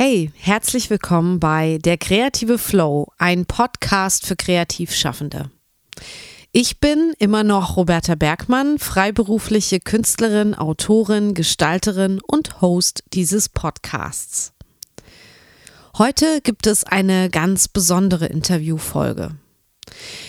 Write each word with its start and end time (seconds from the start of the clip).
Hey, 0.00 0.30
herzlich 0.36 0.90
willkommen 0.90 1.40
bei 1.40 1.78
Der 1.82 1.98
kreative 1.98 2.58
Flow, 2.58 3.08
ein 3.18 3.46
Podcast 3.46 4.24
für 4.24 4.36
Kreativschaffende. 4.36 5.50
Ich 6.52 6.78
bin 6.78 7.14
immer 7.18 7.42
noch 7.42 7.76
Roberta 7.76 8.14
Bergmann, 8.14 8.78
freiberufliche 8.78 9.80
Künstlerin, 9.80 10.54
Autorin, 10.54 11.34
Gestalterin 11.34 12.20
und 12.24 12.60
Host 12.60 13.02
dieses 13.12 13.48
Podcasts. 13.48 14.52
Heute 15.98 16.42
gibt 16.42 16.68
es 16.68 16.84
eine 16.84 17.28
ganz 17.28 17.66
besondere 17.66 18.26
Interviewfolge. 18.26 19.32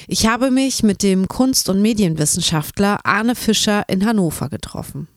Ich 0.07 0.25
habe 0.25 0.49
mich 0.49 0.81
mit 0.81 1.03
dem 1.03 1.27
Kunst- 1.27 1.69
und 1.69 1.79
Medienwissenschaftler 1.79 3.05
Arne 3.05 3.35
Fischer 3.35 3.83
in 3.87 4.03
Hannover 4.03 4.49
getroffen. 4.49 5.07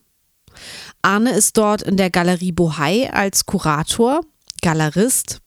Arne 1.00 1.30
ist 1.30 1.56
dort 1.56 1.80
in 1.80 1.96
der 1.96 2.10
Galerie 2.10 2.52
Bohai 2.52 3.10
als 3.10 3.46
Kurator 3.46 4.20
Galerist, 4.62 5.40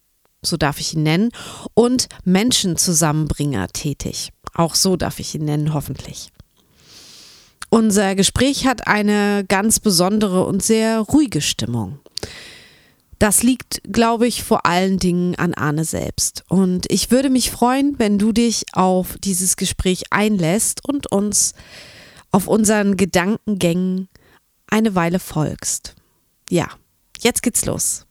so 0.44 0.58
darf 0.58 0.80
ich 0.80 0.94
ihn 0.94 1.04
nennen, 1.04 1.32
und 1.74 2.08
Menschenzusammenbringer 2.24 3.68
tätig. 3.70 4.30
Auch 4.54 4.76
so 4.76 4.96
darf 4.96 5.20
ich 5.20 5.34
ihn 5.36 5.46
nennen, 5.46 5.74
hoffentlich. 5.74 6.30
Unser 7.70 8.16
Gespräch 8.16 8.68
hat 8.68 8.88
eine 8.88 9.44
ganz 9.48 9.80
besondere 9.80 10.46
und 10.46 10.64
sehr 10.64 11.00
ruhige 11.00 11.42
Stimmung. 11.42 12.00
Das 13.20 13.44
liegt, 13.44 13.82
glaube 13.92 14.28
ich, 14.28 14.44
vor 14.44 14.66
allen 14.66 14.98
Dingen 14.98 15.36
an 15.36 15.54
Arne 15.54 15.86
selbst. 15.86 16.44
Und 16.50 16.86
ich 16.92 17.12
würde 17.12 17.30
mich 17.30 17.50
freuen, 17.50 17.98
wenn 17.98 18.20
du 18.20 18.32
dich 18.32 18.66
auf 18.74 19.18
dieses 19.24 19.56
Gespräch 19.56 20.04
einlässt 20.12 20.86
und 20.86 21.12
uns 21.12 21.54
auf 22.32 22.48
unseren 22.48 22.98
Gedankengängen 22.98 24.10
eine 24.68 24.96
Weile 24.96 25.20
folgst. 25.20 25.96
Ja, 26.50 26.68
jetzt 27.22 27.42
geht's 27.42 27.66
los. 27.66 28.06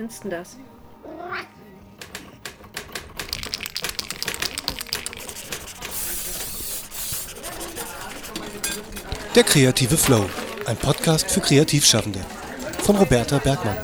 Findest 0.00 0.24
du 0.24 0.28
das? 0.30 0.56
Der 9.34 9.44
kreative 9.44 9.96
Flow, 9.96 10.28
ein 10.66 10.76
Podcast 10.76 11.30
für 11.30 11.40
Kreativschaffende 11.40 12.20
von 12.82 12.96
Roberta 12.96 13.38
Bergmann. 13.38 13.76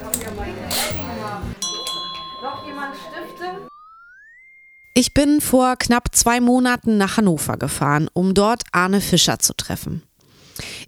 Ich 4.95 5.13
bin 5.13 5.43
vor 5.43 5.77
knapp 5.77 6.15
zwei 6.15 6.41
Monaten 6.41 6.97
nach 6.97 7.19
Hannover 7.19 7.59
gefahren, 7.59 8.09
um 8.15 8.33
dort 8.33 8.63
Arne 8.73 9.03
Fischer 9.03 9.39
zu 9.39 9.55
treffen. 9.55 10.03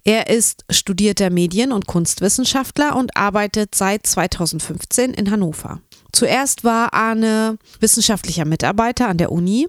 Er 0.03 0.29
ist 0.29 0.65
studierter 0.69 1.29
Medien- 1.29 1.71
und 1.71 1.87
Kunstwissenschaftler 1.87 2.95
und 2.95 3.15
arbeitet 3.15 3.75
seit 3.75 4.05
2015 4.05 5.13
in 5.13 5.31
Hannover. 5.31 5.81
Zuerst 6.11 6.63
war 6.63 6.93
Arne 6.93 7.57
wissenschaftlicher 7.79 8.45
Mitarbeiter 8.45 9.07
an 9.07 9.17
der 9.17 9.31
Uni 9.31 9.67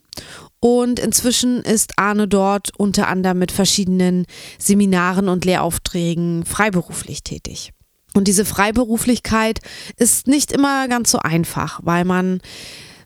und 0.60 0.98
inzwischen 0.98 1.62
ist 1.62 1.98
Arne 1.98 2.28
dort 2.28 2.70
unter 2.78 3.08
anderem 3.08 3.38
mit 3.38 3.52
verschiedenen 3.52 4.26
Seminaren 4.58 5.28
und 5.28 5.44
Lehraufträgen 5.44 6.44
freiberuflich 6.44 7.22
tätig. 7.22 7.72
Und 8.14 8.26
diese 8.26 8.44
Freiberuflichkeit 8.44 9.60
ist 9.96 10.26
nicht 10.26 10.52
immer 10.52 10.88
ganz 10.88 11.10
so 11.10 11.18
einfach, 11.18 11.80
weil 11.82 12.04
man 12.04 12.40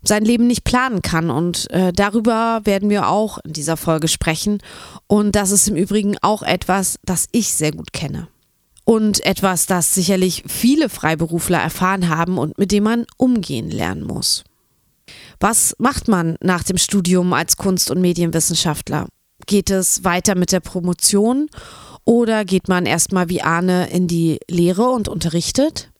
sein 0.08 0.24
Leben 0.24 0.46
nicht 0.46 0.64
planen 0.64 1.02
kann. 1.02 1.30
Und 1.30 1.70
äh, 1.70 1.92
darüber 1.92 2.60
werden 2.64 2.90
wir 2.90 3.08
auch 3.08 3.38
in 3.44 3.52
dieser 3.52 3.76
Folge 3.76 4.08
sprechen. 4.08 4.58
Und 5.06 5.34
das 5.36 5.50
ist 5.50 5.68
im 5.68 5.76
Übrigen 5.76 6.16
auch 6.22 6.42
etwas, 6.42 6.98
das 7.04 7.26
ich 7.32 7.54
sehr 7.54 7.72
gut 7.72 7.92
kenne. 7.92 8.28
Und 8.84 9.24
etwas, 9.24 9.66
das 9.66 9.94
sicherlich 9.94 10.44
viele 10.46 10.88
Freiberufler 10.88 11.58
erfahren 11.58 12.08
haben 12.08 12.36
und 12.36 12.58
mit 12.58 12.70
dem 12.70 12.84
man 12.84 13.06
umgehen 13.16 13.70
lernen 13.70 14.02
muss. 14.02 14.44
Was 15.40 15.74
macht 15.78 16.08
man 16.08 16.36
nach 16.40 16.62
dem 16.62 16.78
Studium 16.78 17.32
als 17.32 17.56
Kunst- 17.56 17.90
und 17.90 18.00
Medienwissenschaftler? 18.00 19.06
Geht 19.46 19.70
es 19.70 20.04
weiter 20.04 20.34
mit 20.36 20.52
der 20.52 20.60
Promotion 20.60 21.48
oder 22.04 22.44
geht 22.44 22.68
man 22.68 22.86
erstmal 22.86 23.28
wie 23.28 23.42
Arne 23.42 23.88
in 23.90 24.06
die 24.06 24.38
Lehre 24.48 24.90
und 24.90 25.08
unterrichtet? 25.08 25.90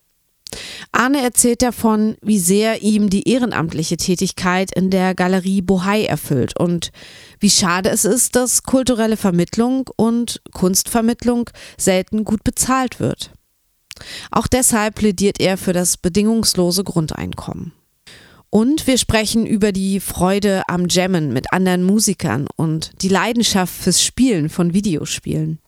Arne 0.93 1.23
erzählt 1.23 1.63
davon, 1.63 2.17
wie 2.23 2.39
sehr 2.39 2.83
ihm 2.83 3.11
die 3.11 3.29
ehrenamtliche 3.29 3.97
Tätigkeit 3.97 4.71
in 4.75 4.91
der 4.91 5.15
Galerie 5.15 5.63
Bohai 5.63 6.05
erfüllt 6.05 6.59
und 6.59 6.93
wie 7.41 7.51
schade 7.51 7.91
es 7.91 8.05
ist, 8.05 8.37
dass 8.37 8.63
kulturelle 8.63 9.17
Vermittlung 9.17 9.91
und 9.97 10.41
Kunstvermittlung 10.53 11.51
selten 11.77 12.25
gut 12.25 12.45
bezahlt 12.45 13.01
wird. 13.01 13.33
Auch 14.31 14.47
deshalb 14.47 14.97
plädiert 14.97 15.41
er 15.41 15.57
für 15.57 15.73
das 15.73 15.97
bedingungslose 15.97 16.85
Grundeinkommen. 16.85 17.73
Und 18.51 18.87
wir 18.87 18.99
sprechen 18.99 19.47
über 19.47 19.73
die 19.73 19.99
Freude 19.99 20.63
am 20.69 20.87
Jammen 20.89 21.33
mit 21.33 21.53
anderen 21.53 21.83
Musikern 21.83 22.47
und 22.55 22.93
die 23.03 23.09
Leidenschaft 23.09 23.75
fürs 23.75 24.03
Spielen 24.05 24.49
von 24.49 24.73
Videospielen. 24.75 25.59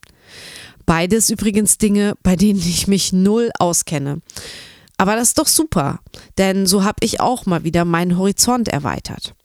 Beides 0.87 1.29
übrigens 1.29 1.77
Dinge, 1.77 2.15
bei 2.23 2.35
denen 2.35 2.59
ich 2.59 2.87
mich 2.87 3.11
null 3.13 3.51
auskenne. 3.59 4.21
Aber 4.97 5.15
das 5.15 5.29
ist 5.29 5.37
doch 5.37 5.47
super, 5.47 5.99
denn 6.39 6.65
so 6.65 6.83
habe 6.83 7.05
ich 7.05 7.19
auch 7.19 7.45
mal 7.45 7.63
wieder 7.63 7.85
meinen 7.85 8.17
Horizont 8.17 8.69
erweitert. 8.69 9.35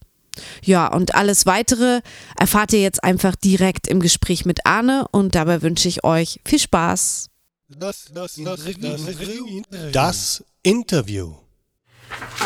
Ja, 0.62 0.86
und 0.86 1.14
alles 1.14 1.44
weitere 1.44 2.00
erfahrt 2.38 2.72
ihr 2.72 2.80
jetzt 2.80 3.04
einfach 3.04 3.36
direkt 3.36 3.88
im 3.88 4.00
Gespräch 4.00 4.46
mit 4.46 4.64
Arne 4.64 5.06
und 5.10 5.34
dabei 5.34 5.60
wünsche 5.60 5.88
ich 5.88 6.04
euch 6.04 6.40
viel 6.46 6.60
Spaß. 6.60 7.28
Das, 7.68 8.04
das, 8.14 8.36
das, 8.36 8.60
das 9.92 10.44
Interview. 10.62 11.34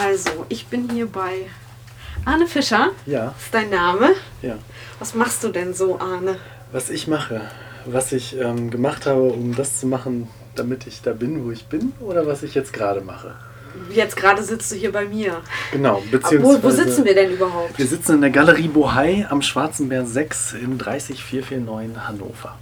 Also, 0.01 0.47
ich 0.49 0.67
bin 0.67 0.89
hier 0.91 1.07
bei 1.07 1.49
Arne 2.25 2.47
Fischer. 2.47 2.91
Ja. 3.05 3.35
ist 3.39 3.53
dein 3.53 3.71
Name. 3.71 4.15
Ja. 4.41 4.59
Was 4.99 5.15
machst 5.15 5.45
du 5.45 5.51
denn 5.51 5.75
so, 5.75 5.99
Arne? 6.01 6.39
Was 6.73 6.91
ich 6.91 7.07
mache, 7.07 7.43
was 7.87 8.13
ich 8.13 8.37
ähm, 8.39 8.71
gemacht 8.71 9.07
habe, 9.07 9.23
um 9.23 9.55
das 9.55 9.81
zu 9.81 9.87
machen, 9.87 10.29
damit 10.55 10.87
ich 10.87 11.03
da 11.03 11.13
bin, 11.13 11.45
wo 11.45 11.51
ich 11.51 11.67
bin, 11.67 11.93
oder 12.01 12.27
was 12.27 12.43
ich 12.43 12.55
jetzt 12.55 12.73
gerade 12.73 13.01
mache? 13.01 13.35
Jetzt 13.91 14.17
gerade 14.17 14.43
sitzt 14.43 14.73
du 14.73 14.77
hier 14.77 14.91
bei 14.91 15.05
mir. 15.05 15.43
Genau, 15.71 16.03
beziehungsweise. 16.11 16.63
Wo, 16.63 16.67
wo 16.67 16.71
sitzen 16.71 17.05
wir 17.05 17.15
denn 17.15 17.33
überhaupt? 17.33 17.79
Wir 17.79 17.87
sitzen 17.87 18.15
in 18.15 18.21
der 18.23 18.31
Galerie 18.31 18.69
Bohai 18.69 19.27
am 19.29 19.43
Schwarzenberg 19.43 20.07
6 20.07 20.55
in 20.55 20.79
30449 20.79 22.09
Hannover. 22.09 22.57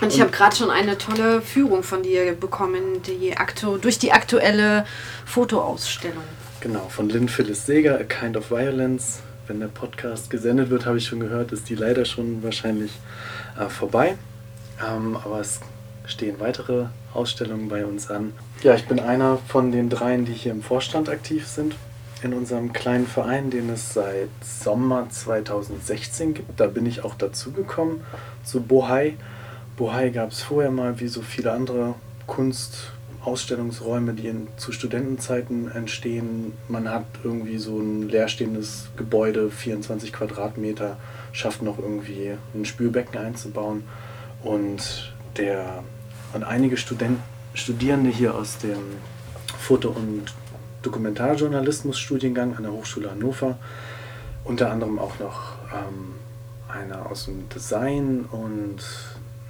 Und 0.00 0.14
ich 0.14 0.20
habe 0.20 0.30
gerade 0.30 0.56
schon 0.56 0.70
eine 0.70 0.96
tolle 0.96 1.42
Führung 1.42 1.82
von 1.82 2.02
dir 2.02 2.32
bekommen, 2.32 3.02
die 3.02 3.36
aktu 3.36 3.76
durch 3.76 3.98
die 3.98 4.12
aktuelle 4.12 4.86
Fotoausstellung. 5.26 6.22
Genau, 6.60 6.88
von 6.88 7.10
Lynn 7.10 7.28
Phyllis 7.28 7.66
Seger, 7.66 7.98
A 7.98 8.04
Kind 8.04 8.36
of 8.36 8.50
Violence. 8.50 9.20
Wenn 9.50 9.58
der 9.58 9.66
Podcast 9.66 10.30
gesendet 10.30 10.70
wird, 10.70 10.86
habe 10.86 10.98
ich 10.98 11.06
schon 11.06 11.18
gehört, 11.18 11.50
ist 11.50 11.68
die 11.68 11.74
leider 11.74 12.04
schon 12.04 12.40
wahrscheinlich 12.44 12.92
äh, 13.58 13.68
vorbei. 13.68 14.16
Ähm, 14.80 15.16
aber 15.16 15.40
es 15.40 15.58
stehen 16.06 16.38
weitere 16.38 16.84
Ausstellungen 17.14 17.68
bei 17.68 17.84
uns 17.84 18.12
an. 18.12 18.32
Ja, 18.62 18.76
ich 18.76 18.86
bin 18.86 19.00
einer 19.00 19.38
von 19.48 19.72
den 19.72 19.90
dreien, 19.90 20.24
die 20.24 20.34
hier 20.34 20.52
im 20.52 20.62
Vorstand 20.62 21.08
aktiv 21.08 21.48
sind. 21.48 21.74
In 22.22 22.32
unserem 22.32 22.72
kleinen 22.72 23.08
Verein, 23.08 23.50
den 23.50 23.70
es 23.70 23.92
seit 23.92 24.28
Sommer 24.40 25.10
2016 25.10 26.34
gibt. 26.34 26.60
Da 26.60 26.68
bin 26.68 26.86
ich 26.86 27.02
auch 27.02 27.16
dazugekommen 27.16 28.02
zu 28.44 28.60
Bohai. 28.60 29.16
Bohai 29.76 30.10
gab 30.10 30.30
es 30.30 30.42
vorher 30.42 30.70
mal 30.70 31.00
wie 31.00 31.08
so 31.08 31.22
viele 31.22 31.50
andere 31.50 31.96
Kunstausstellungsräume, 33.20 34.14
die 34.14 34.28
in, 34.28 34.48
zu 34.56 34.72
Studentenzeiten 34.72 35.70
entstehen. 35.70 36.54
Man 36.68 36.88
hat 36.88 37.04
irgendwie 37.22 37.58
so 37.58 37.78
ein 37.78 38.08
leerstehendes 38.08 38.88
Gebäude, 38.96 39.50
24 39.50 40.12
Quadratmeter, 40.12 40.96
schafft 41.32 41.62
noch 41.62 41.78
irgendwie 41.78 42.32
ein 42.54 42.64
Spülbecken 42.64 43.18
einzubauen. 43.18 43.84
Und 44.42 45.12
der 45.36 45.84
und 46.32 46.44
einige 46.44 46.76
Student, 46.76 47.18
Studierende 47.54 48.10
hier 48.10 48.34
aus 48.34 48.58
dem 48.58 48.78
Foto- 49.58 49.90
und 49.90 50.32
Dokumentarjournalismus-Studiengang 50.82 52.56
an 52.56 52.62
der 52.62 52.72
Hochschule 52.72 53.10
Hannover, 53.10 53.58
unter 54.44 54.70
anderem 54.70 54.98
auch 54.98 55.18
noch 55.18 55.56
ähm, 55.74 56.14
einer 56.68 57.10
aus 57.10 57.26
dem 57.26 57.48
Design 57.48 58.24
und 58.30 58.78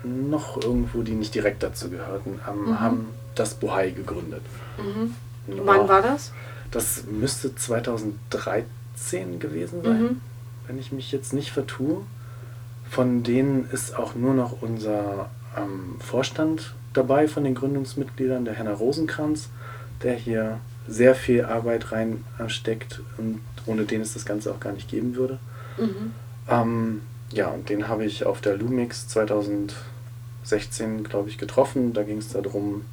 noch 0.02 0.60
irgendwo, 0.62 1.02
die 1.02 1.12
nicht 1.12 1.34
direkt 1.34 1.62
dazu 1.62 1.90
gehörten, 1.90 2.40
ähm, 2.48 2.64
mhm. 2.64 2.80
haben 2.80 3.06
das 3.34 3.54
Bohai 3.54 3.90
gegründet. 3.90 4.42
Mhm. 4.78 5.14
Wann 5.64 5.88
war 5.88 6.02
das? 6.02 6.32
Das 6.70 7.04
müsste 7.10 7.54
2013 7.54 9.40
gewesen 9.40 9.82
sein, 9.82 10.02
mhm. 10.02 10.20
wenn 10.66 10.78
ich 10.78 10.92
mich 10.92 11.10
jetzt 11.12 11.32
nicht 11.32 11.50
vertue. 11.50 12.02
Von 12.88 13.22
denen 13.22 13.68
ist 13.70 13.96
auch 13.96 14.14
nur 14.14 14.34
noch 14.34 14.62
unser 14.62 15.30
ähm, 15.56 15.96
Vorstand 16.00 16.74
dabei 16.92 17.28
von 17.28 17.44
den 17.44 17.54
Gründungsmitgliedern, 17.54 18.44
der 18.44 18.54
Henna 18.54 18.72
Rosenkranz, 18.72 19.48
der 20.02 20.14
hier 20.14 20.60
sehr 20.88 21.14
viel 21.14 21.44
Arbeit 21.44 21.92
reinsteckt 21.92 23.00
und 23.16 23.40
ohne 23.66 23.84
den 23.84 24.00
es 24.00 24.14
das 24.14 24.24
Ganze 24.24 24.50
auch 24.52 24.60
gar 24.60 24.72
nicht 24.72 24.88
geben 24.88 25.14
würde. 25.14 25.38
Mhm. 25.78 26.12
Ähm, 26.48 27.02
ja, 27.32 27.48
und 27.48 27.68
den 27.68 27.86
habe 27.86 28.04
ich 28.04 28.26
auf 28.26 28.40
der 28.40 28.56
Lumix 28.56 29.06
2016 29.08 29.76
16, 30.50 31.04
glaube 31.04 31.28
ich, 31.28 31.38
getroffen. 31.38 31.92
Da 31.92 32.02
ging 32.02 32.18
es 32.18 32.28
darum, 32.28 32.84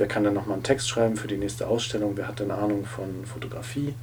wer 0.00 0.08
kann 0.08 0.24
denn 0.24 0.34
nochmal 0.34 0.54
einen 0.54 0.62
Text 0.62 0.88
schreiben 0.88 1.16
für 1.16 1.28
die 1.28 1.36
nächste 1.36 1.68
Ausstellung, 1.68 2.16
wer 2.16 2.26
hat 2.26 2.40
denn 2.40 2.50
Ahnung 2.50 2.86
von 2.86 3.24
Fotografie. 3.26 3.94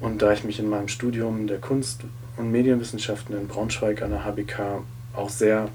Und 0.00 0.22
da 0.22 0.32
ich 0.32 0.44
mich 0.44 0.58
in 0.58 0.68
meinem 0.68 0.88
Studium 0.88 1.46
der 1.46 1.58
Kunst- 1.58 2.02
und 2.36 2.52
Medienwissenschaften 2.52 3.36
in 3.36 3.48
Braunschweig 3.48 4.02
an 4.02 4.10
der 4.10 4.24
HBK 4.24 4.82
auch 5.14 5.30
sehr 5.30 5.68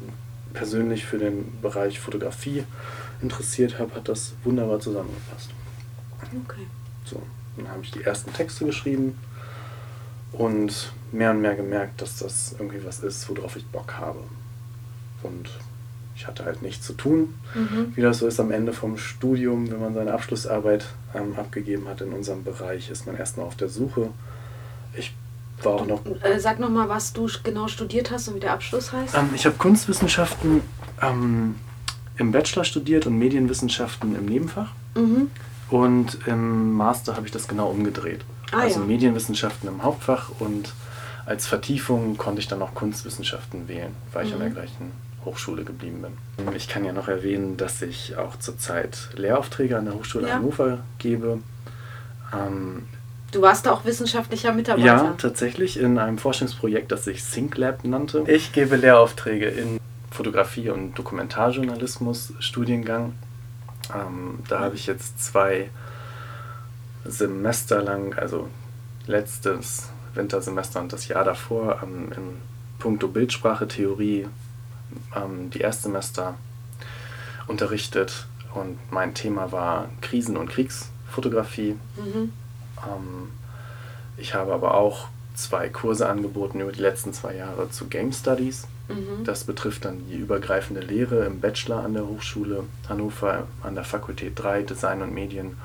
persönlich 0.54 1.06
für 1.06 1.18
den 1.18 1.60
Bereich 1.62 2.00
Fotografie 2.00 2.64
interessiert 3.22 3.80
habe, 3.80 3.96
hat 3.96 4.08
das 4.08 4.34
wunderbar 4.44 4.80
zusammengepasst. 4.80 5.50
Okay. 6.46 6.68
So, 7.06 7.22
dann 7.58 7.70
habe 7.70 7.82
ich 7.84 7.92
die 7.92 8.04
ersten 8.04 8.32
Texte 8.34 8.66
geschrieben 8.66 9.18
und 10.32 10.94
mehr 11.12 11.32
und 11.32 11.42
mehr 11.42 11.56
gemerkt, 11.56 12.02
dass 12.02 12.18
das 12.18 12.54
irgendwie 12.54 12.84
was 12.86 13.00
ist, 13.00 13.28
worauf 13.30 13.56
ich 13.56 13.66
Bock 13.66 13.94
habe. 13.94 14.20
Und 15.24 15.50
ich 16.20 16.28
hatte 16.28 16.44
halt 16.44 16.62
nichts 16.62 16.86
zu 16.86 16.92
tun, 16.94 17.34
Mhm. 17.56 17.94
wie 17.96 18.02
das 18.02 18.20
so 18.20 18.28
ist 18.28 18.42
am 18.42 18.52
Ende 18.52 18.74
vom 18.74 18.98
Studium, 18.98 19.72
wenn 19.72 19.80
man 19.80 19.94
seine 19.94 20.12
Abschlussarbeit 20.14 20.86
ähm, 21.16 21.34
abgegeben 21.38 21.88
hat 21.88 22.02
in 22.02 22.12
unserem 22.12 22.44
Bereich, 22.44 22.90
ist 22.90 23.06
man 23.08 23.16
erstmal 23.16 23.46
auf 23.46 23.56
der 23.56 23.70
Suche. 23.70 24.10
Ich 24.98 25.14
war 25.64 25.74
auch 25.76 25.86
noch 25.88 26.02
Äh, 26.22 26.38
sag 26.40 26.60
nochmal, 26.60 26.90
was 26.90 27.14
du 27.14 27.30
genau 27.44 27.70
studiert 27.70 28.12
hast 28.12 28.28
und 28.28 28.36
wie 28.36 28.40
der 28.42 28.52
Abschluss 28.52 28.92
heißt. 28.92 29.16
Ähm, 29.16 29.30
ich 29.34 29.46
habe 29.46 29.56
Kunstwissenschaften 29.56 30.60
ähm, 31.02 31.56
im 32.18 32.34
Bachelor 32.34 32.66
studiert 32.66 33.08
und 33.08 33.18
Medienwissenschaften 33.18 34.14
im 34.16 34.26
Nebenfach. 34.26 34.72
Mhm. 34.96 35.32
Und 35.70 36.18
im 36.28 36.74
Master 36.74 37.16
habe 37.16 37.28
ich 37.28 37.32
das 37.32 37.48
genau 37.48 37.70
umgedreht. 37.70 38.22
Ah, 38.52 38.60
also 38.62 38.82
ja. 38.82 38.86
Medienwissenschaften 38.88 39.70
im 39.70 39.84
Hauptfach 39.84 40.32
und 40.40 40.74
als 41.26 41.48
Vertiefung 41.48 42.18
konnte 42.18 42.42
ich 42.42 42.48
dann 42.50 42.62
auch 42.62 42.74
Kunstwissenschaften 42.74 43.70
wählen, 43.70 43.96
weil 44.12 44.26
ich 44.28 44.34
an 44.34 44.40
Mhm. 44.40 44.44
der 44.44 44.52
gleichen 44.52 44.92
Hochschule 45.26 45.64
geblieben 45.64 46.02
bin. 46.38 46.56
Ich 46.56 46.68
kann 46.68 46.86
ja 46.86 46.94
noch 46.94 47.08
erwähnen, 47.08 47.58
dass 47.58 47.82
ich 47.82 48.16
auch 48.18 48.38
zurzeit 48.40 49.10
Lehraufträge 49.16 49.78
an 49.78 49.86
der 49.86 49.96
Hochschule 49.96 50.28
Ja. 50.28 50.36
Hannover 50.36 50.80
gebe. 50.98 51.40
Ähm, 52.34 52.88
Du 53.32 53.42
warst 53.44 53.66
da 53.68 53.72
auch 53.74 53.86
wissenschaftlicher 53.86 54.52
Mitarbeiter. 54.54 54.88
ja, 54.88 55.14
tatsächlich 55.18 55.80
in 55.80 56.00
einem 56.00 56.18
Forschungsprojekt, 56.18 56.92
das 56.92 57.06
sich 57.06 57.24
SyncLab 57.24 57.84
nannte. 57.86 58.24
Ich 58.28 58.54
gebe 58.54 58.76
Lehraufträge 58.76 59.46
in 59.46 59.80
Fotografie 60.10 60.70
und 60.72 60.96
Dokumentarjournalismus 60.98 62.34
Studiengang. 62.40 63.14
Ähm, 63.94 64.40
da 64.48 64.60
habe 64.62 64.76
ich 64.76 64.88
jetzt 64.88 65.24
zwei 65.24 65.70
Semester 67.06 67.82
lang, 67.82 68.14
also 68.18 68.48
letztes 69.06 69.90
Wintersemester 70.16 70.80
und 70.80 70.92
das 70.92 71.08
Jahr 71.08 71.24
davor, 71.24 71.82
ähm, 71.84 72.12
in 72.16 72.24
puncto 72.80 73.08
Bildsprachetheorie 73.08 74.28
ähm, 75.16 75.50
die 75.50 75.62
Erstsemester 75.62 76.36
unterrichtet 77.48 78.28
und 78.54 78.78
mein 78.92 79.14
Thema 79.14 79.52
war 79.52 79.90
Krisen- 80.02 80.38
und 80.38 80.50
Kriegsfotografie. 80.50 81.76
Mhm. 81.98 82.34
Ähm, 82.86 83.32
ich 84.18 84.34
habe 84.34 84.54
aber 84.54 84.76
auch 84.76 85.08
zwei 85.36 85.70
Kurse 85.70 86.08
angeboten 86.10 86.60
über 86.60 86.72
die 86.72 86.82
letzten 86.82 87.14
zwei 87.14 87.36
Jahre 87.36 87.70
zu 87.70 87.88
Game 87.88 88.12
Studies. 88.12 88.68
Mhm. 88.88 89.24
Das 89.24 89.44
betrifft 89.44 89.86
dann 89.86 90.08
die 90.10 90.18
übergreifende 90.18 90.82
Lehre 90.82 91.26
im 91.26 91.40
Bachelor 91.40 91.84
an 91.84 91.94
der 91.94 92.08
Hochschule 92.08 92.64
Hannover 92.88 93.48
an 93.62 93.76
der 93.76 93.84
Fakultät 93.84 94.34
3 94.36 94.64
Design 94.64 95.02
und 95.02 95.14
Medien. 95.14 95.58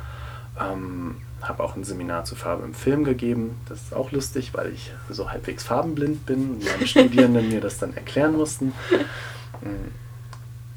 Ähm, 0.61 1.17
habe 1.49 1.62
auch 1.62 1.76
ein 1.76 1.85
Seminar 1.85 2.25
zu 2.25 2.35
Farbe 2.35 2.64
im 2.64 2.75
Film 2.75 3.05
gegeben. 3.05 3.61
Das 3.69 3.81
ist 3.82 3.94
auch 3.94 4.12
lustig, 4.12 4.52
weil 4.55 4.73
ich 4.73 4.93
so 5.11 5.31
halbwegs 5.31 5.64
farbenblind 5.64 6.26
bin 6.26 6.50
und 6.52 6.64
meine 6.64 6.87
Studierenden 6.87 7.49
mir 7.49 7.61
das 7.61 7.79
dann 7.79 7.94
erklären 7.94 8.37
mussten. 8.37 8.73
Mm, 9.61 9.91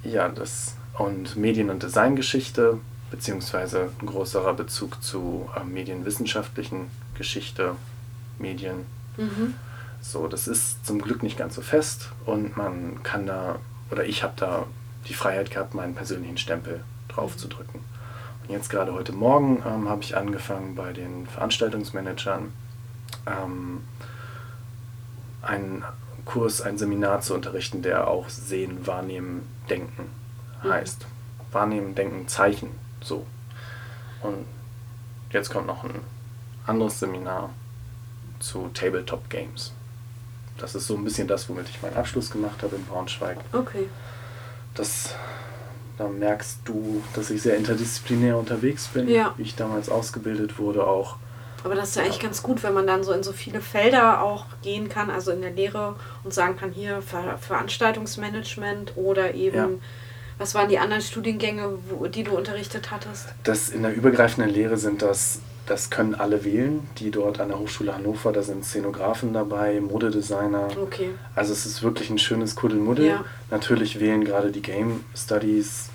Ja, 0.04 0.30
das 0.30 0.76
und 0.98 1.36
Medien- 1.36 1.70
und 1.70 1.84
Designgeschichte, 1.84 2.80
beziehungsweise 3.12 3.90
ein 4.02 4.08
größerer 4.08 4.54
Bezug 4.54 5.02
zu 5.04 5.50
äh, 5.56 5.64
medienwissenschaftlichen 5.64 6.90
Geschichte, 7.16 7.76
Medien. 8.40 8.86
Mhm. 9.18 9.54
So, 10.02 10.28
das 10.28 10.48
ist 10.48 10.86
zum 10.86 11.02
Glück 11.02 11.24
nicht 11.24 11.38
ganz 11.38 11.56
so 11.56 11.62
fest 11.62 12.10
und 12.26 12.56
man 12.58 13.02
kann 13.04 13.26
da, 13.26 13.60
oder 13.92 14.06
ich 14.06 14.24
habe 14.24 14.34
da 14.36 14.66
die 15.08 15.14
Freiheit 15.14 15.52
gehabt, 15.52 15.74
meinen 15.74 15.96
persönlichen 15.96 16.38
Stempel 16.38 16.82
drauf 17.08 17.38
zu 17.38 17.48
drücken. 17.48 17.80
Und 17.80 17.84
jetzt 18.48 18.70
gerade 18.70 18.94
heute 18.94 19.12
Morgen 19.12 19.64
ähm, 19.66 19.90
habe 19.90 20.02
ich 20.04 20.16
angefangen 20.16 20.76
bei 20.76 20.94
den 20.94 21.28
Veranstaltungsmanagern 21.28 22.54
ähm, 23.26 23.84
einen 25.42 25.84
Kurs, 26.26 26.62
ein 26.62 26.78
Seminar 26.78 27.22
zu 27.22 27.34
unterrichten, 27.34 27.82
der 27.82 28.08
auch 28.08 28.30
Sehen, 28.30 28.86
Wahrnehmen, 28.86 29.48
Denken 29.70 30.10
Mhm. 30.64 30.70
heißt. 30.70 31.06
Wahrnehmen, 31.52 31.96
Denken, 31.96 32.28
Zeichen, 32.28 32.72
so. 33.02 33.26
Und 34.22 34.46
jetzt 35.32 35.50
kommt 35.50 35.68
noch 35.68 35.84
ein 35.84 36.02
anderes 36.66 37.00
Seminar 37.00 37.52
zu 38.40 38.70
Tabletop 38.74 39.30
Games. 39.30 39.72
Das 40.58 40.74
ist 40.76 40.88
so 40.88 40.96
ein 40.96 41.04
bisschen 41.04 41.28
das, 41.28 41.48
womit 41.48 41.70
ich 41.70 41.82
meinen 41.82 41.96
Abschluss 41.96 42.32
gemacht 42.32 42.64
habe 42.64 42.76
in 42.76 42.86
Braunschweig. 42.86 43.38
Okay. 43.54 43.88
Das, 44.74 45.16
da 45.98 46.08
merkst 46.08 46.60
du, 46.66 47.02
dass 47.16 47.30
ich 47.30 47.42
sehr 47.42 47.58
interdisziplinär 47.58 48.38
unterwegs 48.38 48.88
bin, 48.88 49.08
Ja. 49.10 49.34
wie 49.38 49.44
ich 49.44 49.56
damals 49.56 49.90
ausgebildet 49.90 50.60
wurde 50.60 50.86
auch. 50.86 51.18
Aber 51.64 51.74
das 51.76 51.90
ist 51.90 51.96
ja 51.96 52.04
eigentlich 52.04 52.20
ganz 52.20 52.44
gut, 52.44 52.62
wenn 52.64 52.74
man 52.74 52.86
dann 52.88 53.04
so 53.04 53.12
in 53.12 53.24
so 53.24 53.34
viele 53.34 53.62
Felder 53.62 54.22
auch 54.22 54.46
gehen 54.62 54.90
kann, 54.90 55.10
also 55.10 55.32
in 55.32 55.42
der 55.42 55.52
Lehre 55.52 55.96
und 56.24 56.34
sagen 56.34 56.56
kann, 56.56 56.72
hier 56.72 57.02
Ver 57.02 57.38
Veranstaltungsmanagement 57.40 58.94
oder 58.96 59.34
eben, 59.34 59.56
Ja. 59.58 59.68
was 60.38 60.54
waren 60.56 60.70
die 60.70 60.78
anderen 60.80 61.02
Studiengänge, 61.02 61.78
wo, 61.90 62.06
die 62.08 62.24
du 62.24 62.38
unterrichtet 62.38 62.92
hattest? 62.92 63.30
Das 63.44 63.70
in 63.70 63.82
der 63.82 63.94
übergreifenden 63.94 64.54
Lehre 64.54 64.78
sind 64.78 65.02
das, 65.02 65.40
das 65.68 65.90
können 65.90 66.16
alle 66.16 66.44
wählen, 66.46 66.88
die 66.98 67.12
dort 67.12 67.40
an 67.40 67.50
der 67.50 67.60
Hochschule 67.60 67.94
Hannover, 67.94 68.32
da 68.32 68.42
sind 68.42 68.66
Szenografen 68.66 69.34
dabei, 69.34 69.82
Modedesigner. 69.82 70.70
Okay. 70.82 71.10
Also 71.36 71.52
es 71.52 71.66
ist 71.66 71.84
wirklich 71.84 72.10
ein 72.10 72.18
schönes 72.18 72.56
Kuddelmuddel. 72.56 73.06
Ja. 73.06 73.26
Natürlich 73.52 74.00
wählen 74.00 74.24
gerade 74.24 74.52
die 74.52 74.62
Game 74.62 75.04
Studies, 75.14 75.90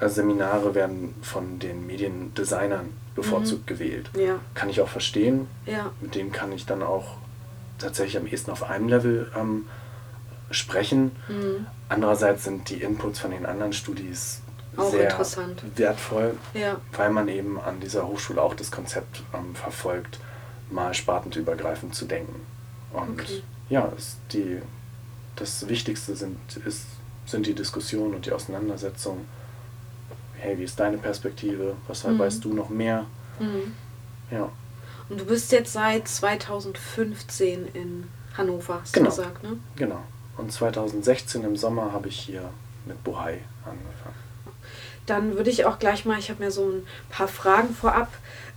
äh, 0.00 0.08
Seminare 0.08 0.74
werden 0.74 1.14
von 1.22 1.60
den 1.60 1.86
Mediendesignern 1.86 2.88
bevorzugt 3.14 3.66
gewählt. 3.66 4.10
Ja. 4.18 4.40
Kann 4.54 4.68
ich 4.68 4.80
auch 4.80 4.88
verstehen. 4.88 5.46
Ja. 5.66 5.92
Mit 6.00 6.16
denen 6.16 6.32
kann 6.32 6.50
ich 6.50 6.66
dann 6.66 6.82
auch 6.82 7.16
tatsächlich 7.78 8.16
am 8.16 8.26
ehesten 8.26 8.50
auf 8.50 8.64
einem 8.64 8.88
Level 8.88 9.30
ähm, 9.38 9.66
sprechen. 10.50 11.12
Mhm. 11.28 11.66
Andererseits 11.88 12.44
sind 12.44 12.68
die 12.70 12.82
Inputs 12.82 13.20
von 13.20 13.30
den 13.30 13.46
anderen 13.46 13.72
Studis 13.72 14.41
Auch 14.76 14.90
sehr 14.90 15.10
interessant. 15.10 15.62
wertvoll, 15.76 16.34
Ja. 16.54 16.80
weil 16.92 17.10
man 17.10 17.28
eben 17.28 17.60
an 17.60 17.80
dieser 17.80 18.06
Hochschule 18.06 18.40
auch 18.40 18.54
das 18.54 18.70
Konzept 18.70 19.22
ähm, 19.34 19.54
verfolgt, 19.54 20.18
mal 20.70 20.94
spartenübergreifend 20.94 21.94
zu 21.94 22.06
denken. 22.06 22.46
Und 22.92 23.20
Okay. 23.20 23.42
ja, 23.68 23.92
die, 24.32 24.60
das 25.36 25.68
Wichtigste 25.68 26.16
sind, 26.16 26.38
ist, 26.64 26.86
sind 27.26 27.46
die 27.46 27.54
Diskussionen 27.54 28.14
und 28.14 28.24
die 28.26 28.32
Auseinandersetzung. 28.32 29.26
Hey, 30.36 30.58
wie 30.58 30.64
ist 30.64 30.80
deine 30.80 30.98
Perspektive? 30.98 31.76
Was 31.86 32.04
Mhm. 32.04 32.18
weißt 32.18 32.44
du 32.44 32.54
noch 32.54 32.68
mehr? 32.70 33.04
Mhm. 33.38 33.74
Ja, 34.30 34.48
Und 35.08 35.20
du 35.20 35.24
bist 35.26 35.52
jetzt 35.52 35.74
seit 35.74 36.08
2015 36.08 37.66
in 37.74 38.08
Hannover, 38.36 38.80
hast 38.80 38.94
Genau. 38.94 39.10
du 39.10 39.16
gesagt, 39.16 39.42
ne? 39.42 39.58
genau. 39.76 40.00
Und 40.38 40.50
2016 40.50 41.44
im 41.44 41.56
Sommer 41.56 41.92
habe 41.92 42.08
ich 42.08 42.18
hier 42.18 42.48
mit 42.86 43.02
Bohai 43.04 43.40
angefangen. 43.64 44.21
Dann 45.06 45.36
würde 45.36 45.50
ich 45.50 45.64
auch 45.64 45.78
gleich 45.78 46.04
mal, 46.04 46.18
ich 46.18 46.30
habe 46.30 46.44
mir 46.44 46.50
so 46.50 46.64
ein 46.64 46.86
paar 47.10 47.28
Fragen 47.28 47.74
vorab 47.74 48.08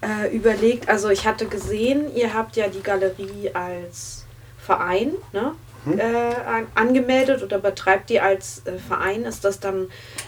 äh, 0.02 0.36
überlegt. 0.36 0.90
Also 0.90 1.10
ich 1.10 1.26
hatte 1.26 1.48
gesehen, 1.48 2.16
ihr 2.16 2.34
habt 2.34 2.56
ja 2.56 2.68
die 2.68 2.82
Galerie 2.82 3.52
als 3.54 4.26
Verein 4.58 5.14
ne? 5.34 5.54
Mhm. 5.86 6.00
äh, 6.00 6.04
an, 6.04 6.68
angemeldet 6.76 7.44
oder 7.44 7.60
betreibt 7.60 8.10
die 8.10 8.20
als 8.20 8.62
äh, 8.66 8.78
Verein. 8.78 9.24
Ist 9.24 9.44
das 9.44 9.60
dann 9.60 9.88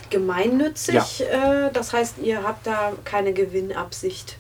gemeinnützig? 0.10 1.22
Äh, 1.22 1.72
das 1.74 1.94
heißt, 1.94 2.16
ihr 2.22 2.44
habt 2.44 2.66
da 2.66 2.94
keine 3.04 3.34
Gewinnabsicht 3.34 4.38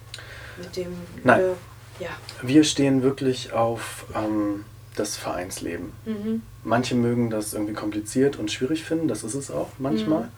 mit 0.57 0.75
dem... 0.77 0.93
Nein. 1.24 1.41
Äh, 1.41 2.03
ja. 2.03 2.10
Wir 2.41 2.63
stehen 2.63 3.01
wirklich 3.01 3.53
auf 3.53 4.05
ähm, 4.15 4.65
das 4.96 5.17
Vereinsleben. 5.17 5.93
Mhm. 6.05 6.41
Manche 6.63 6.96
mögen 6.96 7.29
das 7.29 7.53
irgendwie 7.53 7.74
kompliziert 7.74 8.38
und 8.38 8.51
schwierig 8.51 8.84
finden, 8.84 9.07
das 9.07 9.24
ist 9.24 9.36
es 9.36 9.50
auch 9.50 9.69
manchmal. 9.79 10.24
Mhm. 10.24 10.31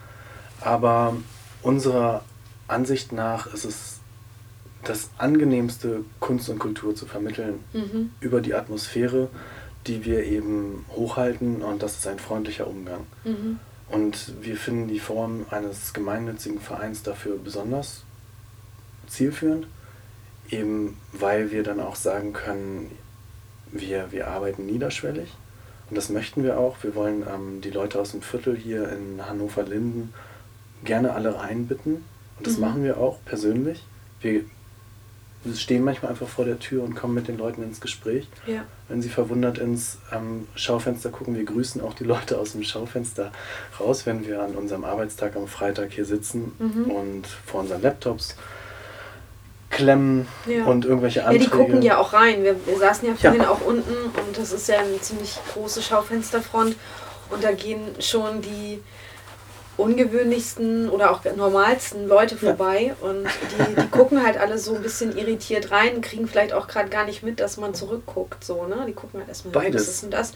Aber 0.61 1.15
unserer 1.61 2.23
Ansicht 2.67 3.11
nach 3.11 3.53
ist 3.53 3.65
es 3.65 3.99
das 4.83 5.09
angenehmste, 5.17 6.05
Kunst 6.19 6.49
und 6.49 6.59
Kultur 6.59 6.95
zu 6.95 7.05
vermitteln 7.05 7.59
Mhm. 7.73 8.11
über 8.21 8.39
die 8.41 8.53
Atmosphäre, 8.53 9.29
die 9.87 10.05
wir 10.05 10.23
eben 10.23 10.85
hochhalten 10.95 11.61
und 11.61 11.81
das 11.83 11.97
ist 11.97 12.07
ein 12.07 12.19
freundlicher 12.19 12.67
Umgang. 12.67 13.01
Mhm. 13.23 13.59
Und 13.89 14.33
wir 14.41 14.55
finden 14.55 14.87
die 14.87 14.99
Form 14.99 15.45
eines 15.49 15.93
gemeinnützigen 15.93 16.59
Vereins 16.61 17.01
dafür 17.03 17.37
besonders 17.37 18.03
zielführend, 19.07 19.67
eben 20.49 20.97
weil 21.11 21.51
wir 21.51 21.63
dann 21.63 21.79
auch 21.79 21.95
sagen 21.95 22.31
können, 22.33 22.91
wir, 23.71 24.11
wir 24.11 24.27
arbeiten 24.27 24.65
niederschwellig 24.65 25.35
Und 25.89 25.95
das 25.95 26.09
möchten 26.09 26.43
wir 26.43 26.57
auch. 26.59 26.77
Wir 26.83 26.95
wollen 26.95 27.23
ähm, 27.27 27.61
die 27.61 27.71
Leute 27.71 27.99
aus 27.99 28.11
dem 28.11 28.21
Viertel 28.21 28.55
hier 28.55 28.89
in 28.89 29.25
Hannover-Linden 29.25 30.13
gerne 30.83 31.13
alle 31.13 31.35
reinbitten. 31.39 32.03
Und 32.37 32.47
das 32.47 32.55
Mhm. 32.55 32.61
machen 32.61 32.83
wir 32.83 32.97
auch 32.97 33.17
persönlich. 33.25 33.83
Wir 34.21 34.43
stehen 35.55 35.83
manchmal 35.85 36.11
einfach 36.11 36.27
vor 36.27 36.43
der 36.45 36.59
Tür 36.59 36.83
und 36.83 36.95
kommen 36.95 37.13
mit 37.13 37.27
den 37.29 37.37
Leuten 37.37 37.63
ins 37.63 37.79
Gespräch. 37.79 38.27
Ja. 38.45 38.65
Wenn 38.89 39.01
sie 39.01 39.07
verwundert 39.09 39.57
ins 39.57 39.97
ähm, 40.13 40.47
Schaufenster 40.55 41.09
gucken, 41.09 41.35
wir 41.37 41.45
grüßen 41.45 41.81
auch 41.81 41.93
die 41.93 42.03
Leute 42.03 42.37
aus 42.37 42.51
dem 42.53 42.63
Schaufenster 42.63 43.31
raus, 43.79 44.05
wenn 44.05 44.27
wir 44.27 44.41
an 44.41 44.55
unserem 44.55 44.83
Arbeitstag 44.83 45.35
am 45.37 45.47
Freitag 45.47 45.91
hier 45.93 46.05
sitzen 46.05 46.51
Mhm. 46.59 46.91
und 46.91 47.27
vor 47.45 47.61
unseren 47.61 47.81
Laptops 47.81 48.35
klemmen 49.69 50.27
Ja. 50.47 50.65
und 50.65 50.83
irgendwelche 50.85 51.19
Ja, 51.19 51.25
Anträge. 51.27 51.45
die 51.45 51.51
gucken 51.51 51.81
ja 51.83 51.97
auch 51.99 52.11
rein. 52.13 52.43
Wir, 52.43 52.55
wir 52.65 52.77
saßen 52.77 53.07
ja 53.07 53.13
Ja. 53.13 53.29
vorhin 53.31 53.45
auch 53.45 53.61
unten 53.61 53.93
und 53.93 54.37
das 54.37 54.51
ist 54.51 54.67
ja 54.67 54.79
eine 54.79 54.99
ziemlich 54.99 55.37
große 55.53 55.81
Schaufensterfront 55.81 56.75
und 57.29 57.43
da 57.43 57.51
gehen 57.51 57.81
schon 57.99 58.41
die 58.41 58.79
ungewöhnlichsten 59.79 60.89
oder 60.89 61.11
auch 61.11 61.23
normalsten 61.35 62.07
Leute 62.07 62.35
Ja. 62.35 62.41
vorbei 62.55 62.95
und 63.01 63.25
die, 63.25 63.81
die 63.81 63.87
gucken 63.89 64.23
halt 64.23 64.37
alle 64.37 64.57
so 64.57 64.75
ein 64.75 64.81
bisschen 64.81 65.17
irritiert 65.17 65.71
rein, 65.71 66.01
kriegen 66.01 66.27
vielleicht 66.27 66.53
auch 66.53 66.67
gerade 66.67 66.89
gar 66.89 67.05
nicht 67.05 67.23
mit, 67.23 67.39
dass 67.39 67.57
man 67.57 67.73
zurückguckt, 67.73 68.43
so, 68.43 68.65
ne? 68.65 68.85
Die 68.87 68.93
gucken 68.93 69.19
halt 69.19 69.29
erstmal, 69.29 69.53
Beides. 69.53 69.87
ist 69.87 70.03
denn 70.03 70.11
das? 70.11 70.33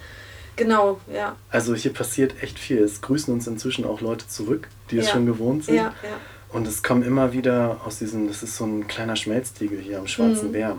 Genau, 0.55 0.99
ja. 1.11 1.35
Also 1.49 1.73
hier 1.73 1.93
passiert 1.93 2.35
echt 2.43 2.59
viel. 2.59 2.83
Es 2.83 3.01
grüßen 3.01 3.33
uns 3.33 3.47
inzwischen 3.47 3.85
auch 3.85 4.01
Leute 4.01 4.27
zurück, 4.27 4.67
die 4.91 4.99
es 4.99 5.07
Ja. 5.07 5.13
schon 5.13 5.25
gewohnt 5.25 5.65
sind. 5.65 5.75
Ja, 5.75 5.83
ja. 6.03 6.17
Und 6.49 6.67
es 6.67 6.83
kommen 6.83 7.01
immer 7.01 7.33
wieder 7.33 7.81
aus 7.85 7.97
diesem, 7.97 8.27
das 8.27 8.43
ist 8.43 8.57
so 8.57 8.65
ein 8.65 8.87
kleiner 8.87 9.15
Schmelztiegel 9.15 9.79
hier 9.79 9.97
am 9.97 10.05
Schwarzen 10.07 10.49
Mhm. 10.49 10.51
Bär. 10.51 10.77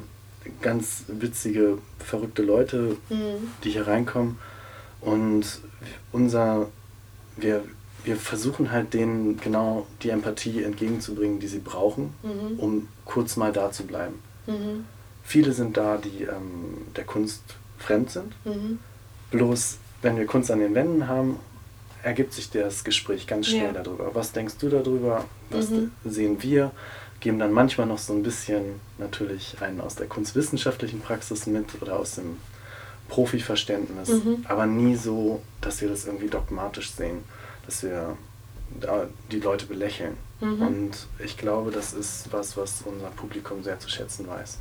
Ganz 0.63 1.05
witzige, 1.09 1.79
verrückte 1.99 2.43
Leute, 2.43 2.97
Mhm. 3.09 3.49
die 3.65 3.71
hier 3.71 3.87
reinkommen. 3.89 4.39
Und 5.01 5.45
unser, 6.13 6.69
wir, 7.37 7.65
wir 8.05 8.17
versuchen 8.17 8.71
halt 8.71 8.95
denen 8.95 9.41
genau 9.41 9.87
die 10.03 10.11
Empathie 10.11 10.63
entgegenzubringen, 10.63 11.41
die 11.41 11.49
sie 11.49 11.59
brauchen, 11.59 12.13
Mhm. 12.23 12.59
um 12.61 12.89
kurz 13.05 13.37
mal 13.37 13.53
da 13.53 13.73
zu 13.73 13.85
bleiben. 13.85 14.21
Mhm. 14.47 14.85
Viele 15.25 15.53
sind 15.53 15.77
da, 15.77 15.97
die 15.97 16.25
ähm, 16.25 16.79
der 16.97 17.05
Kunst 17.05 17.43
fremd 17.79 18.11
sind. 18.11 18.33
Mhm. 18.45 18.79
Bloß, 19.31 19.79
wenn 20.03 20.17
wir 20.19 20.27
Kunst 20.27 20.51
an 20.51 20.61
den 20.61 20.75
Wänden 20.75 21.09
haben, 21.09 21.39
ergibt 22.03 22.35
sich 22.35 22.51
das 22.51 22.85
Gespräch 22.85 23.27
ganz 23.27 23.47
schnell 23.47 23.75
Ja. 23.75 23.83
darüber. 23.83 24.15
Was 24.15 24.33
denkst 24.33 24.57
du 24.59 24.69
darüber? 24.69 25.25
Was 25.51 25.71
Mhm. 25.71 25.91
sehen 26.05 26.43
wir? 26.43 26.71
Geben 27.21 27.39
dann 27.39 27.53
manchmal 27.53 27.87
noch 27.87 27.97
so 27.99 28.13
ein 28.13 28.23
bisschen 28.23 28.81
natürlich 28.99 29.57
einen 29.63 29.81
aus 29.81 29.95
der 29.95 30.07
kunstwissenschaftlichen 30.09 31.01
Praxis 31.01 31.47
mit 31.47 31.81
oder 31.81 31.99
aus 31.99 32.17
dem 32.17 32.37
Profiverständnis, 33.09 34.09
Mhm. 34.09 34.45
aber 34.49 34.67
nie 34.67 34.97
so, 34.97 35.41
dass 35.61 35.81
wir 35.81 35.89
das 35.89 36.05
irgendwie 36.07 36.29
dogmatisch 36.29 36.91
sehen, 36.93 37.19
dass 37.67 37.83
wir 37.83 38.17
die 39.31 39.41
Leute 39.41 39.67
belächeln. 39.67 40.17
Mhm. 40.41 40.63
Und 40.63 40.91
ich 41.19 41.37
glaube, 41.37 41.71
das 41.71 41.93
ist 41.93 42.33
was, 42.33 42.57
was 42.57 42.83
unser 42.85 43.09
Publikum 43.11 43.63
sehr 43.63 43.79
zu 43.79 43.89
schätzen 43.89 44.27
weiß. 44.27 44.59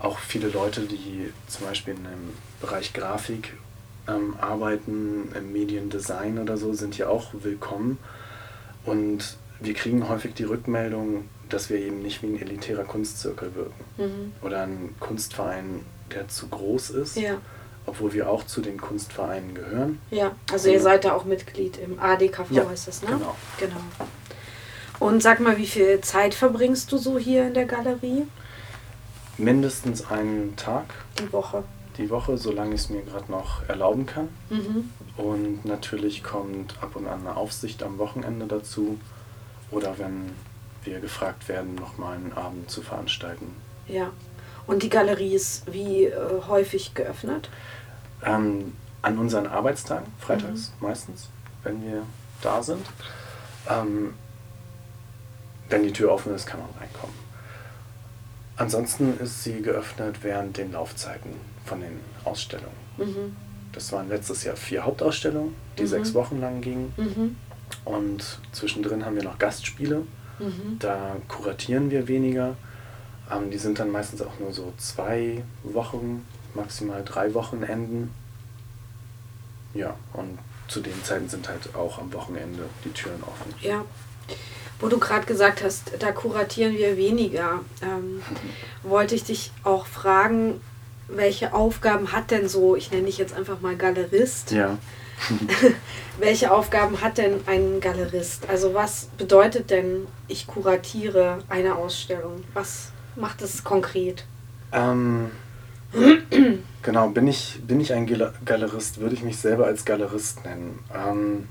Auch 0.00 0.18
viele 0.18 0.48
Leute, 0.48 0.82
die 0.82 1.32
zum 1.46 1.66
Beispiel 1.66 1.94
in 1.94 2.02
dem 2.04 2.30
Bereich 2.60 2.92
Grafik 2.92 3.54
ähm, 4.08 4.34
arbeiten, 4.40 5.30
im 5.36 5.52
Mediendesign 5.52 6.38
oder 6.38 6.56
so, 6.56 6.72
sind 6.72 6.94
hier 6.94 7.10
auch 7.10 7.30
willkommen. 7.34 7.98
Und 8.84 9.36
wir 9.60 9.74
kriegen 9.74 10.08
häufig 10.08 10.34
die 10.34 10.44
Rückmeldung, 10.44 11.28
dass 11.48 11.70
wir 11.70 11.78
eben 11.78 12.02
nicht 12.02 12.22
wie 12.22 12.26
ein 12.28 12.40
elitärer 12.40 12.84
Kunstzirkel 12.84 13.54
wirken 13.54 13.84
Mhm. 13.98 14.32
oder 14.44 14.62
ein 14.64 14.94
Kunstverein, 14.98 15.80
der 16.12 16.26
zu 16.28 16.48
groß 16.48 16.90
ist, 16.90 17.16
Ja. 17.16 17.34
Obwohl 17.86 18.12
wir 18.12 18.28
auch 18.30 18.44
zu 18.46 18.60
den 18.60 18.80
Kunstvereinen 18.80 19.54
gehören. 19.54 19.98
Ja, 20.10 20.32
also 20.52 20.68
ihr 20.68 20.76
Ja. 20.76 20.80
seid 20.80 21.04
da 21.04 21.12
auch 21.14 21.24
Mitglied 21.24 21.78
im 21.78 21.98
ADKV, 21.98 22.50
Ja, 22.50 22.68
heißt 22.68 22.88
das, 22.88 23.02
ne? 23.02 23.08
genau. 23.08 23.34
Genau. 23.58 23.80
Und 25.00 25.22
sag 25.22 25.40
mal, 25.40 25.58
wie 25.58 25.66
viel 25.66 26.00
Zeit 26.00 26.32
verbringst 26.34 26.92
du 26.92 26.98
so 26.98 27.18
hier 27.18 27.46
in 27.48 27.54
der 27.54 27.64
Galerie? 27.66 28.22
Mindestens 29.38 30.10
einen 30.10 30.54
Tag 30.56 30.84
Die 31.18 31.32
Woche. 31.32 31.64
die 31.96 32.08
Woche, 32.10 32.38
solange 32.38 32.74
ich 32.74 32.82
es 32.82 32.90
mir 32.90 33.02
gerade 33.02 33.30
noch 33.30 33.68
erlauben 33.68 34.06
kann. 34.06 34.28
Mhm. 34.50 34.90
Und 35.16 35.64
natürlich 35.64 36.22
kommt 36.22 36.74
ab 36.82 36.96
und 36.96 37.06
an 37.06 37.20
eine 37.26 37.36
Aufsicht 37.36 37.82
am 37.82 37.98
Wochenende 37.98 38.46
dazu 38.46 38.98
oder 39.70 39.98
wenn 39.98 40.30
wir 40.84 41.00
gefragt 41.00 41.48
werden, 41.48 41.74
nochmal 41.74 42.16
einen 42.16 42.32
Abend 42.32 42.70
zu 42.70 42.82
veranstalten. 42.82 43.54
Ja. 43.88 44.10
Und 44.66 44.82
die 44.82 44.88
Galerie 44.88 45.34
ist 45.34 45.72
wie 45.72 46.04
äh, 46.04 46.14
häufig 46.48 46.94
geöffnet? 46.94 47.50
Ähm, 48.24 48.72
an 49.02 49.18
unseren 49.18 49.46
Arbeitstagen, 49.48 50.06
freitags 50.20 50.72
meistens, 50.80 51.28
wenn 51.64 51.82
wir 51.84 52.02
da 52.40 52.62
sind. 52.62 52.86
Ähm, 53.68 54.14
wenn 55.68 55.82
die 55.82 55.92
Tür 55.92 56.12
offen 56.12 56.34
ist, 56.34 56.46
kann 56.46 56.60
man 56.60 56.68
reinkommen. 56.78 57.16
Ansonsten 58.56 59.18
ist 59.18 59.42
sie 59.42 59.62
geöffnet 59.62 60.16
während 60.22 60.56
den 60.56 60.72
Laufzeiten 60.72 61.32
von 61.64 61.80
den 61.80 61.98
Ausstellungen. 62.24 62.76
Mhm. 62.98 63.36
Das 63.72 63.90
waren 63.92 64.08
letztes 64.08 64.44
Jahr 64.44 64.54
vier 64.56 64.84
Hauptausstellungen, 64.84 65.54
die 65.78 65.82
Mhm. 65.82 65.86
sechs 65.88 66.14
Wochen 66.14 66.40
lang 66.40 66.60
gingen. 66.60 66.92
Mhm. 66.96 67.36
Und 67.84 68.38
zwischendrin 68.52 69.04
haben 69.04 69.16
wir 69.16 69.24
noch 69.24 69.38
Gastspiele. 69.38 70.02
Mhm. 70.38 70.78
Da 70.78 71.16
kuratieren 71.26 71.90
wir 71.90 72.06
weniger. 72.06 72.54
Ähm, 73.32 73.50
die 73.50 73.58
sind 73.58 73.78
dann 73.78 73.90
meistens 73.90 74.22
auch 74.22 74.38
nur 74.38 74.52
so 74.52 74.72
zwei 74.78 75.42
Wochen, 75.62 76.26
maximal 76.54 77.02
drei 77.04 77.32
Wochenenden. 77.34 78.10
Ja, 79.74 79.94
und 80.12 80.38
zu 80.68 80.80
den 80.80 81.02
Zeiten 81.04 81.28
sind 81.28 81.48
halt 81.48 81.74
auch 81.74 81.98
am 81.98 82.12
Wochenende 82.12 82.64
die 82.84 82.90
Türen 82.90 83.22
offen. 83.22 83.54
Ja. 83.60 83.84
Wo 84.80 84.88
du 84.88 84.98
gerade 84.98 85.26
gesagt 85.26 85.62
hast, 85.62 85.92
da 86.00 86.12
kuratieren 86.12 86.76
wir 86.76 86.96
weniger, 86.96 87.60
ähm, 87.82 88.22
wollte 88.82 89.14
ich 89.14 89.24
dich 89.24 89.52
auch 89.64 89.86
fragen, 89.86 90.60
welche 91.08 91.52
Aufgaben 91.52 92.12
hat 92.12 92.30
denn 92.30 92.48
so, 92.48 92.74
ich 92.74 92.90
nenne 92.90 93.04
dich 93.06 93.18
jetzt 93.18 93.34
einfach 93.34 93.60
mal 93.60 93.76
Galerist, 93.76 94.50
Ja. 94.50 94.78
welche 96.18 96.50
Aufgaben 96.50 97.00
hat 97.00 97.18
denn 97.18 97.40
ein 97.46 97.80
Galerist? 97.80 98.48
Also 98.48 98.74
was 98.74 99.08
bedeutet 99.18 99.70
denn, 99.70 100.06
ich 100.26 100.46
kuratiere 100.48 101.38
eine 101.48 101.76
Ausstellung? 101.76 102.42
Was 102.54 102.92
macht 103.16 103.42
es 103.42 103.62
konkret? 103.64 104.24
Ähm, 104.72 105.30
genau, 106.82 107.08
bin 107.08 107.26
ich, 107.28 107.60
bin 107.66 107.80
ich 107.80 107.92
ein 107.92 108.06
Galerist, 108.44 109.00
würde 109.00 109.14
ich 109.14 109.22
mich 109.22 109.36
selber 109.38 109.66
als 109.66 109.84
Galerist 109.84 110.44
nennen. 110.44 110.78
Ähm, 110.94 111.48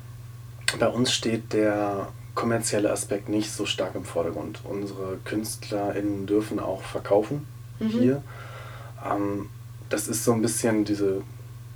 bei 0.79 0.87
uns 0.87 1.11
steht 1.11 1.53
der 1.53 2.07
kommerzielle 2.33 2.91
Aspekt 2.91 3.29
nicht 3.29 3.51
so 3.51 3.65
stark 3.65 3.93
im 3.95 4.05
Vordergrund. 4.05 4.61
Unsere 4.63 5.17
KünstlerInnen 5.25 6.25
dürfen 6.27 6.59
auch 6.59 6.81
verkaufen 6.81 7.45
Mhm. 7.79 7.87
hier. 7.89 8.23
Ähm, 9.05 9.49
das 9.89 10.07
ist 10.07 10.23
so 10.23 10.31
ein 10.33 10.41
bisschen 10.41 10.85
diese 10.85 11.21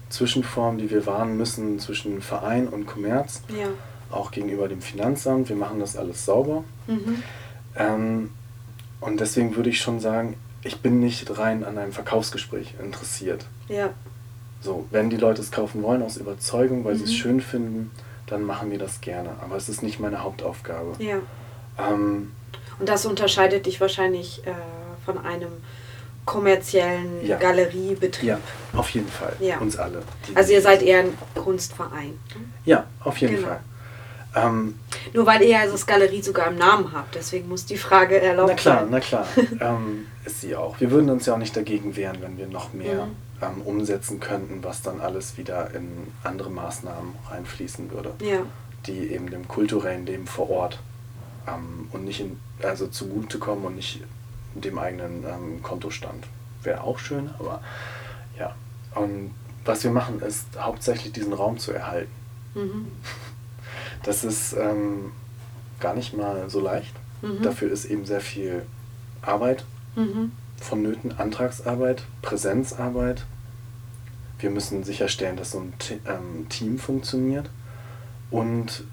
Zwischenform, 0.09 0.77
die 0.77 0.89
wir 0.89 1.05
wahren 1.05 1.35
müssen 1.35 1.79
zwischen 1.79 2.21
Verein 2.21 2.67
und 2.67 2.85
Kommerz, 2.85 3.41
Ja. 3.49 3.67
auch 4.11 4.31
gegenüber 4.31 4.67
dem 4.67 4.81
Finanzamt. 4.81 5.49
Wir 5.49 5.55
machen 5.55 5.79
das 5.79 5.97
alles 5.97 6.23
sauber. 6.25 6.63
Mhm. 6.87 7.23
Ähm, 7.75 8.29
und 9.01 9.19
deswegen 9.19 9.55
würde 9.55 9.69
ich 9.69 9.79
schon 9.81 9.99
sagen, 9.99 10.35
ich 10.63 10.79
bin 10.81 10.99
nicht 10.99 11.37
rein 11.37 11.63
an 11.63 11.77
einem 11.77 11.91
Verkaufsgespräch 11.91 12.73
interessiert. 12.81 13.45
Ja. 13.67 13.89
So, 14.61 14.87
wenn 14.89 15.09
die 15.11 15.17
Leute 15.17 15.41
es 15.41 15.51
kaufen 15.51 15.83
wollen 15.83 16.01
aus 16.01 16.17
Überzeugung, 16.17 16.83
weil 16.85 16.95
sie 16.95 17.03
es 17.03 17.11
Mhm. 17.11 17.15
schön 17.15 17.41
finden, 17.41 17.91
dann 18.27 18.41
machen 18.43 18.71
wir 18.71 18.79
das 18.79 19.01
gerne. 19.01 19.29
Aber 19.41 19.55
es 19.57 19.69
ist 19.69 19.83
nicht 19.83 19.99
meine 19.99 20.23
Hauptaufgabe. 20.23 20.93
Ja. 20.97 21.17
Ähm, 21.77 22.31
Und 22.79 22.89
das 22.89 23.05
unterscheidet 23.05 23.67
dich 23.67 23.79
wahrscheinlich 23.79 24.41
äh, 24.47 24.51
von 25.05 25.23
einem 25.23 25.49
kommerziellen 26.25 27.23
Ja. 27.25 27.37
Galeriebetrieb. 27.37 28.27
ja, 28.27 28.39
auf 28.73 28.89
jeden 28.89 29.07
Fall. 29.07 29.33
Ja. 29.39 29.59
Uns 29.59 29.77
alle. 29.77 30.01
die- 30.27 30.35
Also 30.35 30.53
ihr 30.53 30.61
seid 30.61 30.81
eher 30.81 31.01
ein 31.01 31.13
Kunstverein. 31.35 32.19
Ja, 32.65 32.85
auf 33.03 33.17
jeden 33.19 33.35
Genau. 33.35 33.47
Fall. 33.49 33.59
Ähm, 34.35 34.77
Nur 35.13 35.25
weil 35.25 35.41
ihr 35.41 35.49
ja 35.49 35.65
das 35.65 35.85
Galerie 35.85 36.21
sogar 36.21 36.47
im 36.47 36.57
Namen 36.57 36.91
habt. 36.93 37.15
Deswegen 37.15 37.47
muss 37.47 37.65
die 37.65 37.77
Frage 37.77 38.19
erlaubt 38.21 38.49
na 38.49 38.55
klar, 38.55 38.79
sein. 38.81 38.87
na 38.91 38.99
klar. 38.99 39.25
ähm, 39.61 40.07
ist 40.25 40.41
sie 40.41 40.55
auch. 40.55 40.79
Wir 40.79 40.91
würden 40.91 41.09
uns 41.09 41.25
ja 41.25 41.33
auch 41.33 41.37
nicht 41.37 41.55
dagegen 41.55 41.95
wehren, 41.95 42.17
wenn 42.21 42.37
wir 42.37 42.47
noch 42.47 42.73
mehr 42.73 43.05
Mhm. 43.05 43.15
ähm, 43.41 43.61
umsetzen 43.63 44.19
könnten, 44.19 44.63
was 44.63 44.81
dann 44.81 44.99
alles 45.01 45.37
wieder 45.37 45.73
in 45.73 45.87
andere 46.23 46.49
Maßnahmen 46.49 47.13
reinfließen 47.29 47.91
würde. 47.91 48.11
Ja. 48.21 48.39
die 48.87 49.11
eben 49.13 49.31
dem 49.31 49.47
kulturellen 49.47 50.05
Leben 50.05 50.27
vor 50.27 50.49
Ort 50.49 50.79
ähm, 51.47 51.87
und 51.91 52.03
nicht 52.05 52.19
in, 52.19 52.39
also 52.61 52.85
zugutekommen 52.87 53.65
und 53.65 53.75
nicht 53.77 54.01
dem 54.53 54.77
eigenen 54.77 55.23
ähm, 55.23 55.63
Kontostand. 55.63 56.25
Wäre 56.61 56.81
auch 56.83 56.99
schön, 56.99 57.29
aber 57.39 57.61
ja. 58.37 58.53
Und 58.93 59.33
was 59.65 59.83
wir 59.83 59.91
machen, 59.91 60.21
ist 60.21 60.45
hauptsächlich 60.59 61.13
diesen 61.13 61.33
Raum 61.33 61.57
zu 61.57 61.71
erhalten. 61.71 62.11
Mhm. 62.53 62.87
Das 64.03 64.23
ist 64.23 64.53
ähm, 64.53 65.11
gar 65.79 65.93
nicht 65.95 66.15
mal 66.15 66.49
so 66.49 66.59
leicht. 66.59 66.93
Mhm. 67.21 67.41
Dafür 67.41 67.71
ist 67.71 67.85
eben 67.85 68.05
sehr 68.05 68.21
viel 68.21 68.63
Arbeit 69.21 69.63
Mhm. 69.95 70.31
vonnöten, 70.57 71.17
Antragsarbeit, 71.17 72.03
Präsenzarbeit. 72.21 73.25
wir 74.39 74.49
müssen 74.49 74.83
sicherstellen, 74.83 75.37
dass 75.37 75.51
so 75.51 75.59
ein 75.59 75.73
ähm, 76.05 76.47
Team 76.49 76.77
funktioniert 76.77 77.49
und 78.29 78.83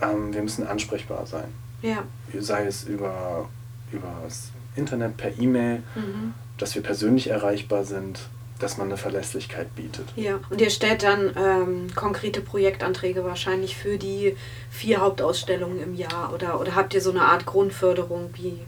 ähm, 0.00 0.32
wir 0.32 0.40
müssen 0.42 0.64
ansprechbar 0.66 1.26
sein. 1.26 1.48
Ja. 1.82 2.04
Sei 2.38 2.64
es 2.66 2.84
über, 2.84 3.48
über 3.90 4.08
das 4.22 4.50
Internet, 4.76 5.16
per 5.16 5.36
E-Mail, 5.38 5.82
Mhm. 5.96 6.32
dass 6.58 6.74
wir 6.76 6.82
persönlich 6.82 7.28
erreichbar 7.28 7.84
sind, 7.84 8.20
dass 8.58 8.76
man 8.76 8.86
eine 8.88 8.96
Verlässlichkeit 8.96 9.74
bietet. 9.74 10.06
Ja, 10.16 10.38
und 10.50 10.60
ihr 10.60 10.70
stellt 10.70 11.02
dann 11.02 11.32
ähm, 11.36 11.86
konkrete 11.94 12.40
Projektanträge 12.40 13.24
wahrscheinlich 13.24 13.76
für 13.76 13.98
die 13.98 14.36
vier 14.70 15.00
Hauptausstellungen 15.00 15.82
im 15.82 15.94
Jahr 15.94 16.32
oder, 16.32 16.60
oder 16.60 16.74
habt 16.74 16.94
ihr 16.94 17.00
so 17.00 17.10
eine 17.10 17.22
Art 17.22 17.46
Grundförderung? 17.46 18.30
Wie, 18.34 18.58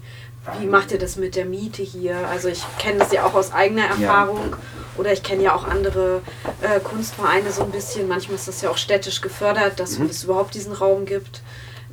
wie 0.60 0.66
macht 0.66 0.90
ihr 0.92 0.98
das 0.98 1.16
mit 1.16 1.36
der 1.36 1.44
Miete 1.44 1.82
hier? 1.82 2.16
Also 2.28 2.48
ich 2.48 2.62
kenne 2.78 2.98
das 2.98 3.12
ja 3.12 3.24
auch 3.26 3.34
aus 3.34 3.52
eigener 3.52 3.84
Erfahrung 3.86 4.56
oder 4.96 5.12
ich 5.12 5.22
kenne 5.22 5.42
ja 5.44 5.54
auch 5.54 5.64
andere 5.66 6.20
äh, 6.62 6.80
Kunstvereine 6.80 7.50
so 7.52 7.62
ein 7.62 7.70
bisschen. 7.70 8.08
Manchmal 8.08 8.36
ist 8.36 8.48
das 8.48 8.62
ja 8.62 8.70
auch 8.70 8.78
städtisch 8.78 9.20
gefördert, 9.20 9.78
dass 9.80 9.98
Mhm. 9.98 10.06
es 10.06 10.24
überhaupt 10.24 10.54
diesen 10.54 10.72
Raum 10.72 11.04
gibt. 11.04 11.42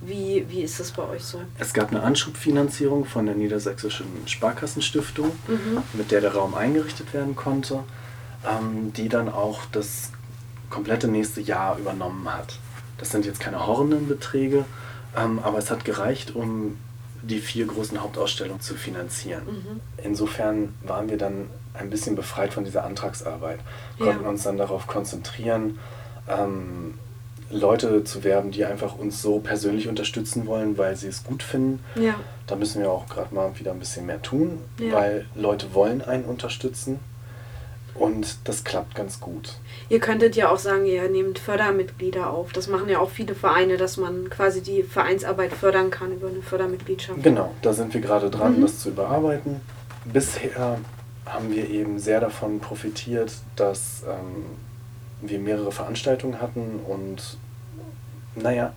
Wie, 0.06 0.46
wie 0.50 0.62
ist 0.62 0.80
das 0.80 0.92
bei 0.92 1.04
euch 1.08 1.24
so? 1.24 1.42
Es 1.60 1.74
gab 1.74 1.92
eine 1.92 2.04
Anschubfinanzierung 2.04 3.06
von 3.06 3.26
der 3.26 3.36
Niedersächsischen 3.36 4.06
Sparkassenstiftung, 4.26 5.32
Mhm. 5.48 5.84
mit 5.94 6.12
der 6.12 6.22
der 6.22 6.34
Raum 6.36 6.56
eingerichtet 6.56 7.14
werden 7.14 7.36
konnte, 7.36 7.80
ähm, 8.48 8.92
die 8.94 9.10
dann 9.10 9.30
auch 9.30 9.62
das 9.72 10.12
komplette 10.70 11.08
nächste 11.08 11.42
Jahr 11.42 11.78
übernommen 11.78 12.28
hat. 12.34 12.58
Das 12.98 13.12
sind 13.12 13.26
jetzt 13.26 13.40
keine 13.40 13.66
horrenden 13.66 14.08
Beträge, 14.08 14.66
ähm, 15.16 15.40
aber 15.44 15.58
es 15.60 15.70
hat 15.72 15.86
gereicht, 15.86 16.36
um 16.36 16.78
die 17.22 17.40
vier 17.40 17.66
großen 17.68 18.02
Hauptausstellungen 18.02 18.60
zu 18.62 18.76
finanzieren. 18.76 19.44
Mhm. 19.46 19.80
Insofern 20.04 20.74
waren 20.86 21.10
wir 21.10 21.18
dann 21.18 21.48
ein 21.74 21.90
bisschen 21.90 22.16
befreit 22.16 22.54
von 22.54 22.66
dieser 22.66 22.84
Antragsarbeit, 22.84 23.60
Ja. 23.98 24.06
konnten 24.08 24.26
uns 24.26 24.44
dann 24.44 24.58
darauf 24.58 24.88
konzentrieren, 24.88 25.80
ähm, 26.28 26.96
Leute 27.54 28.04
zu 28.04 28.24
werben, 28.24 28.52
die 28.52 28.66
einfach 28.66 28.98
uns 28.98 29.22
so 29.22 29.40
persönlich 29.40 29.88
unterstützen 29.88 30.46
wollen, 30.48 30.78
weil 30.78 30.96
sie 30.96 31.08
es 31.08 31.24
gut 31.24 31.44
finden. 31.44 31.80
Ja, 31.96 32.16
Da 32.48 32.56
müssen 32.58 32.82
wir 32.82 32.92
auch 32.92 33.08
gerade 33.08 33.34
mal 33.34 33.58
wieder 33.58 33.72
ein 33.72 33.80
bisschen 33.80 34.06
mehr 34.06 34.22
tun, 34.22 34.58
Ja. 34.80 34.94
weil 34.94 35.26
Leute 35.36 35.74
wollen 35.74 36.02
einen 36.02 36.26
unterstützen 36.26 37.00
und 37.96 38.38
das 38.46 38.64
klappt 38.64 38.96
ganz 38.96 39.20
gut. 39.20 39.54
Ihr 39.90 40.00
könntet 40.00 40.36
ja 40.36 40.50
auch 40.50 40.58
sagen, 40.58 40.86
ihr 40.86 41.08
nehmt 41.10 41.38
Fördermitglieder 41.40 42.30
auf. 42.32 42.52
Das 42.52 42.68
machen 42.68 42.90
ja 42.90 43.00
auch 43.00 43.10
viele 43.12 43.36
Vereine, 43.36 43.78
dass 43.78 43.98
man 43.98 44.30
quasi 44.30 44.62
die 44.62 44.82
Vereinsarbeit 44.84 45.54
fördern 45.54 45.92
kann 45.92 46.12
über 46.12 46.28
eine 46.28 46.42
Fördermitgliedschaft. 46.42 47.22
Genau, 47.24 47.52
da 47.62 47.72
sind 47.74 47.94
wir 47.94 48.02
gerade 48.02 48.30
dran, 48.30 48.58
Mhm. 48.58 48.62
das 48.64 48.80
zu 48.80 48.90
überarbeiten. 48.90 49.62
Bisher 50.06 50.80
haben 51.26 51.52
wir 51.56 51.70
eben 51.70 52.00
sehr 52.00 52.20
davon 52.20 52.60
profitiert, 52.60 53.32
dass 53.56 54.04
ähm, 54.06 54.46
wir 55.22 55.40
mehrere 55.40 55.72
Veranstaltungen 55.72 56.42
hatten 56.42 56.82
und 56.86 57.38
naja, 58.36 58.74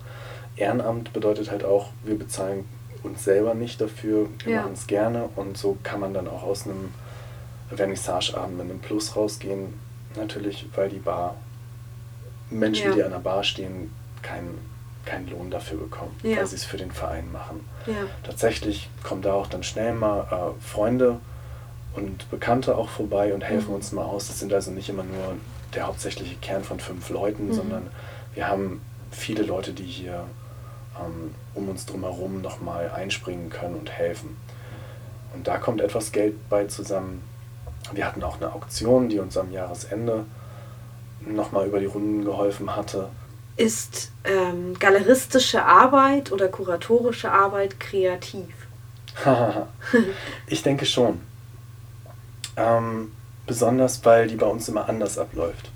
Ehrenamt 0.57 1.13
bedeutet 1.13 1.51
halt 1.51 1.65
auch, 1.65 1.89
wir 2.05 2.19
bezahlen 2.19 2.65
uns 3.03 3.25
selber 3.25 3.55
nicht 3.55 3.81
dafür, 3.81 4.29
wir 4.45 4.53
Ja. 4.55 4.61
machen 4.63 4.73
es 4.73 4.87
gerne 4.87 5.29
und 5.37 5.57
so 5.59 5.77
kann 5.83 6.01
man 6.01 6.15
dann 6.15 6.27
auch 6.29 6.43
aus 6.43 6.65
einem 6.65 6.93
Vernissageabend 7.75 8.59
mit 8.59 8.71
einem 8.71 8.81
Plus 8.81 9.17
rausgehen. 9.17 9.75
Natürlich, 10.17 10.67
weil 10.75 10.89
die 10.89 10.99
Bar, 10.99 11.35
Menschen, 12.51 12.87
Ja. 12.91 12.95
die 12.95 13.03
an 13.03 13.11
der 13.11 13.19
Bar 13.19 13.45
stehen, 13.45 13.93
keinen 14.23 14.59
keinen 15.05 15.31
Lohn 15.31 15.53
dafür 15.53 15.79
bekommen, 15.79 16.17
Ja. 16.25 16.39
weil 16.39 16.47
sie 16.49 16.57
es 16.57 16.65
für 16.65 16.79
den 16.79 16.91
Verein 16.91 17.31
machen. 17.31 17.61
Tatsächlich 18.25 18.91
kommen 19.05 19.23
da 19.23 19.35
auch 19.35 19.47
dann 19.47 19.63
schnell 19.63 19.95
mal 19.95 20.23
äh, 20.59 20.61
Freunde 20.61 21.21
und 21.95 22.29
Bekannte 22.29 22.77
auch 22.77 22.89
vorbei 22.89 23.33
und 23.33 23.45
helfen 23.45 23.69
Mhm. 23.69 23.75
uns 23.77 23.93
mal 23.93 24.03
aus. 24.05 24.27
Das 24.27 24.41
sind 24.41 24.53
also 24.53 24.73
nicht 24.73 24.89
immer 24.89 25.05
nur 25.05 25.37
der 25.77 25.87
hauptsächliche 25.87 26.35
Kern 26.43 26.65
von 26.65 26.81
fünf 26.81 27.09
Leuten, 27.11 27.47
Mhm. 27.49 27.53
sondern 27.53 27.87
wir 28.35 28.49
haben 28.49 28.81
viele 29.11 29.43
Leute, 29.43 29.73
die 29.73 29.85
hier 29.85 30.25
ähm, 30.99 31.35
um 31.55 31.69
uns 31.69 31.87
drumherum 31.87 32.43
nochmal 32.43 32.91
einspringen 32.91 33.51
können 33.51 33.77
und 33.77 33.91
helfen. 33.91 34.37
Und 35.35 35.47
da 35.47 35.59
kommt 35.59 35.81
etwas 35.81 36.13
Geld 36.13 36.49
bei 36.49 36.65
zusammen. 36.67 37.23
Wir 37.93 38.07
hatten 38.07 38.23
auch 38.23 38.37
eine 38.37 38.53
Auktion, 38.53 39.09
die 39.09 39.19
uns 39.19 39.37
am 39.37 39.53
Jahresende 39.53 40.25
nochmal 41.21 41.67
über 41.67 41.79
die 41.79 41.87
Runden 41.87 42.25
geholfen 42.25 42.75
hatte. 42.75 43.09
Ist 43.57 44.11
ähm, 44.25 44.79
galeristische 44.79 45.65
Arbeit 45.65 46.31
oder 46.31 46.49
kuratorische 46.49 47.31
Arbeit 47.31 47.81
kreativ? 47.81 48.55
ich 50.47 50.63
denke 50.63 50.85
schon. 50.85 51.21
Ähm, 52.57 53.13
besonders, 53.47 54.05
weil 54.05 54.29
die 54.29 54.37
bei 54.37 54.47
uns 54.47 54.69
immer 54.69 54.89
anders 54.89 55.19
abläuft. 55.19 55.71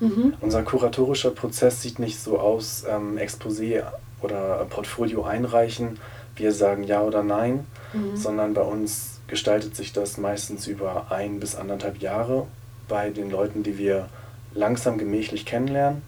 Mhm. 0.00 0.34
Unser 0.40 0.62
kuratorischer 0.62 1.30
Prozess 1.30 1.82
sieht 1.82 1.98
nicht 1.98 2.20
so 2.20 2.38
aus, 2.38 2.84
ähm, 2.88 3.16
Exposé 3.18 3.82
oder 4.20 4.66
Portfolio 4.68 5.24
einreichen, 5.24 5.98
wir 6.36 6.52
sagen 6.52 6.82
ja 6.84 7.02
oder 7.02 7.22
nein, 7.22 7.66
Mhm. 7.92 8.16
sondern 8.16 8.54
bei 8.54 8.62
uns 8.62 9.20
gestaltet 9.26 9.74
sich 9.74 9.92
das 9.92 10.18
meistens 10.18 10.66
über 10.66 11.06
ein 11.10 11.40
bis 11.40 11.56
anderthalb 11.56 11.98
Jahre 12.00 12.46
bei 12.88 13.10
den 13.10 13.30
Leuten, 13.30 13.62
die 13.62 13.78
wir 13.78 14.08
langsam 14.54 14.98
gemächlich 14.98 15.46
kennenlernen, 15.46 16.02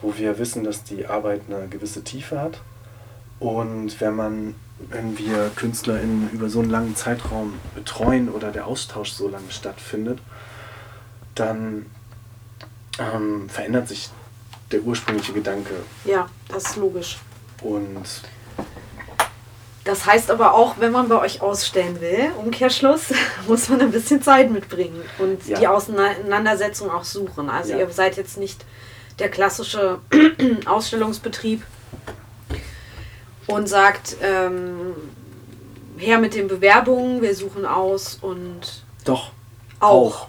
wo 0.00 0.16
wir 0.16 0.38
wissen, 0.38 0.64
dass 0.64 0.84
die 0.84 1.06
Arbeit 1.06 1.42
eine 1.48 1.66
gewisse 1.68 2.02
Tiefe 2.04 2.40
hat. 2.40 2.60
Und 3.40 4.00
wenn 4.00 4.14
man, 4.14 4.54
wenn 4.90 5.18
wir 5.18 5.50
KünstlerInnen 5.56 6.30
über 6.32 6.48
so 6.48 6.60
einen 6.60 6.70
langen 6.70 6.96
Zeitraum 6.96 7.54
betreuen 7.74 8.28
oder 8.28 8.50
der 8.52 8.66
Austausch 8.66 9.10
so 9.12 9.28
lange 9.28 9.50
stattfindet, 9.50 10.18
dann 11.34 11.86
ähm, 12.98 13.48
verändert 13.48 13.88
sich 13.88 14.08
der 14.70 14.80
ursprüngliche 14.82 15.32
Gedanke. 15.32 15.74
Ja, 16.04 16.28
das 16.48 16.64
ist 16.70 16.76
logisch. 16.76 17.18
Und 17.62 18.04
Das 19.84 20.06
heißt 20.06 20.30
aber 20.30 20.54
auch, 20.54 20.76
wenn 20.78 20.92
man 20.92 21.08
bei 21.08 21.20
euch 21.20 21.42
ausstellen 21.42 22.00
will, 22.00 22.30
Umkehrschluss, 22.38 23.12
muss 23.48 23.68
man 23.68 23.80
ein 23.82 23.90
bisschen 23.90 24.22
Zeit 24.22 24.50
mitbringen 24.50 25.02
und 25.18 25.46
Ja. 25.46 25.58
die 25.60 25.68
Auseinandersetzung 25.68 26.90
auch 26.90 27.04
suchen. 27.04 27.50
Also 27.50 27.72
Ja. 27.72 27.78
ihr 27.80 27.90
seid 27.90 28.16
jetzt 28.16 28.38
nicht 28.38 28.64
der 29.18 29.28
klassische 29.28 29.98
Ausstellungsbetrieb 30.66 31.62
und 33.46 33.68
sagt, 33.68 34.16
ähm, 34.22 34.94
her 35.98 36.18
mit 36.18 36.34
den 36.34 36.48
Bewerbungen, 36.48 37.22
wir 37.22 37.34
suchen 37.34 37.66
aus 37.66 38.18
und 38.20 38.84
doch, 39.04 39.30
auch. 39.80 40.28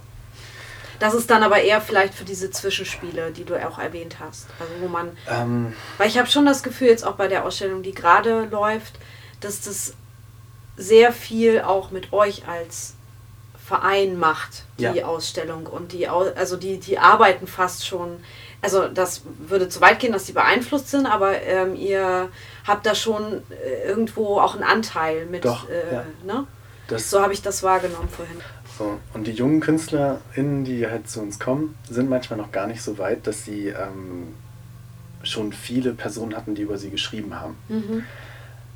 Das 0.99 1.13
ist 1.13 1.29
dann 1.29 1.43
aber 1.43 1.61
eher 1.61 1.81
vielleicht 1.81 2.13
für 2.13 2.23
diese 2.25 2.51
Zwischenspiele, 2.51 3.31
die 3.31 3.43
du 3.43 3.55
auch 3.67 3.79
erwähnt 3.79 4.17
hast. 4.19 4.47
Also 4.59 4.71
wo 4.81 4.87
man 4.87 5.15
Ähm, 5.29 5.73
weil 5.97 6.07
ich 6.07 6.17
habe 6.17 6.27
schon 6.27 6.45
das 6.45 6.63
Gefühl, 6.63 6.87
jetzt 6.87 7.05
auch 7.05 7.15
bei 7.15 7.27
der 7.27 7.45
Ausstellung, 7.45 7.83
die 7.83 7.93
gerade 7.93 8.45
läuft, 8.45 8.93
dass 9.41 9.61
das 9.61 9.93
sehr 10.77 11.11
viel 11.11 11.61
auch 11.61 11.91
mit 11.91 12.11
euch 12.13 12.47
als 12.47 12.93
Verein 13.65 14.19
macht, 14.19 14.63
die 14.77 14.83
Ja. 14.83 15.05
Ausstellung. 15.05 15.65
Und 15.65 15.91
die, 15.91 16.07
also 16.07 16.55
die, 16.55 16.77
die 16.79 16.99
arbeiten 16.99 17.47
fast 17.47 17.87
schon, 17.87 18.23
also 18.61 18.87
das 18.87 19.21
würde 19.39 19.69
zu 19.69 19.81
weit 19.81 19.99
gehen, 19.99 20.13
dass 20.13 20.25
die 20.25 20.33
beeinflusst 20.33 20.89
sind, 20.91 21.07
aber 21.07 21.41
ähm, 21.41 21.75
ihr 21.75 22.29
habt 22.67 22.85
da 22.85 22.93
schon 22.93 23.41
äh, 23.49 23.87
irgendwo 23.87 24.39
auch 24.39 24.53
einen 24.53 24.63
Anteil 24.63 25.25
mit. 25.25 25.45
Doch, 25.45 25.67
äh, 25.69 25.95
ja. 25.95 26.05
ne? 26.23 26.47
das, 26.87 27.09
So 27.09 27.21
habe 27.21 27.33
ich 27.33 27.41
das 27.41 27.63
wahrgenommen 27.63 28.09
vorhin. 28.09 28.39
So, 28.77 28.99
und 29.13 29.25
die 29.27 29.31
jungen 29.31 29.61
KünstlerInnen, 29.61 30.65
die 30.65 30.85
halt 30.87 31.09
zu 31.09 31.21
uns 31.21 31.39
kommen, 31.39 31.77
sind 31.89 32.09
manchmal 32.09 32.37
noch 32.37 32.51
gar 32.51 32.67
nicht 32.67 32.81
so 32.81 32.97
weit, 32.97 33.25
dass 33.25 33.45
sie 33.45 33.67
ähm, 33.67 34.33
schon 35.23 35.53
viele 35.53 35.93
Personen 35.93 36.35
hatten, 36.35 36.55
die 36.55 36.63
über 36.63 36.77
sie 36.77 36.89
geschrieben 36.89 37.39
haben. 37.39 37.55
Mhm. 37.69 38.03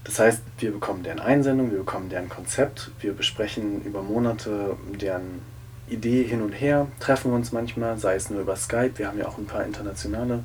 Das 0.05 0.19
heißt, 0.19 0.41
wir 0.59 0.71
bekommen 0.71 1.03
deren 1.03 1.19
Einsendung, 1.19 1.71
wir 1.71 1.79
bekommen 1.79 2.09
deren 2.09 2.29
Konzept, 2.29 2.91
wir 3.01 3.13
besprechen 3.13 3.83
über 3.83 4.01
Monate 4.01 4.77
deren 4.99 5.41
Idee 5.89 6.23
hin 6.23 6.41
und 6.41 6.53
her, 6.53 6.87
treffen 6.99 7.33
uns 7.33 7.51
manchmal, 7.51 7.97
sei 7.97 8.15
es 8.15 8.29
nur 8.29 8.41
über 8.41 8.55
Skype. 8.55 8.93
Wir 8.95 9.07
haben 9.07 9.19
ja 9.19 9.27
auch 9.27 9.37
ein 9.37 9.45
paar 9.45 9.65
internationale 9.65 10.43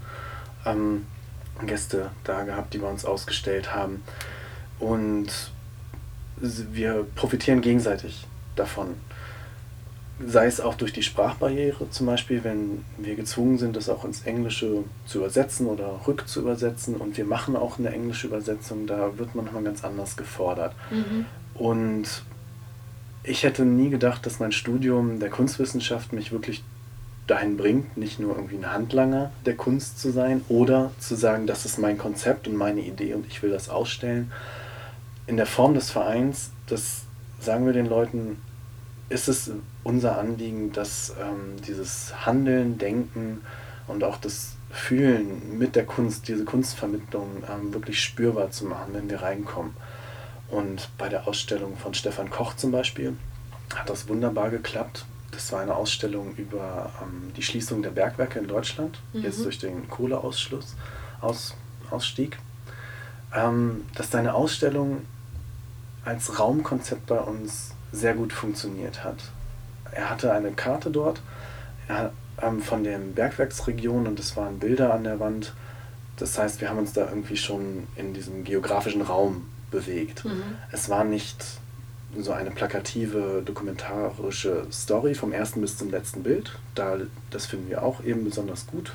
ähm, 0.67 1.07
Gäste 1.64 2.11
da 2.25 2.43
gehabt, 2.43 2.75
die 2.75 2.79
bei 2.79 2.90
uns 2.90 3.05
ausgestellt 3.05 3.75
haben. 3.75 4.03
Und 4.81 5.29
wir 6.37 7.07
profitieren 7.14 7.61
gegenseitig 7.61 8.27
davon. 8.57 8.97
Sei 10.24 10.46
es 10.46 10.61
auch 10.61 10.77
durch 10.77 10.92
die 10.92 11.03
Sprachbarriere 11.03 11.90
zum 11.90 12.07
Beispiel, 12.07 12.44
wenn 12.44 12.85
wir 12.98 13.16
gezwungen 13.16 13.59
sind, 13.59 13.74
das 13.74 13.88
auch 13.88 14.05
ins 14.05 14.22
Englische 14.22 14.85
zu 15.07 15.18
übersetzen 15.18 15.66
oder 15.66 16.00
rück 16.07 16.29
zu 16.29 16.40
übersetzen 16.40 16.96
und 16.96 17.16
wir 17.16 17.24
machen 17.24 17.57
auch 17.57 17.79
eine 17.79 17.90
englische 17.90 18.29
Übersetzung, 18.29 18.87
da 18.87 19.18
wird 19.18 19.35
man 19.35 19.46
nochmal 19.46 19.64
ganz 19.64 19.83
anders 19.83 20.16
gefordert. 20.16 20.72
Mhm. 20.90 21.27
Und 21.55 22.22
ich 23.24 23.42
hätte 23.42 23.64
nie 23.64 23.90
gedacht, 23.90 24.24
dass 24.24 24.38
mein 24.38 24.53
Studium 24.53 25.18
der 25.18 25.31
Kunstwissenschaft 25.31 26.12
mich 26.12 26.31
wirklich 26.31 26.62
dahin 27.27 27.57
bringt, 27.57 27.96
nicht 27.96 28.20
nur 28.20 28.37
irgendwie 28.37 28.57
ein 28.57 28.70
Handlanger 28.70 29.33
der 29.46 29.57
Kunst 29.57 29.98
zu 29.98 30.11
sein 30.11 30.42
oder 30.48 30.92
zu 30.98 31.14
sagen, 31.14 31.46
das 31.46 31.64
ist 31.64 31.79
mein 31.79 31.96
Konzept 31.96 32.46
und 32.46 32.55
meine 32.55 32.83
Idee 32.83 33.14
und 33.14 33.27
ich 33.27 33.42
will 33.42 33.50
das 33.50 33.68
ausstellen. 33.68 34.31
In 35.27 35.37
der 35.37 35.46
Form 35.46 35.74
des 35.74 35.90
Vereins, 35.90 36.50
das 36.66 37.03
sagen 37.40 37.64
wir 37.64 37.72
den 37.72 37.87
Leuten, 37.87 38.38
ist 39.09 39.29
es 39.29 39.50
unser 39.85 40.18
Anliegen, 40.18 40.73
dass 40.73 41.14
ähm, 41.20 41.62
dieses 41.66 42.27
Handeln, 42.27 42.79
Denken 42.79 43.42
und 43.87 44.03
auch 44.03 44.16
das 44.16 44.57
Fühlen 44.70 45.57
mit 45.59 45.77
der 45.77 45.87
Kunst, 45.87 46.27
diese 46.27 46.44
Kunstvermittlung 46.44 47.44
ähm, 47.49 47.73
wirklich 47.73 48.03
spürbar 48.03 48.51
zu 48.51 48.64
machen, 48.64 48.92
wenn 48.92 49.09
wir 49.09 49.23
reinkommen. 49.23 49.77
Und 50.51 50.88
bei 50.99 51.09
der 51.09 51.29
Ausstellung 51.29 51.77
von 51.77 51.94
Stefan 51.94 52.31
Koch 52.31 52.55
zum 52.57 52.73
Beispiel 52.73 53.16
hat 53.75 53.88
das 53.88 54.09
wunderbar 54.09 54.51
geklappt. 54.51 55.05
Das 55.31 55.53
war 55.53 55.61
eine 55.61 55.75
Ausstellung 55.75 56.35
über 56.37 56.90
ähm, 57.03 57.33
die 57.37 57.42
Schließung 57.42 57.83
der 57.83 57.90
Bergwerke 57.90 58.38
in 58.38 58.49
Deutschland, 58.49 58.99
mhm. 59.12 59.23
jetzt 59.23 59.44
durch 59.44 59.59
den 59.59 59.88
Kohleausschluss, 59.88 60.75
Aus, 61.20 61.55
Ausstieg. 61.90 62.38
Ähm, 63.35 63.85
dass 63.97 64.11
deine 64.11 64.35
Ausstellung 64.35 65.03
als 66.05 66.38
Raumkonzept 66.38 67.07
bei 67.07 67.18
uns 67.18 67.75
sehr 67.92 68.14
gut 68.14 68.33
funktioniert 68.33 69.03
hat. 69.03 69.18
Er 69.94 70.11
hatte 70.11 70.33
eine 70.33 70.52
Karte 70.52 70.90
dort 70.90 71.20
er, 71.88 72.12
ähm, 72.42 72.61
von 72.61 72.85
den 72.85 73.14
Bergwerksregionen 73.14 74.07
und 74.07 74.18
es 74.18 74.37
waren 74.37 74.59
Bilder 74.59 74.92
an 74.92 75.04
der 75.04 75.20
Wand. 75.20 75.52
Das 76.16 76.38
heißt, 76.38 76.61
wir 76.61 76.68
haben 76.68 76.78
uns 76.78 76.92
da 76.92 77.09
irgendwie 77.09 77.37
schon 77.37 77.87
in 77.96 78.14
diesem 78.14 78.44
geografischen 78.44 79.02
Raum 79.02 79.48
bewegt. 79.70 80.24
Mhm. 80.24 80.42
Es 80.70 80.88
war 80.88 81.04
nicht 81.04 81.44
so 82.16 82.33
eine 82.33 82.50
plakative 82.52 83.42
dokumentarische 83.44 84.66
Story 84.70 85.14
vom 85.14 85.33
ersten 85.33 85.61
bis 85.61 85.76
zum 85.76 85.90
letzten 85.90 86.22
Bild. 86.22 86.52
Da, 86.74 86.98
das 87.30 87.46
finden 87.46 87.68
wir 87.68 87.83
auch 87.83 88.04
eben 88.04 88.24
besonders 88.24 88.66
gut, 88.68 88.92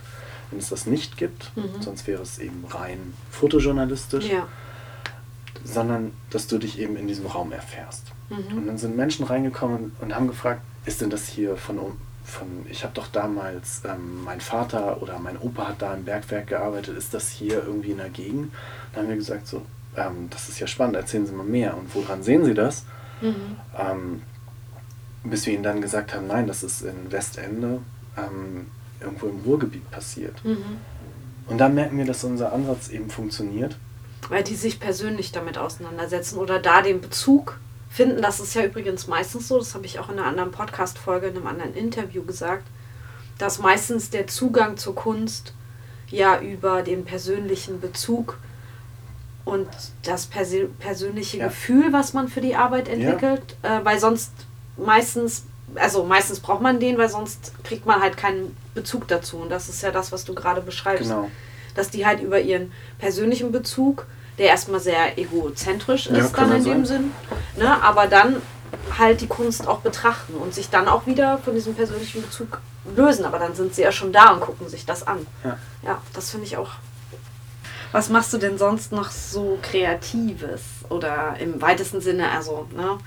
wenn 0.49 0.59
es 0.59 0.69
das 0.69 0.85
nicht 0.85 1.17
gibt. 1.17 1.51
Mhm. 1.57 1.81
Sonst 1.81 2.07
wäre 2.07 2.21
es 2.21 2.39
eben 2.39 2.63
rein 2.69 3.13
fotojournalistisch. 3.31 4.27
Ja. 4.27 4.47
Sondern 5.63 6.13
dass 6.30 6.48
du 6.48 6.58
dich 6.58 6.80
eben 6.80 6.95
in 6.95 7.08
diesem 7.08 7.26
Raum 7.26 7.52
erfährst. 7.52 8.08
Mhm. 8.30 8.58
Und 8.58 8.67
dann 8.67 8.78
sind 8.78 8.95
Menschen 8.95 9.26
reingekommen 9.26 9.91
und 10.00 10.15
haben 10.15 10.28
gefragt, 10.28 10.62
ist 10.86 11.02
denn 11.02 11.10
das 11.10 11.28
hier 11.28 11.58
von, 11.58 11.78
von 12.24 12.48
ich 12.69 12.84
habe 12.84 12.93
doch 12.93 13.08
damals, 13.08 13.82
ähm, 13.86 14.24
mein 14.24 14.41
Vater 14.41 15.02
oder 15.02 15.19
mein 15.19 15.38
Opa 15.38 15.69
hat 15.69 15.82
da 15.82 15.93
im 15.93 16.06
Bergwerk 16.06 16.48
gearbeitet, 16.48 16.98
ist 16.98 17.13
das 17.13 17.30
hier 17.30 17.63
irgendwie 17.65 17.91
in 17.91 17.98
der 17.98 18.10
Gegend? 18.10 18.52
Dann 18.93 19.04
haben 19.04 19.10
wir 19.10 19.17
gesagt, 19.17 19.48
so, 19.48 19.63
ähm, 19.95 20.28
das 20.30 20.50
ist 20.50 20.60
ja 20.60 20.67
spannend, 20.67 20.95
erzählen 20.95 21.26
Sie 21.26 21.34
mal 21.34 21.45
mehr. 21.45 21.76
Und 21.78 21.93
woran 21.93 22.24
sehen 22.24 22.45
Sie 22.45 22.54
das? 22.54 22.86
Mhm. 23.22 23.58
Ähm, 23.78 24.22
bis 25.24 25.45
wir 25.45 25.54
ihnen 25.54 25.63
dann 25.63 25.82
gesagt 25.82 26.13
haben, 26.15 26.28
nein, 26.28 26.48
das 26.48 26.63
ist 26.63 26.82
in 26.82 27.12
Westende 27.12 27.82
ähm, 28.17 28.67
irgendwo 29.02 29.28
im 29.28 29.39
Ruhrgebiet 29.45 29.89
passiert. 29.91 30.43
Mhm. 30.43 30.78
Und 31.48 31.58
da 31.58 31.67
merken 31.67 31.98
wir, 31.98 32.06
dass 32.06 32.24
unser 32.24 32.54
Ansatz 32.54 32.89
eben 32.89 33.10
funktioniert. 33.10 33.76
Weil 34.27 34.43
die 34.43 34.55
sich 34.55 34.79
persönlich 34.79 35.32
damit 35.32 35.58
auseinandersetzen 35.58 36.38
oder 36.38 36.60
da 36.60 36.82
den 36.82 37.01
Bezug 37.01 37.58
finden. 37.89 38.21
Das 38.21 38.39
ist 38.39 38.53
ja 38.53 38.63
übrigens 38.63 39.08
meistens 39.08 39.47
so, 39.47 39.58
das 39.58 39.73
habe 39.73 39.86
ich 39.86 39.99
auch 39.99 40.10
in 40.10 40.19
einer 40.19 40.27
anderen 40.27 40.51
Podcast-Folge, 40.51 41.27
in 41.27 41.38
einem 41.38 41.47
anderen 41.47 41.73
Interview 41.73 42.23
gesagt, 42.23 42.67
dass 43.38 43.60
meistens 43.60 44.10
der 44.10 44.27
Zugang 44.27 44.77
zur 44.77 44.95
Kunst 44.95 45.53
ja 46.10 46.39
über 46.39 46.82
den 46.82 47.05
persönlichen 47.05 47.79
Bezug 47.79 48.38
und 49.45 49.67
das 50.03 50.27
persö 50.27 50.67
persönliche 50.79 51.38
ja. 51.38 51.47
Gefühl, 51.47 51.91
was 51.91 52.13
man 52.13 52.27
für 52.27 52.41
die 52.41 52.55
Arbeit 52.55 52.88
entwickelt, 52.88 53.55
ja. 53.63 53.79
äh, 53.79 53.86
weil 53.86 53.99
sonst 53.99 54.32
meistens, 54.77 55.45
also 55.75 56.03
meistens 56.03 56.39
braucht 56.39 56.62
man 56.62 56.79
den, 56.79 56.97
weil 56.97 57.10
sonst 57.10 57.53
kriegt 57.63 57.86
man 57.86 58.01
halt 58.01 58.17
keinen 58.17 58.55
Bezug 58.75 59.08
dazu. 59.08 59.38
Und 59.38 59.49
das 59.49 59.69
ist 59.69 59.82
ja 59.82 59.91
das, 59.91 60.12
was 60.12 60.25
du 60.25 60.36
gerade 60.36 60.62
beschreibst. 60.62 61.10
Genau. 61.10 61.29
Dass 61.75 61.89
die 61.89 62.05
halt 62.05 62.21
über 62.21 62.39
ihren 62.39 62.71
persönlichen 62.97 63.51
Bezug, 63.51 64.05
der 64.38 64.47
erstmal 64.47 64.79
sehr 64.79 65.17
egozentrisch 65.17 66.08
ist, 66.08 66.17
ja, 66.17 66.45
dann 66.45 66.55
in 66.55 66.63
sein. 66.63 66.73
dem 66.73 66.86
Sinn, 66.86 67.12
ne, 67.58 67.82
aber 67.84 68.08
dann 68.08 68.41
halt 68.97 69.21
die 69.21 69.27
Kunst 69.27 69.67
auch 69.67 69.79
betrachten 69.79 70.34
und 70.36 70.53
sich 70.53 70.69
dann 70.69 70.88
auch 70.88 71.05
wieder 71.05 71.39
von 71.39 71.53
diesem 71.53 71.75
persönlichen 71.75 72.21
Bezug 72.21 72.62
lösen. 72.95 73.25
Aber 73.25 73.39
dann 73.39 73.55
sind 73.55 73.75
sie 73.75 73.82
ja 73.82 73.91
schon 73.91 74.12
da 74.12 74.32
und 74.32 74.41
gucken 74.41 74.69
sich 74.69 74.86
das 74.86 75.05
an. 75.05 75.25
Ja, 75.43 75.58
ja 75.84 76.01
das 76.13 76.32
finde 76.32 76.45
ich 76.45 76.58
auch 76.58 76.69
was 77.91 78.10
machst 78.10 78.34
du 78.34 78.38
denn 78.38 78.58
sonst 78.58 78.91
noch 78.91 79.10
so 79.10 79.58
Kreatives? 79.62 80.62
Oder 80.89 81.36
im 81.39 81.62
weitesten 81.62 82.01
Sinne, 82.01 82.29
also, 82.29 82.67
ne? 82.75 82.97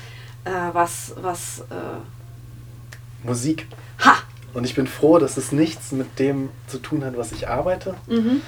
Äh, 0.45 0.75
was, 0.75 1.15
was. 1.21 1.61
Äh 1.71 3.25
Musik. 3.25 3.69
Ha! 4.05 4.17
Und 4.55 4.65
ich 4.65 4.75
bin 4.75 4.87
froh, 4.87 5.19
dass 5.19 5.37
es 5.37 5.53
nichts 5.53 5.93
mit 5.93 6.19
dem 6.19 6.51
zu 6.67 6.79
tun 6.79 7.05
hat, 7.05 7.17
was 7.17 7.33
ich 7.33 7.49
arbeite. 7.49 7.95
Mhm. 8.07 8.43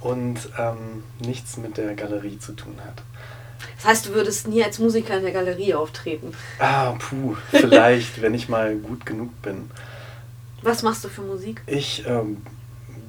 Und 0.00 0.48
ähm, 0.58 1.02
nichts 1.20 1.56
mit 1.56 1.76
der 1.76 1.94
Galerie 1.94 2.38
zu 2.38 2.52
tun 2.52 2.74
hat. 2.84 3.02
Das 3.76 3.86
heißt, 3.86 4.06
du 4.06 4.14
würdest 4.14 4.48
nie 4.48 4.62
als 4.62 4.78
Musiker 4.78 5.16
in 5.16 5.22
der 5.22 5.32
Galerie 5.32 5.74
auftreten? 5.74 6.32
Ah, 6.58 6.92
puh, 6.92 7.36
vielleicht, 7.50 8.20
wenn 8.20 8.34
ich 8.34 8.48
mal 8.48 8.76
gut 8.76 9.06
genug 9.06 9.30
bin. 9.42 9.70
Was 10.62 10.82
machst 10.82 11.04
du 11.04 11.08
für 11.08 11.22
Musik? 11.22 11.62
Ich 11.66 12.04
ähm, 12.06 12.38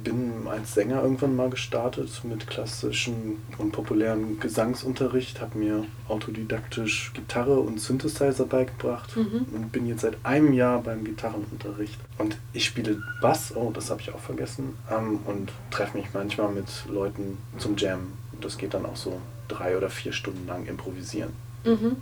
bin 0.06 0.48
als 0.48 0.74
Sänger 0.74 1.02
irgendwann 1.02 1.36
mal 1.36 1.50
gestartet 1.50 2.22
mit 2.24 2.48
klassischen 2.48 3.44
und 3.58 3.72
populären 3.72 4.40
Gesangsunterricht, 4.40 5.42
habe 5.42 5.58
mir 5.58 5.84
autodidaktisch 6.08 7.12
Gitarre 7.14 7.60
und 7.60 7.82
Synthesizer 7.82 8.46
beigebracht 8.46 9.18
mhm. 9.18 9.48
und 9.52 9.72
bin 9.74 9.88
jetzt 9.88 10.02
seit 10.02 10.18
einem 10.24 10.54
Jahr 10.54 10.82
beim 10.82 11.04
Gitarrenunterricht. 11.04 12.00
Und 12.18 12.38
ich 12.54 12.64
spiele 12.64 13.02
Bass, 13.22 13.54
oh, 13.56 13.72
das 13.74 13.90
habe 13.90 14.00
ich 14.00 14.14
auch 14.14 14.20
vergessen, 14.20 14.78
ähm, 14.90 15.20
und 15.26 15.52
treffe 15.72 15.98
mich 15.98 16.08
manchmal 16.14 16.54
mit 16.54 16.68
Leuten 16.88 17.38
zum 17.58 17.76
Jam. 17.76 18.14
Und 18.32 18.46
das 18.46 18.58
geht 18.58 18.74
dann 18.74 18.86
auch 18.86 18.96
so 18.96 19.20
drei 19.50 19.76
oder 19.76 19.90
vier 19.90 20.14
Stunden 20.14 20.48
lang 20.48 20.66
improvisieren. 20.68 21.34
Mhm. 21.66 21.98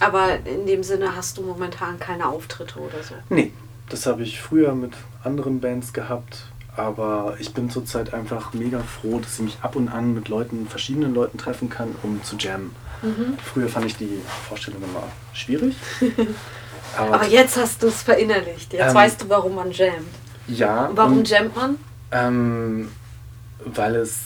Aber 0.00 0.44
in 0.46 0.66
dem 0.66 0.82
Sinne 0.82 1.14
hast 1.14 1.38
du 1.38 1.42
momentan 1.42 2.00
keine 2.00 2.26
Auftritte 2.26 2.80
oder 2.80 3.02
so? 3.02 3.14
Nee, 3.28 3.52
das 3.88 4.06
habe 4.06 4.22
ich 4.22 4.40
früher 4.40 4.74
mit 4.74 4.94
anderen 5.22 5.60
Bands 5.60 5.92
gehabt 5.92 6.46
aber 6.76 7.36
ich 7.38 7.52
bin 7.52 7.70
zurzeit 7.70 8.14
einfach 8.14 8.54
mega 8.54 8.80
froh, 8.80 9.18
dass 9.18 9.34
ich 9.34 9.40
mich 9.40 9.58
ab 9.60 9.76
und 9.76 9.88
an 9.88 10.14
mit 10.14 10.28
Leuten, 10.28 10.66
verschiedenen 10.66 11.14
Leuten 11.14 11.36
treffen 11.36 11.68
kann, 11.68 11.94
um 12.02 12.22
zu 12.22 12.36
jammen. 12.36 12.74
Mhm. 13.02 13.36
Früher 13.42 13.68
fand 13.68 13.86
ich 13.86 13.96
die 13.96 14.20
Vorstellung 14.48 14.82
immer 14.82 15.02
schwierig. 15.34 15.76
aber, 16.96 17.14
aber, 17.14 17.28
jetzt 17.28 17.56
hast 17.56 17.82
du 17.82 17.88
es 17.88 18.02
verinnerlicht. 18.02 18.72
Jetzt 18.72 18.88
ähm, 18.88 18.94
weißt 18.94 19.22
du, 19.22 19.28
warum 19.28 19.56
man 19.56 19.70
jammt. 19.70 20.08
Ja. 20.48 20.86
Und 20.86 20.96
warum 20.96 21.18
und, 21.18 21.28
jammt 21.28 21.54
man? 21.56 21.78
Ähm, 22.10 22.88
weil 23.64 23.96
es. 23.96 24.20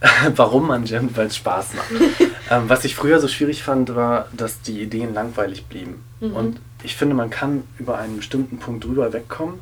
warum 0.36 0.68
man 0.68 0.86
jammt? 0.86 1.16
Weil 1.16 1.26
es 1.26 1.36
Spaß 1.36 1.74
macht. 1.74 1.90
ähm, 2.50 2.68
was 2.68 2.84
ich 2.84 2.94
früher 2.94 3.20
so 3.20 3.28
schwierig 3.28 3.62
fand, 3.62 3.94
war, 3.94 4.28
dass 4.32 4.62
die 4.62 4.80
Ideen 4.80 5.12
langweilig 5.12 5.66
blieben. 5.66 6.02
Mhm. 6.20 6.32
Und 6.32 6.60
ich 6.82 6.96
finde, 6.96 7.14
man 7.14 7.28
kann 7.28 7.64
über 7.78 7.98
einen 7.98 8.16
bestimmten 8.16 8.58
Punkt 8.58 8.84
drüber 8.84 9.12
wegkommen 9.12 9.60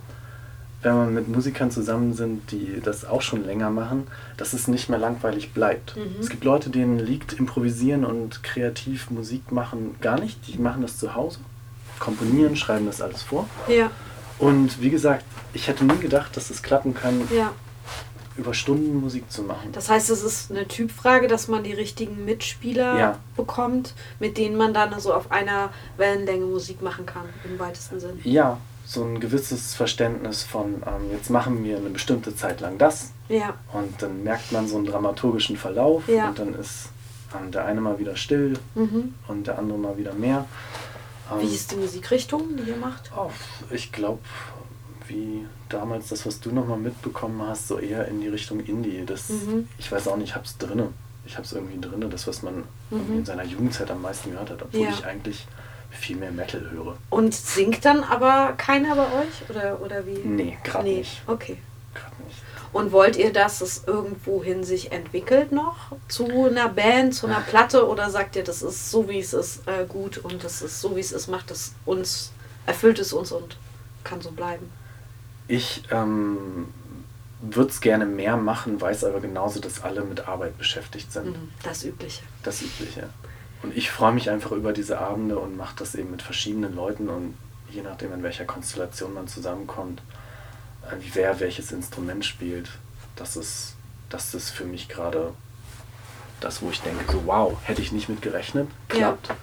wenn 0.83 0.95
man 0.95 1.15
mit 1.15 1.29
Musikern 1.29 1.71
zusammen 1.71 2.15
sind, 2.15 2.51
die 2.53 2.81
das 2.83 3.05
auch 3.05 3.23
schon 3.23 3.45
länger 3.45 3.71
machen, 3.71 4.07
dass 4.37 4.53
es 4.53 4.69
nicht 4.69 4.89
mehr 4.89 4.99
langweilig 4.99 5.53
bleibt. 5.53 5.97
Mhm. 5.97 6.17
Es 6.21 6.29
gibt 6.29 6.45
Leute, 6.45 6.71
denen 6.71 6.99
liegt 6.99 7.33
improvisieren 7.33 8.05
und 8.05 8.43
kreativ 8.43 9.11
Musik 9.11 9.51
machen 9.51 9.97
gar 10.01 10.21
nicht. 10.21 10.47
Die 10.47 10.59
machen 10.59 10.83
das 10.83 10.99
zu 10.99 11.15
Hause, 11.15 11.41
komponieren, 11.99 12.57
schreiben 12.57 12.87
das 12.87 13.01
alles 13.01 13.23
vor. 13.23 13.49
Ja. 13.69 13.91
Und 14.39 14.81
wie 14.83 14.91
gesagt, 14.91 15.25
ich 15.55 15.67
hätte 15.67 15.85
nie 15.85 15.99
gedacht, 15.99 16.37
dass 16.37 16.51
es 16.51 16.63
klappen 16.63 16.95
kann, 16.95 17.27
ja. 17.35 17.53
über 18.37 18.53
Stunden 18.53 19.01
Musik 19.01 19.31
zu 19.33 19.43
machen. 19.43 19.73
Das 19.73 19.89
heißt, 19.89 20.11
es 20.11 20.23
ist 20.23 20.51
eine 20.51 20.69
Typfrage, 20.69 21.27
dass 21.27 21.49
man 21.49 21.65
die 21.65 21.73
richtigen 21.73 22.27
Mitspieler 22.27 22.99
ja. 22.99 23.19
bekommt, 23.35 23.95
mit 24.21 24.37
denen 24.37 24.57
man 24.57 24.75
dann 24.75 25.01
so 25.01 25.15
auf 25.15 25.33
einer 25.33 25.71
Wellenlänge 25.97 26.45
Musik 26.45 26.83
machen 26.83 27.07
kann, 27.07 27.25
im 27.45 27.59
weitesten 27.59 27.99
Sinne. 27.99 28.19
Ja, 28.25 28.59
so 28.87 29.03
ein 29.03 29.19
gewisses 29.19 29.75
Verständnis 29.75 30.45
von, 30.45 30.83
ähm, 30.87 31.11
jetzt 31.11 31.29
machen 31.29 31.65
wir 31.65 31.77
eine 31.77 31.91
bestimmte 31.91 32.35
Zeit 32.35 32.61
lang 32.61 32.79
das. 32.79 33.11
Ja. 33.29 33.55
Und 33.73 34.01
dann 34.01 34.23
merkt 34.23 34.53
man 34.53 34.69
so 34.69 34.77
einen 34.77 34.87
dramaturgischen 34.87 35.57
Verlauf 35.57 36.09
ja. 36.09 36.29
und 36.29 36.39
dann 36.39 36.55
ist 36.55 36.91
ähm, 37.35 37.51
der 37.51 37.65
eine 37.65 37.81
mal 37.81 37.99
wieder 37.99 38.17
still 38.17 38.55
mhm. 38.77 39.15
und 39.27 39.47
der 39.49 39.59
andere 39.59 39.79
mal 39.79 39.99
wieder 39.99 40.15
mehr. 40.15 40.47
Ähm, 41.33 41.41
wie 41.41 41.53
ist 41.53 41.73
die 41.73 41.77
Musikrichtung, 41.77 42.57
die 42.57 42.71
ihr 42.71 42.77
macht? 42.77 43.11
Oh, 43.17 43.31
ich 43.71 43.91
glaube, 43.91 44.21
wie 45.09 45.45
damals 45.69 46.09
das, 46.09 46.25
was 46.25 46.39
du 46.39 46.53
nochmal 46.53 46.79
mitbekommen 46.79 47.43
hast, 47.43 47.67
so 47.67 47.79
eher 47.79 48.07
in 48.07 48.21
die 48.21 48.29
Richtung 48.29 48.61
Indie. 48.61 49.03
Das, 49.05 49.29
mhm. 49.29 49.69
Ich 49.79 49.91
weiß 49.91 50.07
auch 50.07 50.17
nicht, 50.17 50.29
ich 50.29 50.35
habe 50.37 50.45
es 50.45 50.57
drinne. 50.59 50.91
Ich 51.27 51.35
habe 51.35 51.45
es 51.45 51.53
irgendwie 51.53 51.81
drinne, 51.81 52.09
das, 52.09 52.29
was 52.29 52.43
man 52.43 52.63
mhm. 52.91 53.19
in 53.19 53.25
seiner 53.25 53.45
Jugendzeit 53.45 53.91
am 53.91 54.03
meisten 54.03 54.31
gehört 54.31 54.51
hat, 54.51 54.63
obwohl 54.63 54.83
ja. 54.83 54.91
ich 54.91 55.05
eigentlich 55.05 55.49
viel 55.97 56.17
mehr 56.17 56.31
Metal 56.31 56.71
höre. 56.71 56.97
Und 57.11 57.35
singt 57.35 57.85
dann 57.85 58.05
aber 58.05 58.55
keiner 58.57 58.95
bei 58.95 59.05
euch? 59.05 59.51
Oder, 59.51 59.81
oder 59.81 60.07
wie? 60.07 60.19
Nee, 60.19 60.59
gerade 60.63 60.85
nee. 60.85 60.99
nicht. 60.99 61.23
Okay. 61.27 61.59
Gerade 61.95 62.23
nicht. 62.25 62.39
Und 62.73 62.93
wollt 62.93 63.17
ihr, 63.17 63.33
dass 63.33 63.61
es 63.61 63.85
irgendwohin 63.87 64.65
sich 64.65 64.93
entwickelt 64.93 65.53
noch? 65.53 65.93
Zu 66.09 66.27
einer 66.47 66.69
Band, 66.69 67.15
zu 67.15 67.27
einer 67.27 67.41
Platte? 67.41 67.89
Oder 67.89 68.11
sagt 68.11 68.37
ihr, 68.37 68.45
das 68.45 68.63
ist 68.63 68.91
so, 68.91 69.09
wie 69.09 69.19
es 69.19 69.33
ist, 69.33 69.67
äh, 69.67 69.87
gut 69.87 70.19
und 70.19 70.45
das 70.45 70.63
ist 70.63 70.81
so, 70.81 70.97
wie 70.97 71.01
es 71.01 71.13
ist, 71.13 71.29
macht 71.29 71.51
es 71.51 71.75
uns, 71.85 72.33
erfüllt 72.67 72.99
es 72.99 73.13
uns 73.13 73.33
und 73.33 73.57
kann 74.05 74.21
so 74.21 74.31
bleiben? 74.31 74.71
Ich 75.49 75.85
ähm, 75.91 76.67
würde 77.41 77.71
es 77.71 77.81
gerne 77.81 78.07
mehr 78.07 78.37
machen, 78.37 78.81
weiß 78.81 79.05
aber 79.05 79.21
genauso, 79.21 79.61
dass 79.61 79.83
alle 79.83 80.03
mit 80.03 80.29
Arbeit 80.29 80.59
beschäftigt 80.59 81.13
sind. 81.13 81.29
Mhm, 81.29 81.51
das 81.63 81.85
Übliche. 81.85 82.23
Das 82.43 82.63
Übliche. 82.63 83.09
Und 83.63 83.77
ich 83.77 83.91
freue 83.91 84.13
mich 84.13 84.31
einfach 84.31 84.53
über 84.53 84.73
diese 84.73 84.99
Abende 84.99 85.39
und 85.39 85.57
mache 85.57 85.77
das 85.79 85.95
eben 85.95 86.11
mit 86.11 86.23
verschiedenen 86.23 86.75
Leuten 86.75 87.09
und 87.09 87.35
je 87.71 87.83
nachdem, 87.83 88.13
in 88.13 88.23
welcher 88.23 88.45
Konstellation 88.45 89.15
man 89.15 89.29
zusammenkommt, 89.29 90.03
äh, 90.83 90.97
wer 91.15 91.41
welches 91.41 91.73
Instrument 91.73 92.25
spielt, 92.25 92.71
das 93.17 93.37
ist, 93.37 93.75
das 94.09 94.35
ist 94.35 94.51
für 94.51 94.65
mich 94.65 94.89
gerade 94.89 95.33
das, 96.41 96.63
wo 96.63 96.71
ich 96.71 96.81
denke, 96.83 97.11
so 97.11 97.23
wow, 97.27 97.57
hätte 97.63 97.83
ich 97.83 97.93
nicht 97.93 98.09
mit 98.09 98.23
gerechnet, 98.23 98.69
klappt. 98.89 99.29
Ja. 99.29 99.35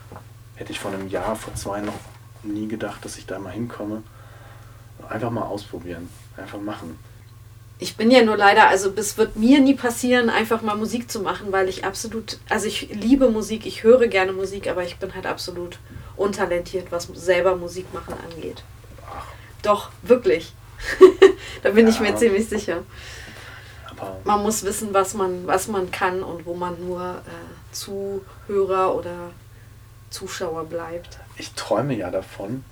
Hätte 0.56 0.72
ich 0.72 0.80
vor 0.80 0.92
einem 0.92 1.10
Jahr, 1.10 1.36
vor 1.36 1.56
zwei 1.56 1.82
noch 1.82 2.00
nie 2.44 2.68
gedacht, 2.68 3.04
dass 3.04 3.18
ich 3.18 3.26
da 3.26 3.40
mal 3.40 3.52
hinkomme. 3.52 4.04
Einfach 5.10 5.32
mal 5.32 5.42
ausprobieren, 5.42 6.08
einfach 6.38 6.60
machen. 6.60 6.98
Ich 7.84 7.98
bin 7.98 8.10
ja 8.10 8.24
nur 8.24 8.38
leider, 8.38 8.70
also 8.70 8.90
das 8.90 9.18
wird 9.18 9.36
mir 9.36 9.60
nie 9.60 9.74
passieren, 9.74 10.30
einfach 10.30 10.62
mal 10.62 10.78
Musik 10.78 11.12
zu 11.12 11.20
machen, 11.20 11.52
weil 11.52 11.68
ich 11.68 11.84
absolut, 11.84 12.40
also 12.48 12.66
ich 12.66 12.88
liebe 12.94 13.30
Musik, 13.30 13.66
ich 13.66 13.84
höre 13.84 14.08
gerne 14.08 14.32
Musik, 14.32 14.70
aber 14.70 14.84
ich 14.84 15.00
bin 15.00 15.14
halt 15.14 15.26
absolut 15.26 15.80
untalentiert, 16.16 16.94
was 16.94 17.10
selber 17.14 17.58
Musik 17.58 17.94
machen 17.94 18.14
angeht. 18.14 18.64
Ach. 19.06 19.26
Doch, 19.64 19.90
wirklich. 20.02 20.54
da 21.64 21.72
bin 21.72 21.86
ja. 21.86 21.92
ich 21.92 22.00
mir 22.00 22.16
ziemlich 22.16 22.48
sicher. 22.48 22.84
Aber 23.90 24.16
man 24.24 24.44
muss 24.44 24.64
wissen, 24.64 24.94
was 24.94 25.14
man, 25.14 25.46
was 25.46 25.68
man 25.68 25.92
kann 25.92 26.24
und 26.24 26.46
wo 26.46 26.54
man 26.54 26.80
nur 26.80 27.02
äh, 27.02 27.74
Zuhörer 27.74 28.96
oder 28.96 29.32
Zuschauer 30.10 30.64
bleibt. 30.68 31.20
Ich 31.36 31.52
träume 31.52 31.98
ja 31.98 32.10
davon, 32.10 32.64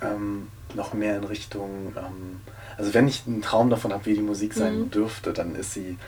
ähm, 0.00 0.46
noch 0.74 0.92
mehr 0.92 1.16
in 1.16 1.24
Richtung, 1.24 1.92
ähm, 1.96 2.42
also 2.80 2.94
wenn 2.94 3.06
ich 3.06 3.24
einen 3.26 3.42
Traum 3.42 3.68
davon 3.68 3.92
habe, 3.92 4.06
wie 4.06 4.14
die 4.14 4.22
Musik 4.22 4.54
sein 4.54 4.80
mhm. 4.80 4.90
dürfte, 4.90 5.34
dann 5.34 5.54
ist 5.54 5.74
sie, 5.74 5.98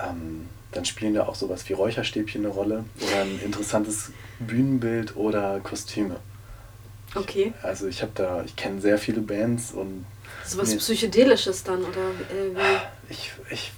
ähm, 0.00 0.46
dann 0.72 0.86
spielen 0.86 1.12
da 1.12 1.26
auch 1.26 1.34
sowas 1.34 1.68
wie 1.68 1.74
Räucherstäbchen 1.74 2.46
eine 2.46 2.54
Rolle 2.54 2.84
oder 2.96 3.22
ein 3.22 3.38
interessantes 3.44 4.10
Bühnenbild 4.38 5.16
oder 5.16 5.60
Kostüme. 5.60 6.16
Okay. 7.14 7.52
Ich, 7.58 7.64
also 7.64 7.86
ich 7.88 8.00
habe 8.00 8.12
da, 8.14 8.42
ich 8.42 8.56
kenne 8.56 8.80
sehr 8.80 8.96
viele 8.96 9.20
Bands 9.20 9.72
und 9.72 10.06
so 10.46 10.56
was 10.56 10.74
Psychedelisches 10.74 11.62
dann, 11.62 11.80
oder 11.80 12.08
äh? 12.30 13.10
Ich, 13.10 13.32
ich, 13.50 13.72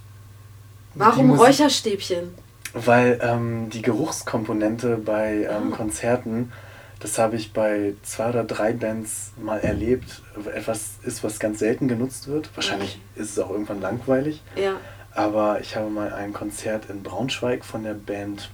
Warum 0.94 1.28
Musik, 1.28 1.48
Räucherstäbchen? 1.48 2.32
Weil 2.74 3.18
ähm, 3.22 3.70
die 3.70 3.82
Geruchskomponente 3.82 4.98
bei 4.98 5.48
ähm, 5.50 5.72
ah. 5.72 5.76
Konzerten, 5.76 6.52
das 7.00 7.18
habe 7.18 7.36
ich 7.36 7.52
bei 7.52 7.94
zwei 8.02 8.28
oder 8.28 8.44
drei 8.44 8.74
Bands 8.74 9.32
mal 9.42 9.58
erlebt, 9.58 10.22
etwas 10.54 10.98
ist, 11.02 11.24
was 11.24 11.40
ganz 11.40 11.58
selten 11.58 11.88
genutzt 11.88 12.28
wird. 12.28 12.50
Wahrscheinlich 12.54 13.00
okay. 13.14 13.22
ist 13.22 13.30
es 13.30 13.38
auch 13.38 13.50
irgendwann 13.50 13.80
langweilig. 13.80 14.42
Ja. 14.54 14.76
Aber 15.12 15.60
ich 15.60 15.76
habe 15.76 15.88
mal 15.88 16.12
ein 16.12 16.34
Konzert 16.34 16.90
in 16.90 17.02
Braunschweig 17.02 17.64
von 17.64 17.82
der 17.82 17.94
Band 17.94 18.50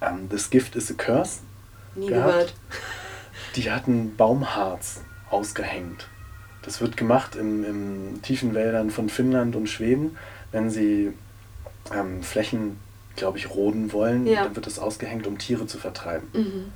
ähm, 0.00 0.28
This 0.28 0.50
Gift 0.50 0.76
is 0.76 0.90
a 0.90 0.94
Curse. 0.94 1.40
Nie 1.96 2.06
gehabt. 2.06 2.26
gehört. 2.26 2.54
Die 3.56 3.70
hatten 3.72 4.16
Baumharz 4.16 5.00
ausgehängt. 5.28 6.06
Das 6.62 6.80
wird 6.80 6.96
gemacht 6.96 7.34
in, 7.34 7.64
in 7.64 8.22
tiefen 8.22 8.54
Wäldern 8.54 8.90
von 8.90 9.08
Finnland 9.08 9.56
und 9.56 9.66
Schweden. 9.66 10.16
Wenn 10.52 10.70
sie 10.70 11.12
ähm, 11.92 12.22
Flächen, 12.22 12.78
glaube 13.16 13.38
ich, 13.38 13.50
roden 13.50 13.92
wollen, 13.92 14.28
ja. 14.28 14.44
dann 14.44 14.54
wird 14.54 14.66
das 14.66 14.78
ausgehängt, 14.78 15.26
um 15.26 15.38
Tiere 15.38 15.66
zu 15.66 15.78
vertreiben. 15.78 16.28
Mhm. 16.32 16.72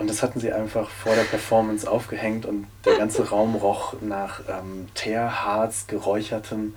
Und 0.00 0.08
das 0.08 0.22
hatten 0.22 0.40
sie 0.40 0.50
einfach 0.50 0.88
vor 0.88 1.14
der 1.14 1.24
Performance 1.24 1.88
aufgehängt 1.88 2.46
und 2.46 2.66
der 2.86 2.96
ganze 2.96 3.28
Raum 3.28 3.54
roch 3.54 3.94
nach 4.00 4.40
ähm, 4.48 4.88
Teerharz, 4.94 5.86
geräuchertem. 5.88 6.74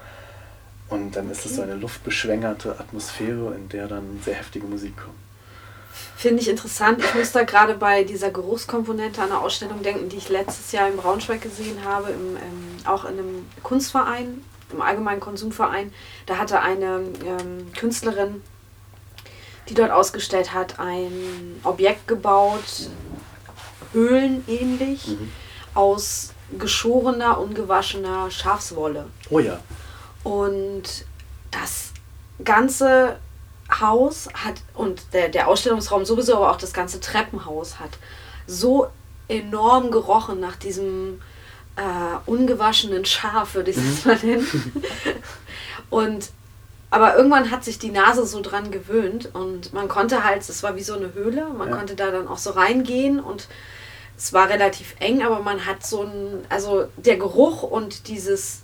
Und 0.90 1.16
dann 1.16 1.32
ist 1.32 1.46
es 1.46 1.56
so 1.56 1.62
eine 1.62 1.76
luftbeschwängerte 1.76 2.78
Atmosphäre, 2.78 3.56
in 3.56 3.70
der 3.70 3.88
dann 3.88 4.20
sehr 4.26 4.36
heftige 4.36 4.68
Musik 4.68 4.98
kommt. 4.98 5.16
Finde 6.18 6.42
ich 6.42 6.50
interessant. 6.50 7.02
Ich 7.02 7.16
muss 7.16 7.32
da 7.32 7.44
gerade 7.44 7.76
bei 7.76 8.04
dieser 8.04 8.30
Geruchskomponente 8.30 9.22
an 9.22 9.32
eine 9.32 9.40
Ausstellung 9.40 9.82
denken, 9.82 10.10
die 10.10 10.18
ich 10.18 10.28
letztes 10.28 10.74
Jahr 10.74 10.90
in 10.90 10.98
Braunschweig 10.98 11.42
gesehen 11.42 11.78
habe, 11.86 12.10
im, 12.10 12.36
ähm, 12.36 12.86
auch 12.86 13.06
in 13.06 13.12
einem 13.12 13.46
Kunstverein, 13.64 14.44
im 14.74 14.82
Allgemeinen 14.82 15.22
Konsumverein. 15.22 15.94
Da 16.26 16.40
hatte 16.40 16.60
eine 16.60 17.04
ähm, 17.26 17.72
Künstlerin, 17.74 18.42
die 19.70 19.74
dort 19.74 19.92
ausgestellt 19.92 20.54
hat, 20.54 20.80
ein 20.80 21.60
Objekt 21.64 22.08
gebaut, 22.08 22.90
höhlenähnlich, 23.94 25.08
mhm. 25.08 25.32
aus 25.74 26.34
geschorener, 26.58 27.40
ungewaschener 27.40 28.30
Schafswolle. 28.30 29.06
Oh 29.30 29.40
ja. 29.40 29.60
Und 30.24 31.06
das 31.52 31.92
Ganze 32.44 33.18
Haus 33.80 34.28
hat 34.34 34.56
und 34.74 35.14
der, 35.14 35.30
der 35.30 35.48
Ausstellungsraum 35.48 36.06
sowieso, 36.06 36.36
aber 36.36 36.52
auch 36.52 36.58
das 36.58 36.74
ganze 36.74 37.00
Treppenhaus 37.00 37.80
hat 37.80 37.92
so 38.46 38.88
enorm 39.28 39.90
gerochen 39.92 40.40
nach 40.40 40.56
diesem 40.56 41.22
äh, 41.76 42.30
ungewaschenen 42.30 43.06
Schaf, 43.06 43.56
würde 43.56 43.72
ich 43.72 43.78
es 43.78 44.06
mhm. 44.06 44.12
mal 44.12 44.20
nennen. 44.24 44.82
und 45.90 46.30
aber 46.94 47.16
irgendwann 47.16 47.50
hat 47.50 47.64
sich 47.64 47.80
die 47.80 47.90
Nase 47.90 48.24
so 48.24 48.40
dran 48.42 48.70
gewöhnt 48.70 49.34
und 49.34 49.74
man 49.74 49.88
konnte 49.88 50.24
halt, 50.24 50.48
es 50.48 50.62
war 50.62 50.76
wie 50.76 50.84
so 50.84 50.94
eine 50.94 51.16
Höhle, 51.16 51.48
man 51.48 51.70
ja. 51.70 51.76
konnte 51.76 51.96
da 51.96 52.12
dann 52.12 52.28
auch 52.28 52.38
so 52.38 52.52
reingehen 52.52 53.20
und 53.20 53.48
es 54.16 54.32
war 54.32 54.48
relativ 54.48 54.94
eng, 55.00 55.24
aber 55.24 55.40
man 55.40 55.66
hat 55.66 55.84
so 55.84 56.04
ein, 56.04 56.46
also 56.50 56.88
der 56.98 57.18
Geruch 57.18 57.64
und 57.64 58.08
dieses 58.10 58.62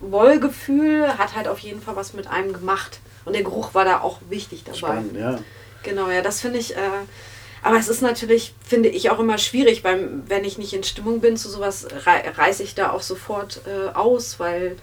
Wollgefühl 0.00 1.18
hat 1.18 1.36
halt 1.36 1.46
auf 1.46 1.60
jeden 1.60 1.80
Fall 1.80 1.94
was 1.94 2.14
mit 2.14 2.26
einem 2.26 2.52
gemacht. 2.52 2.98
Und 3.24 3.34
der 3.34 3.44
Geruch 3.44 3.74
war 3.74 3.84
da 3.84 4.00
auch 4.00 4.18
wichtig 4.28 4.64
dabei. 4.64 4.78
Spannend, 4.78 5.16
ja. 5.16 5.38
Genau, 5.84 6.10
ja, 6.10 6.22
das 6.22 6.40
finde 6.40 6.58
ich. 6.58 6.76
Äh, 6.76 6.80
aber 7.62 7.78
es 7.78 7.86
ist 7.86 8.02
natürlich, 8.02 8.54
finde 8.66 8.88
ich, 8.88 9.10
auch 9.10 9.20
immer 9.20 9.38
schwierig, 9.38 9.84
weil 9.84 10.08
wenn 10.26 10.44
ich 10.44 10.58
nicht 10.58 10.72
in 10.72 10.82
Stimmung 10.82 11.20
bin 11.20 11.36
zu 11.36 11.48
sowas, 11.48 11.86
reiße 12.04 12.64
ich 12.64 12.74
da 12.74 12.90
auch 12.90 13.02
sofort 13.02 13.60
äh, 13.66 13.94
aus, 13.94 14.40
weil 14.40 14.76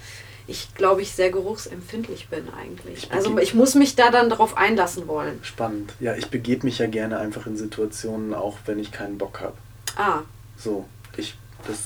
ich 0.47 0.73
glaube 0.75 1.01
ich 1.01 1.11
sehr 1.11 1.31
geruchsempfindlich 1.31 2.27
bin 2.27 2.47
eigentlich. 2.59 3.03
Ich 3.05 3.11
also 3.11 3.37
ich 3.37 3.53
muss 3.53 3.75
mich 3.75 3.95
da 3.95 4.11
dann 4.11 4.29
darauf 4.29 4.57
einlassen 4.57 5.07
wollen. 5.07 5.39
Spannend. 5.43 5.93
Ja, 5.99 6.15
ich 6.15 6.27
begebe 6.27 6.65
mich 6.65 6.79
ja 6.79 6.87
gerne 6.87 7.17
einfach 7.17 7.47
in 7.47 7.57
Situationen, 7.57 8.33
auch 8.33 8.57
wenn 8.65 8.79
ich 8.79 8.91
keinen 8.91 9.17
Bock 9.17 9.41
habe. 9.41 9.53
Ah. 9.95 10.21
So, 10.57 10.85
ich 11.17 11.35
das 11.67 11.77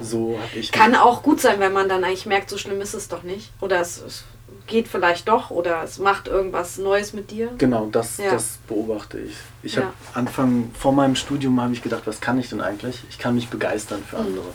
so 0.00 0.38
habe 0.40 0.58
ich. 0.58 0.70
Kann 0.70 0.94
auch 0.94 1.22
gut 1.22 1.40
sein, 1.40 1.58
wenn 1.58 1.72
man 1.72 1.88
dann 1.88 2.04
eigentlich 2.04 2.26
merkt, 2.26 2.50
so 2.50 2.58
schlimm 2.58 2.80
ist 2.80 2.94
es 2.94 3.08
doch 3.08 3.24
nicht. 3.24 3.50
Oder 3.60 3.80
es, 3.80 4.00
es 4.00 4.24
geht 4.66 4.88
vielleicht 4.88 5.28
doch 5.28 5.50
oder 5.50 5.82
es 5.82 5.98
macht 5.98 6.28
irgendwas 6.28 6.78
Neues 6.78 7.12
mit 7.12 7.30
dir. 7.30 7.50
Genau, 7.58 7.86
das, 7.86 8.18
ja. 8.18 8.30
das 8.30 8.58
beobachte 8.68 9.18
ich. 9.18 9.34
Ich 9.62 9.76
habe 9.76 9.88
ja. 9.88 9.92
Anfang 10.18 10.70
vor 10.78 10.92
meinem 10.92 11.16
Studium 11.16 11.60
habe 11.60 11.72
ich 11.72 11.82
gedacht, 11.82 12.02
was 12.06 12.20
kann 12.20 12.38
ich 12.38 12.48
denn 12.48 12.60
eigentlich? 12.60 13.02
Ich 13.10 13.18
kann 13.18 13.34
mich 13.34 13.48
begeistern 13.48 14.02
für 14.08 14.18
mhm. 14.18 14.26
andere. 14.26 14.46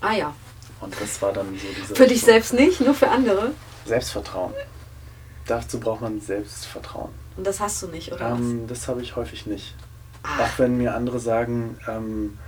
Ah 0.00 0.12
ja. 0.14 0.34
Und 0.82 1.00
das 1.00 1.22
war 1.22 1.32
dann 1.32 1.46
so 1.46 1.68
diese. 1.80 1.94
Für 1.94 2.06
dich 2.06 2.22
selbst 2.22 2.52
nicht, 2.52 2.80
nur 2.80 2.94
für 2.94 3.08
andere? 3.08 3.52
Selbstvertrauen. 3.86 4.52
Dazu 5.46 5.80
braucht 5.80 6.02
man 6.02 6.20
Selbstvertrauen. 6.20 7.10
Und 7.36 7.46
das 7.46 7.60
hast 7.60 7.82
du 7.82 7.88
nicht, 7.88 8.12
oder? 8.12 8.30
Ähm, 8.30 8.66
das 8.66 8.88
habe 8.88 9.00
ich 9.00 9.16
häufig 9.16 9.46
nicht. 9.46 9.74
Ah. 10.22 10.44
Auch 10.44 10.58
wenn 10.58 10.76
mir 10.76 10.94
andere 10.94 11.18
sagen, 11.18 11.78
ähm, 11.88 12.38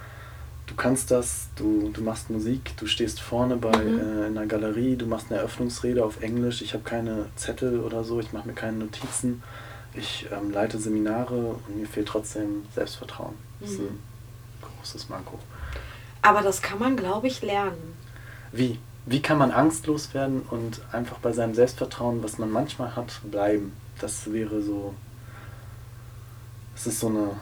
du 0.67 0.75
kannst 0.75 1.11
das, 1.11 1.49
du, 1.57 1.91
du 1.93 2.03
machst 2.03 2.31
Musik, 2.31 2.77
du 2.77 2.87
stehst 2.87 3.21
vorne 3.21 3.57
bei 3.57 3.77
mhm. 3.77 3.99
äh, 3.99 4.27
in 4.27 4.39
einer 4.39 4.47
Galerie, 4.47 4.97
du 4.97 5.07
machst 5.07 5.27
eine 5.31 5.39
Eröffnungsrede 5.39 6.05
auf 6.05 6.21
Englisch, 6.21 6.63
ich 6.63 6.75
habe 6.75 6.85
keine 6.85 7.27
Zettel 7.37 7.81
oder 7.81 8.05
so, 8.05 8.21
ich 8.21 8.33
mache 8.33 8.49
mir 8.49 8.55
keine 8.55 8.79
Notizen, 8.79 9.43
ich 9.95 10.27
ähm, 10.33 10.51
leite 10.51 10.79
Seminare 10.79 11.57
und 11.67 11.77
mir 11.77 11.87
fehlt 11.87 12.09
trotzdem 12.09 12.65
Selbstvertrauen. 12.75 13.35
Das 13.61 13.71
mhm. 13.71 13.75
ist 13.75 13.81
ein 13.81 13.99
großes 14.63 15.09
Manko. 15.09 15.39
Aber 16.23 16.43
das 16.43 16.63
kann 16.63 16.79
man, 16.79 16.97
glaube 16.97 17.27
ich, 17.27 17.43
lernen. 17.43 18.04
Wie? 18.57 18.79
Wie 19.07 19.21
kann 19.21 19.37
man 19.37 19.51
angstlos 19.51 20.15
werden 20.15 20.43
und 20.49 20.81
einfach 20.93 21.19
bei 21.19 21.33
seinem 21.33 21.55
Selbstvertrauen, 21.55 22.23
was 22.23 22.39
man 22.39 22.51
manchmal 22.51 22.95
hat, 22.97 23.21
bleiben? 23.25 23.73
Das 24.01 24.33
wäre 24.33 24.63
so. 24.63 24.95
Das 26.75 26.87
ist 26.87 27.01
so 27.01 27.09
eine 27.09 27.37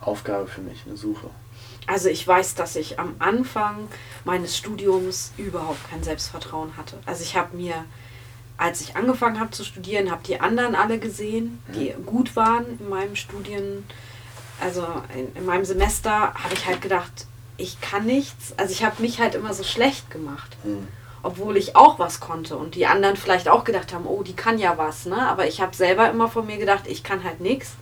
Aufgabe 0.00 0.46
für 0.46 0.60
mich, 0.60 0.84
eine 0.86 0.96
Suche. 0.96 1.30
Also 1.86 2.08
ich 2.08 2.26
weiß, 2.26 2.54
dass 2.54 2.76
ich 2.76 2.98
am 2.98 3.14
Anfang 3.18 3.88
meines 4.24 4.56
Studiums 4.56 5.32
überhaupt 5.36 5.90
kein 5.90 6.02
Selbstvertrauen 6.02 6.76
hatte. 6.76 6.98
Also 7.06 7.22
ich 7.22 7.36
habe 7.36 7.56
mir, 7.56 7.84
als 8.56 8.80
ich 8.82 8.96
angefangen 8.96 9.40
habe 9.40 9.50
zu 9.50 9.64
studieren, 9.64 10.10
habe 10.10 10.22
die 10.26 10.40
anderen 10.40 10.74
alle 10.74 10.98
gesehen, 10.98 11.62
die 11.74 11.92
mhm. 11.92 12.06
gut 12.06 12.36
waren 12.36 12.78
in 12.78 12.88
meinem 12.88 13.16
Studien, 13.16 13.84
also 14.60 14.86
in, 15.14 15.34
in 15.34 15.46
meinem 15.46 15.64
Semester, 15.64 16.34
habe 16.34 16.54
ich 16.54 16.66
halt 16.66 16.80
gedacht, 16.80 17.26
ich 17.56 17.80
kann 17.80 18.06
nichts. 18.06 18.54
Also 18.56 18.72
ich 18.72 18.84
habe 18.84 19.00
mich 19.02 19.20
halt 19.20 19.34
immer 19.34 19.54
so 19.54 19.64
schlecht 19.64 20.10
gemacht. 20.10 20.56
Mhm. 20.64 20.88
Obwohl 21.22 21.56
ich 21.56 21.74
auch 21.74 21.98
was 21.98 22.20
konnte 22.20 22.56
und 22.56 22.74
die 22.74 22.86
anderen 22.86 23.16
vielleicht 23.16 23.48
auch 23.48 23.64
gedacht 23.64 23.94
haben, 23.94 24.06
oh, 24.06 24.22
die 24.22 24.36
kann 24.36 24.58
ja 24.58 24.76
was, 24.76 25.06
ne? 25.06 25.26
Aber 25.26 25.46
ich 25.46 25.62
habe 25.62 25.74
selber 25.74 26.10
immer 26.10 26.28
von 26.28 26.46
mir 26.46 26.58
gedacht, 26.58 26.84
ich 26.86 27.02
kann 27.02 27.24
halt 27.24 27.40
nichts. 27.40 27.72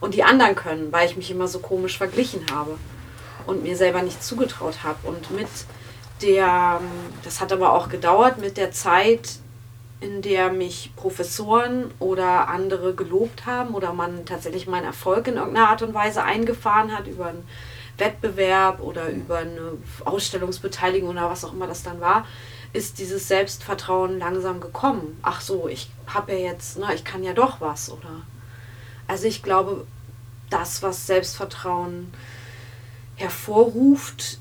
Und 0.00 0.14
die 0.14 0.24
anderen 0.24 0.56
können, 0.56 0.90
weil 0.90 1.08
ich 1.08 1.16
mich 1.16 1.30
immer 1.30 1.46
so 1.46 1.60
komisch 1.60 1.96
verglichen 1.96 2.44
habe 2.52 2.76
und 3.46 3.62
mir 3.62 3.76
selber 3.76 4.02
nicht 4.02 4.24
zugetraut 4.24 4.82
habe. 4.82 5.06
Und 5.06 5.30
mit 5.30 5.46
der, 6.22 6.80
das 7.22 7.40
hat 7.40 7.52
aber 7.52 7.72
auch 7.72 7.88
gedauert, 7.88 8.38
mit 8.38 8.56
der 8.56 8.72
Zeit, 8.72 9.38
in 10.00 10.20
der 10.20 10.52
mich 10.52 10.90
Professoren 10.96 11.92
oder 12.00 12.48
andere 12.48 12.94
gelobt 12.94 13.46
haben 13.46 13.74
oder 13.74 13.92
man 13.92 14.24
tatsächlich 14.24 14.66
meinen 14.66 14.86
Erfolg 14.86 15.28
in 15.28 15.36
irgendeiner 15.36 15.68
Art 15.68 15.82
und 15.82 15.94
Weise 15.94 16.24
eingefahren 16.24 16.96
hat 16.96 17.06
über 17.06 17.26
ein 17.26 17.46
Wettbewerb 17.98 18.80
oder 18.80 19.08
über 19.10 19.38
eine 19.38 19.78
Ausstellungsbeteiligung 20.04 21.10
oder 21.10 21.30
was 21.30 21.44
auch 21.44 21.52
immer 21.52 21.66
das 21.66 21.82
dann 21.82 22.00
war, 22.00 22.26
ist 22.72 22.98
dieses 22.98 23.28
Selbstvertrauen 23.28 24.18
langsam 24.18 24.60
gekommen. 24.60 25.18
Ach 25.22 25.40
so, 25.40 25.68
ich 25.68 25.90
habe 26.06 26.32
ja 26.32 26.38
jetzt, 26.52 26.78
na, 26.78 26.94
ich 26.94 27.04
kann 27.04 27.22
ja 27.22 27.34
doch 27.34 27.60
was, 27.60 27.90
oder? 27.90 28.22
Also 29.06 29.26
ich 29.26 29.42
glaube, 29.42 29.86
das, 30.48 30.82
was 30.82 31.06
Selbstvertrauen 31.06 32.12
hervorruft, 33.16 34.38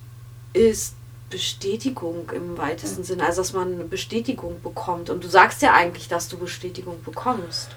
ist 0.53 0.95
Bestätigung 1.29 2.29
im 2.31 2.57
weitesten 2.57 3.03
Sinne. 3.03 3.25
Also 3.25 3.41
dass 3.41 3.53
man 3.53 3.73
eine 3.73 3.83
Bestätigung 3.85 4.61
bekommt. 4.61 5.09
Und 5.09 5.23
du 5.23 5.29
sagst 5.29 5.61
ja 5.61 5.73
eigentlich, 5.73 6.07
dass 6.07 6.27
du 6.27 6.37
Bestätigung 6.37 7.01
bekommst. 7.03 7.69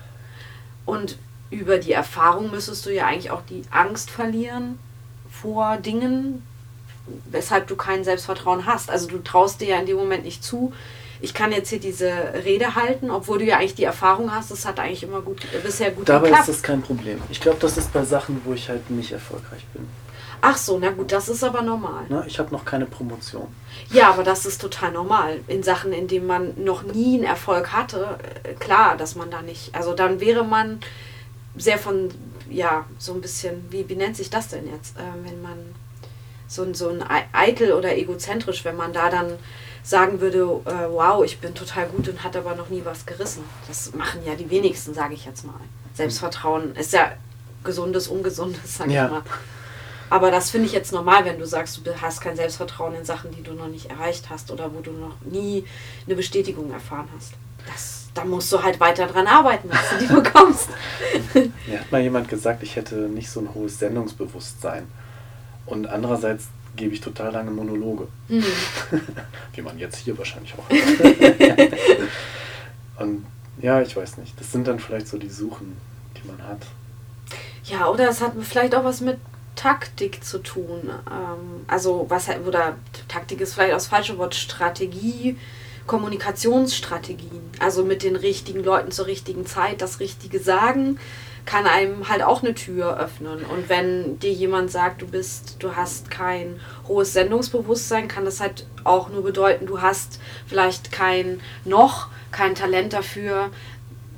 Und 0.84 1.18
über 1.50 1.78
die 1.78 1.92
Erfahrung 1.92 2.50
müsstest 2.50 2.84
du 2.87 2.92
ja 2.92 3.06
eigentlich 3.06 3.30
auch 3.30 3.42
die 3.42 3.62
Angst 3.70 4.10
verlieren 4.10 4.78
vor 5.44 5.76
Dingen, 5.76 6.42
weshalb 7.30 7.66
du 7.66 7.76
kein 7.76 8.02
Selbstvertrauen 8.02 8.64
hast. 8.64 8.90
Also 8.90 9.09
du 9.09 9.18
traust 9.18 9.61
dir 9.61 9.68
ja 9.68 9.78
in 9.78 9.85
dem 9.85 9.98
Moment 9.98 10.24
nicht 10.24 10.42
zu, 10.42 10.72
ich 11.20 11.35
kann 11.35 11.52
jetzt 11.52 11.68
hier 11.68 11.80
diese 11.80 12.11
Rede 12.44 12.74
halten, 12.74 13.11
obwohl 13.11 13.38
du 13.38 13.44
ja 13.44 13.59
eigentlich 13.59 13.74
die 13.74 13.85
Erfahrung 13.85 14.35
hast, 14.35 14.50
das 14.50 14.64
hat 14.64 14.80
eigentlich 14.80 15.02
immer 15.02 15.20
gut, 15.20 15.42
bisher 15.62 15.90
gut 15.90 16.09
Dabei 16.09 16.28
geklappt. 16.28 16.48
ist 16.48 16.57
das 16.57 16.62
kein 16.62 16.80
Problem. 16.80 17.20
Ich 17.30 17.40
glaube, 17.40 17.59
das 17.61 17.76
ist 17.76 17.92
bei 17.92 18.04
Sachen, 18.04 18.40
wo 18.44 18.54
ich 18.54 18.70
halt 18.70 18.90
nicht 18.90 19.12
erfolgreich 19.12 19.64
bin. 19.74 19.87
Ach 20.40 20.57
so, 20.57 20.78
na 20.78 20.90
gut, 20.90 21.12
das 21.12 21.28
ist 21.28 21.44
aber 21.44 21.62
normal. 21.62 22.04
Na, 22.09 22.24
ich 22.26 22.38
habe 22.38 22.50
noch 22.52 22.64
keine 22.64 22.87
Promotion. 22.87 23.46
Ja, 23.90 24.11
aber 24.11 24.24
das 24.24 24.44
ist 24.44 24.61
total 24.61 24.92
normal. 24.92 25.40
In 25.46 25.62
Sachen, 25.62 25.92
in 25.92 26.09
denen 26.09 26.26
man 26.26 26.52
noch 26.62 26.83
nie 26.83 27.14
einen 27.16 27.24
Erfolg 27.24 27.72
hatte, 27.72 28.18
äh, 28.42 28.54
klar, 28.54 28.96
dass 28.96 29.14
man 29.14 29.30
da 29.30 29.40
nicht, 29.40 29.74
also 29.74 29.94
dann 29.94 30.20
wäre 30.20 30.44
man 30.44 30.80
sehr 31.57 31.78
von, 31.78 32.11
ja, 32.50 32.85
so 32.98 33.14
ein 33.14 33.20
bisschen, 33.20 33.64
wie, 33.70 33.88
wie 33.88 33.96
nennt 33.96 34.16
sich 34.16 34.30
das 34.30 34.48
denn 34.48 34.70
jetzt, 34.70 34.96
äh, 34.96 35.02
wenn 35.24 35.40
man 35.42 35.59
so, 36.46 36.72
so 36.74 36.88
ein 36.88 37.02
eitel 37.33 37.72
oder 37.72 37.96
egozentrisch, 37.96 38.64
wenn 38.64 38.76
man 38.76 38.92
da 38.92 39.11
dann 39.11 39.33
sagen 39.83 40.20
würde, 40.20 40.38
äh, 40.64 40.90
wow, 40.90 41.24
ich 41.24 41.38
bin 41.40 41.54
total 41.54 41.87
gut 41.87 42.09
und 42.09 42.24
hat 42.24 42.37
aber 42.37 42.54
noch 42.54 42.70
nie 42.70 42.83
was 42.85 43.04
gerissen. 43.04 43.44
Das 43.68 43.92
machen 43.94 44.20
ja 44.24 44.35
die 44.35 44.48
wenigsten, 44.50 44.94
sage 44.94 45.14
ich 45.14 45.26
jetzt 45.26 45.44
mal. 45.44 45.61
Selbstvertrauen 45.94 46.74
ist 46.74 46.92
ja 46.92 47.12
gesundes, 47.62 48.09
ungesundes, 48.09 48.78
sag 48.78 48.90
ja. 48.90 49.04
ich 49.04 49.11
mal. 49.11 49.22
Aber 50.11 50.30
das 50.30 50.50
finde 50.50 50.66
ich 50.66 50.72
jetzt 50.72 50.92
normal, 50.92 51.24
wenn 51.24 51.38
du 51.38 51.46
sagst, 51.46 51.80
du 51.85 52.00
hast 52.00 52.20
kein 52.20 52.37
Selbstvertrauen 52.37 52.94
in 52.94 53.04
Sachen, 53.04 53.30
die 53.33 53.42
du 53.42 53.52
noch 53.52 53.68
nicht 53.68 53.90
erreicht 53.90 54.30
hast 54.30 54.50
oder 54.50 54.72
wo 54.74 54.80
du 54.80 54.92
noch 54.92 55.20
nie 55.22 55.66
eine 56.07 56.14
Bestätigung 56.14 56.70
erfahren 56.72 57.09
hast. 57.16 57.33
Das, 57.66 58.03
da 58.14 58.24
musst 58.24 58.53
du 58.53 58.62
halt 58.62 58.81
weiter 58.81 59.07
dran 59.07 59.27
arbeiten, 59.27 59.68
dass 59.68 59.90
du 59.90 60.07
die 60.07 60.12
bekommst. 60.22 60.70
Mir 61.66 61.81
hat 61.81 61.92
mal 61.92 62.00
jemand 62.00 62.29
gesagt, 62.29 62.62
ich 62.62 62.77
hätte 62.77 62.94
nicht 62.94 63.31
so 63.31 63.40
ein 63.40 63.55
hohes 63.55 63.79
Sendungsbewusstsein. 63.79 64.87
Und 65.66 65.87
andererseits 65.87 66.46
gebe 66.77 66.94
ich 66.94 67.00
total 67.00 67.33
lange 67.33 67.50
Monologe. 67.50 68.09
Mhm. 68.29 68.44
Wie 69.55 69.62
man 69.62 69.79
jetzt 69.79 69.96
hier 69.96 70.16
wahrscheinlich 70.16 70.55
auch 70.55 70.68
hat. 70.68 71.72
Und 72.98 73.27
ja, 73.61 73.81
ich 73.81 73.96
weiß 73.96 74.18
nicht. 74.18 74.38
Das 74.38 74.53
sind 74.53 74.66
dann 74.66 74.79
vielleicht 74.79 75.09
so 75.09 75.18
die 75.18 75.29
Suchen, 75.29 75.77
die 76.16 76.27
man 76.27 76.42
hat. 76.46 76.62
Ja, 77.64 77.88
oder 77.88 78.09
es 78.09 78.20
hat 78.20 78.33
vielleicht 78.42 78.74
auch 78.74 78.85
was 78.85 79.00
mit 79.00 79.18
Taktik 79.57 80.22
zu 80.24 80.38
tun. 80.38 80.90
Ähm, 81.11 81.64
also, 81.66 82.07
was 82.09 82.29
oder 82.46 82.77
Taktik 83.09 83.40
ist 83.40 83.55
vielleicht 83.55 83.72
auch 83.72 83.77
das 83.77 83.87
falsche 83.87 84.18
Wort, 84.18 84.35
Strategie, 84.35 85.37
Kommunikationsstrategien. 85.87 87.42
Also 87.59 87.85
mit 87.85 88.03
den 88.03 88.16
richtigen 88.16 88.64
Leuten 88.64 88.90
zur 88.90 89.07
richtigen 89.07 89.47
Zeit 89.47 89.81
das 89.81 90.01
Richtige 90.01 90.38
sagen 90.38 90.99
kann 91.47 91.66
einem 91.66 92.09
halt 92.09 92.23
auch 92.23 92.42
eine 92.42 92.55
Tür 92.55 92.99
öffnen. 92.99 93.44
Und 93.44 93.68
wenn 93.68 94.18
dir 94.18 94.33
jemand 94.33 94.70
sagt, 94.70 95.03
du 95.03 95.07
bist, 95.07 95.57
du 95.59 95.77
hast 95.77 96.11
kein 96.11 96.61
hohes 96.88 97.12
Sendungsbewusstsein, 97.12 98.09
kann 98.09 98.25
das 98.25 98.40
halt 98.40 98.66
auch 98.85 99.11
nur 99.11 99.23
bedeuten, 99.23 99.66
du 99.66 99.81
hast 99.83 100.20
vielleicht 100.47 100.90
kein 100.90 101.40
noch 101.64 102.09
kein 102.33 102.55
Talent 102.55 102.92
dafür, 102.92 103.51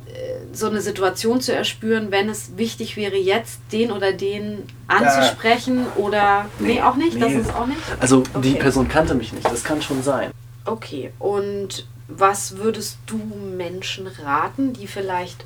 äh, 0.06 0.10
so 0.52 0.68
eine 0.68 0.80
Situation 0.80 1.40
zu 1.40 1.54
erspüren, 1.54 2.10
wenn 2.10 2.28
es 2.28 2.56
wichtig 2.56 2.96
wäre, 2.96 3.16
jetzt 3.16 3.60
den 3.72 3.92
oder 3.92 4.12
den 4.12 4.62
anzusprechen 4.86 5.86
äh, 5.96 6.00
oder. 6.00 6.46
Nee, 6.58 6.74
nee, 6.74 6.82
auch 6.82 6.96
nicht? 6.96 7.14
Nee. 7.14 7.20
Das 7.20 7.32
ist 7.32 7.54
auch 7.54 7.66
nicht? 7.66 7.80
Also 8.00 8.18
okay. 8.18 8.40
die 8.42 8.54
Person 8.54 8.88
kannte 8.88 9.14
mich 9.14 9.32
nicht, 9.32 9.44
das 9.44 9.64
kann 9.64 9.82
schon 9.82 10.02
sein. 10.02 10.30
Okay, 10.66 11.12
und 11.18 11.86
was 12.08 12.56
würdest 12.56 12.98
du 13.06 13.16
Menschen 13.16 14.06
raten, 14.06 14.72
die 14.72 14.86
vielleicht 14.86 15.44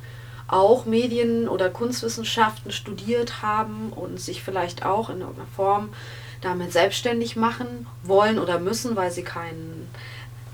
auch 0.48 0.84
Medien- 0.84 1.48
oder 1.48 1.70
Kunstwissenschaften 1.70 2.72
studiert 2.72 3.42
haben 3.42 3.92
und 3.94 4.20
sich 4.20 4.42
vielleicht 4.42 4.84
auch 4.84 5.08
in 5.08 5.20
irgendeiner 5.20 5.46
Form 5.54 5.90
damit 6.40 6.72
selbstständig 6.72 7.36
machen 7.36 7.86
wollen 8.02 8.38
oder 8.38 8.58
müssen, 8.58 8.96
weil 8.96 9.10
sie 9.10 9.22
keinen 9.22 9.88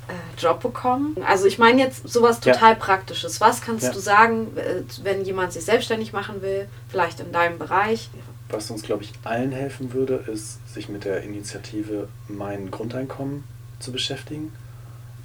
äh, 0.09 0.41
Job 0.41 0.61
bekommen. 0.61 1.17
Also 1.27 1.47
ich 1.47 1.59
meine 1.59 1.81
jetzt 1.81 2.09
sowas 2.09 2.41
total 2.41 2.73
ja. 2.73 2.79
Praktisches. 2.79 3.41
Was 3.41 3.63
kannst 3.63 3.85
ja. 3.85 3.93
du 3.93 3.99
sagen, 3.99 4.57
äh, 4.57 4.83
wenn 5.03 5.25
jemand 5.25 5.53
sich 5.53 5.65
selbstständig 5.65 6.13
machen 6.13 6.43
will, 6.43 6.69
vielleicht 6.89 7.21
in 7.21 7.33
deinem 7.33 7.59
Bereich? 7.59 8.11
Was 8.51 8.71
uns, 8.71 8.83
glaube 8.83 9.05
ich, 9.05 9.13
allen 9.25 9.51
helfen 9.51 9.93
würde, 9.93 10.25
ist, 10.33 10.59
sich 10.73 10.89
mit 10.89 11.05
der 11.05 11.23
Initiative 11.23 12.09
Mein 12.29 12.71
Grundeinkommen 12.71 13.45
zu 13.79 13.93
beschäftigen 13.93 14.53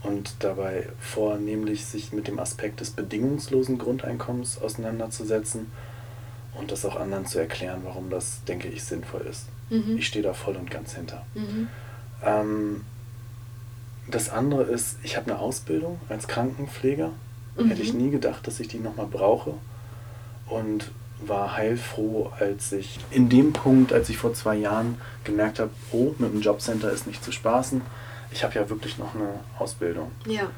und 0.04 0.36
dabei 0.40 0.90
vornehmlich 1.00 1.86
sich 1.86 2.12
mit 2.12 2.28
dem 2.28 2.40
Aspekt 2.40 2.80
des 2.80 2.92
bedingungslosen 2.92 3.78
Grundeinkommens 3.78 4.62
auseinanderzusetzen 4.62 5.68
und 6.56 6.72
das 6.72 6.86
auch 6.86 6.96
anderen 6.96 7.26
zu 7.26 7.40
erklären, 7.40 7.82
warum 7.84 8.10
das, 8.10 8.44
denke 8.48 8.68
ich, 8.68 8.84
sinnvoll 8.84 9.22
ist. 9.22 9.46
Mhm. 9.70 9.98
Ich 9.98 10.08
stehe 10.08 10.24
da 10.24 10.34
voll 10.34 10.56
und 10.56 10.70
ganz 10.72 10.96
hinter. 10.96 11.26
Mhm. 11.34 11.68
Ähm, 12.24 12.82
das 14.10 14.30
andere 14.30 14.64
ist, 14.64 14.98
ich 15.04 15.18
habe 15.18 15.32
eine 15.32 15.40
Ausbildung 15.40 16.00
als 16.10 16.28
Krankenpfleger. 16.28 17.12
Mhm. 17.58 17.68
Hätte 17.68 17.82
ich 17.82 17.94
nie 17.94 18.10
gedacht, 18.10 18.46
dass 18.48 18.60
ich 18.60 18.68
die 18.68 18.80
nochmal 18.80 19.08
brauche. 19.08 19.54
Und 20.48 20.92
war 21.26 21.56
heilfroh, 21.56 22.32
als 22.40 22.72
ich 22.72 23.00
in 23.12 23.30
dem 23.30 23.54
Punkt, 23.54 23.94
als 23.94 24.10
ich 24.10 24.18
vor 24.18 24.34
zwei 24.34 24.56
Jahren 24.56 24.98
gemerkt 25.24 25.60
habe, 25.60 25.70
oh, 25.92 26.16
mit 26.18 26.34
dem 26.34 26.42
Jobcenter 26.42 26.92
ist 26.92 27.06
nicht 27.06 27.24
zu 27.24 27.32
spaßen 27.32 27.84
ich 28.32 28.44
habe 28.44 28.56
ja 28.56 28.70
wirklich 28.70 28.98
noch 28.98 29.13
eine 29.15 29.39
Ausbildung. 29.60 30.12
Ja. 30.26 30.50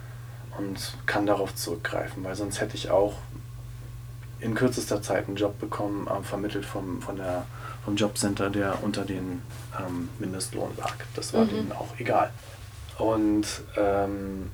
Und 0.58 0.96
kann 1.08 1.26
darauf 1.26 1.56
zurückgreifen, 1.56 2.24
weil 2.24 2.36
sonst 2.36 2.62
hätte 2.62 2.76
ich 2.76 2.92
auch 2.92 3.16
in 4.40 4.54
kürzester 4.54 5.02
Zeit 5.02 5.28
einen 5.28 5.38
Job 5.38 5.60
bekommen, 5.60 6.08
äh, 6.08 6.22
vermittelt 6.24 6.66
vom, 6.66 7.02
von 7.02 7.16
der, 7.16 7.46
vom 7.84 7.96
Jobcenter, 7.96 8.50
der 8.50 8.84
unter 8.84 9.04
den 9.04 9.42
ähm, 9.80 10.10
Mindestlohn 10.20 10.72
lag. 10.78 10.96
Das 11.16 11.34
war 11.34 11.46
mhm. 11.46 11.50
denen 11.50 11.72
auch 11.72 11.88
egal. 11.98 12.32
Und 13.00 13.48
ähm, 13.78 14.52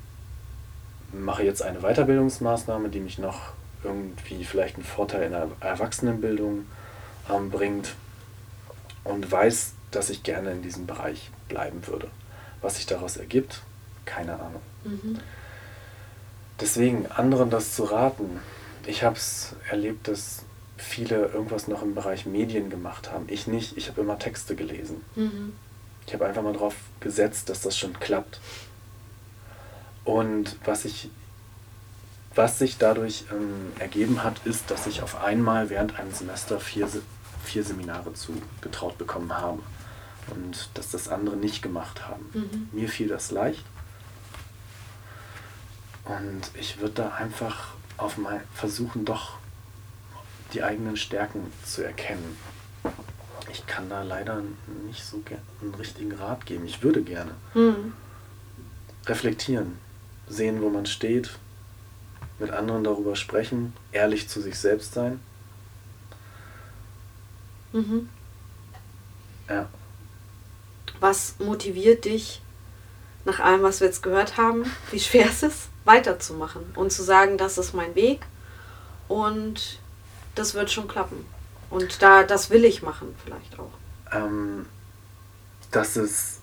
mache 1.12 1.44
jetzt 1.44 1.62
eine 1.62 1.80
Weiterbildungsmaßnahme, 1.80 2.90
die 2.90 3.00
mich 3.00 3.18
noch 3.18 3.40
irgendwie 3.84 4.44
vielleicht 4.46 4.76
einen 4.76 4.86
Vorteil 4.86 5.24
in 5.24 5.32
der 5.32 5.48
Erwachsenenbildung 5.60 6.66
ähm, 7.30 7.50
bringt 7.50 7.96
und 9.04 9.30
weiß, 9.32 9.74
dass 9.92 10.10
ich 10.10 10.24
gerne 10.24 10.52
in 10.52 10.62
diesem 10.62 10.86
Bereich 10.86 11.32
bleiben 11.48 11.86
würde. 11.88 12.08
Was 12.62 12.76
sich 12.76 12.86
daraus 12.86 13.18
ergibt, 13.18 13.62
keine 14.06 14.34
Ahnung. 14.34 14.62
Mhm. 14.84 15.20
Deswegen, 16.60 17.08
anderen 17.08 17.50
das 17.50 17.76
zu 17.76 17.86
raten, 17.86 18.40
ich 18.86 19.04
habe 19.04 19.16
es 19.16 19.56
erlebt, 19.70 20.08
dass 20.08 20.44
viele 20.78 21.28
irgendwas 21.28 21.68
noch 21.68 21.84
im 21.84 21.96
Bereich 21.96 22.26
Medien 22.26 22.70
gemacht 22.70 23.12
haben. 23.12 23.26
Ich 23.28 23.48
nicht, 23.48 23.78
ich 23.78 23.88
habe 23.88 24.02
immer 24.02 24.20
Texte 24.20 24.56
gelesen. 24.56 25.04
Mhm. 25.16 25.54
Ich 26.08 26.14
habe 26.14 26.26
einfach 26.26 26.42
mal 26.42 26.54
drauf 26.54 26.76
gesetzt, 27.00 27.50
dass 27.50 27.62
das 27.62 27.78
schon 27.78 28.00
klappt. 28.00 28.40
Und 30.04 30.58
was 30.66 30.86
ich 30.86 31.10
was 32.36 32.60
sich 32.60 32.78
dadurch 32.78 33.26
ähm, 33.32 33.74
ergeben 33.80 34.24
hat, 34.24 34.46
ist, 34.46 34.70
dass 34.72 34.88
ich 34.88 35.02
auf 35.02 35.22
einmal 35.24 35.70
während 35.70 36.00
einem 36.00 36.14
Semester 36.14 36.60
vier, 36.60 36.88
vier 37.44 37.64
Seminare 37.64 38.14
zugetraut 38.14 38.98
bekommen 38.98 39.36
habe 39.36 39.60
und 40.28 40.70
dass 40.74 40.92
das 40.92 41.08
andere 41.08 41.36
nicht 41.36 41.62
gemacht 41.62 42.08
haben. 42.08 42.26
Mhm. 42.34 42.70
Mir 42.72 42.90
fiel 42.90 43.08
das 43.08 43.32
leicht 43.32 43.64
und 46.10 46.42
ich 46.56 46.80
würde 46.80 46.96
da 46.96 47.10
einfach 47.10 47.70
auf 47.98 48.18
mein 48.18 48.42
versuchen, 48.54 49.06
doch 49.06 49.38
die 50.54 50.64
eigenen 50.64 50.98
Stärken 50.98 51.52
zu 51.64 51.84
erkennen. 51.84 52.36
Ich 53.52 53.66
kann 53.68 53.90
da 53.90 54.02
leider 54.02 54.42
nicht 54.88 55.04
so 55.04 55.22
einen 55.62 55.76
richtigen 55.76 56.12
Rat 56.14 56.46
geben. 56.46 56.66
Ich 56.66 56.82
würde 56.82 57.04
gerne 57.04 57.32
mhm. 57.54 57.94
reflektieren, 59.06 59.78
sehen, 60.28 60.62
wo 60.62 60.70
man 60.70 60.86
steht, 60.86 61.38
mit 62.40 62.52
anderen 62.52 62.84
darüber 62.84 63.16
sprechen, 63.16 63.74
ehrlich 63.92 64.30
zu 64.30 64.42
sich 64.42 64.58
selbst 64.58 64.94
sein. 64.94 65.20
Mhm. 67.74 68.10
Ja. 69.48 69.68
Was 71.00 71.36
motiviert 71.40 72.06
dich, 72.06 72.42
nach 73.26 73.40
allem, 73.40 73.64
was 73.64 73.80
wir 73.80 73.88
jetzt 73.88 74.04
gehört 74.04 74.38
haben, 74.38 74.66
wie 74.92 75.00
schwer 75.00 75.26
ist 75.28 75.44
es, 75.44 75.68
weiterzumachen 75.86 76.64
und 76.76 76.92
zu 76.92 77.04
sagen, 77.04 77.38
das 77.38 77.58
ist 77.58 77.74
mein 77.74 77.96
Weg 77.96 78.26
und 79.08 79.80
das 80.36 80.54
wird 80.54 80.72
schon 80.72 80.88
klappen. 80.88 81.26
Und 81.70 82.02
da, 82.02 82.24
das 82.24 82.50
will 82.50 82.66
ich 82.66 82.82
machen, 82.82 83.16
vielleicht 83.24 83.60
auch. 83.60 83.72
Ähm, 84.12 84.66
dass, 85.72 85.96
es, 85.96 86.40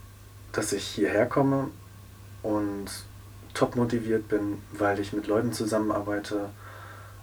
dass 0.52 0.72
ich 0.72 0.84
hierher 0.84 1.26
komme 1.26 1.70
und 2.42 2.86
top 3.54 3.74
motiviert 3.74 4.28
bin, 4.28 4.62
weil 4.72 5.00
ich 5.00 5.12
mit 5.12 5.26
Leuten 5.26 5.52
zusammenarbeite, 5.52 6.50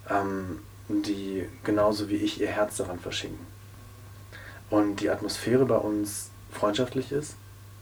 ähm, 0.09 0.59
die 0.89 1.47
genauso 1.63 2.09
wie 2.09 2.17
ich 2.17 2.41
ihr 2.41 2.49
Herz 2.49 2.77
daran 2.77 2.99
verschenken. 2.99 3.45
Und 4.69 4.97
die 4.97 5.09
Atmosphäre 5.09 5.65
bei 5.65 5.77
uns 5.77 6.31
freundschaftlich 6.54 7.12
ist. 7.12 7.36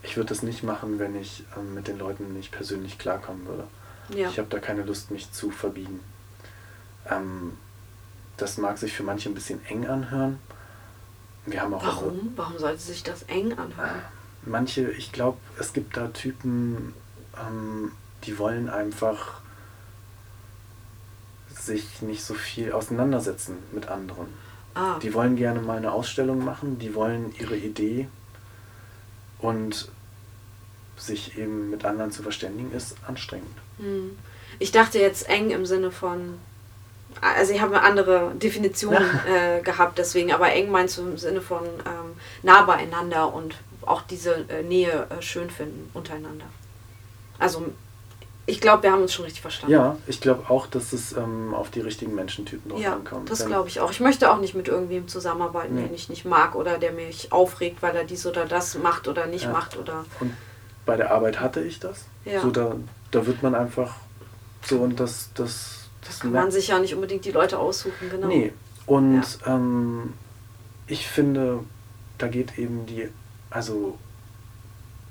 Ich 0.03 0.17
würde 0.17 0.29
das 0.29 0.41
nicht 0.41 0.63
machen, 0.63 0.97
wenn 0.99 1.15
ich 1.19 1.43
ähm, 1.57 1.73
mit 1.75 1.87
den 1.87 1.97
Leuten 1.99 2.33
nicht 2.33 2.51
persönlich 2.51 2.97
klarkommen 2.97 3.45
würde. 3.45 3.65
Ja. 4.15 4.29
Ich 4.29 4.37
habe 4.39 4.49
da 4.49 4.59
keine 4.59 4.83
Lust, 4.83 5.11
mich 5.11 5.31
zu 5.31 5.51
verbiegen. 5.51 5.99
Ähm, 7.09 7.57
das 8.37 8.57
mag 8.57 8.77
sich 8.77 8.93
für 8.93 9.03
manche 9.03 9.29
ein 9.29 9.35
bisschen 9.35 9.63
eng 9.67 9.85
anhören. 9.87 10.39
Wir 11.45 11.61
haben 11.61 11.73
auch 11.73 11.83
unsere- 11.83 12.05
Warum? 12.07 12.33
Warum 12.35 12.57
sollte 12.57 12.81
sich 12.81 13.03
das 13.03 13.23
eng 13.23 13.53
anhören? 13.53 14.01
manche, 14.43 14.89
ich 14.91 15.11
glaube, 15.11 15.37
es 15.59 15.71
gibt 15.71 15.95
da 15.95 16.07
Typen, 16.07 16.95
ähm, 17.39 17.91
die 18.23 18.39
wollen 18.39 18.69
einfach 18.69 19.39
sich 21.53 22.01
nicht 22.01 22.23
so 22.23 22.33
viel 22.33 22.71
auseinandersetzen 22.71 23.57
mit 23.71 23.87
anderen. 23.87 24.27
Ah, 24.73 24.97
Die 24.99 25.13
wollen 25.13 25.35
gerne 25.35 25.61
mal 25.61 25.77
eine 25.77 25.91
Ausstellung 25.91 26.43
machen, 26.43 26.79
die 26.79 26.95
wollen 26.95 27.35
ihre 27.37 27.55
Idee 27.57 28.07
und 29.41 29.89
sich 30.97 31.37
eben 31.37 31.69
mit 31.69 31.83
anderen 31.83 32.11
zu 32.11 32.23
verständigen, 32.23 32.71
ist 32.71 32.95
anstrengend. 33.07 33.57
hm. 33.77 34.17
ich 34.59 34.71
dachte 34.71 34.99
jetzt 34.99 35.27
eng 35.29 35.49
im 35.49 35.65
Sinne 35.65 35.91
von. 35.91 36.37
Also 37.19 37.53
ich 37.53 37.59
habe 37.59 37.75
eine 37.75 37.85
andere 37.85 38.33
Definition 38.35 38.95
äh, 39.27 39.61
gehabt, 39.61 39.97
deswegen, 39.97 40.31
aber 40.31 40.53
eng 40.53 40.71
meinst 40.71 40.97
du 40.97 41.01
im 41.01 41.17
Sinne 41.17 41.41
von 41.41 41.65
ähm, 41.65 42.15
nah 42.41 42.61
beieinander 42.61 43.33
und 43.33 43.55
auch 43.81 44.03
diese 44.03 44.45
äh, 44.49 44.63
Nähe 44.63 45.07
äh, 45.09 45.21
schön 45.21 45.49
finden 45.49 45.89
untereinander. 45.93 46.45
Also 47.37 47.65
ich 48.47 48.59
glaube, 48.59 48.83
wir 48.83 48.91
haben 48.91 49.01
uns 49.03 49.13
schon 49.13 49.23
richtig 49.25 49.41
verstanden. 49.41 49.73
Ja, 49.73 49.97
ich 50.07 50.19
glaube 50.19 50.49
auch, 50.49 50.67
dass 50.67 50.93
es 50.93 51.13
ähm, 51.13 51.53
auf 51.53 51.69
die 51.69 51.79
richtigen 51.79 52.15
Menschentypen 52.15 52.71
drauf 52.71 52.79
Ja, 52.81 52.93
ankommt. 52.93 53.29
das 53.29 53.45
glaube 53.45 53.69
ich 53.69 53.79
auch. 53.79 53.91
Ich 53.91 53.99
möchte 53.99 54.31
auch 54.31 54.39
nicht 54.39 54.55
mit 54.55 54.67
irgendwem 54.67 55.07
zusammenarbeiten, 55.07 55.75
Nee. 55.75 55.83
den 55.83 55.93
ich 55.93 56.09
nicht 56.09 56.25
mag 56.25 56.55
oder 56.55 56.77
der 56.79 56.91
mich 56.91 57.31
aufregt, 57.31 57.81
weil 57.81 57.95
er 57.95 58.03
dies 58.03 58.25
oder 58.25 58.45
das 58.45 58.77
macht 58.77 59.07
oder 59.07 59.27
nicht 59.27 59.45
Ja. 59.45 59.51
macht 59.51 59.77
oder. 59.77 60.05
Und 60.19 60.33
bei 60.85 60.97
der 60.97 61.11
Arbeit 61.11 61.39
hatte 61.39 61.61
ich 61.61 61.79
das. 61.79 62.05
Ja. 62.25 62.41
So, 62.41 62.49
da, 62.51 62.75
da 63.11 63.25
wird 63.25 63.43
man 63.43 63.53
einfach 63.55 63.95
so 64.65 64.79
und 64.79 64.99
das, 64.99 65.29
das, 65.35 65.89
Das 66.05 66.19
kann 66.21 66.31
man 66.31 66.51
sich 66.51 66.67
ja 66.69 66.79
nicht 66.79 66.95
unbedingt 66.95 67.23
die 67.25 67.31
Leute 67.31 67.59
aussuchen, 67.59 68.09
genau. 68.09 68.27
Nee. 68.27 68.51
Und 68.87 69.23
ähm, 69.45 70.13
ich 70.87 71.07
finde, 71.07 71.59
da 72.17 72.27
geht 72.27 72.57
eben 72.57 72.85
die, 72.87 73.07
also 73.51 73.97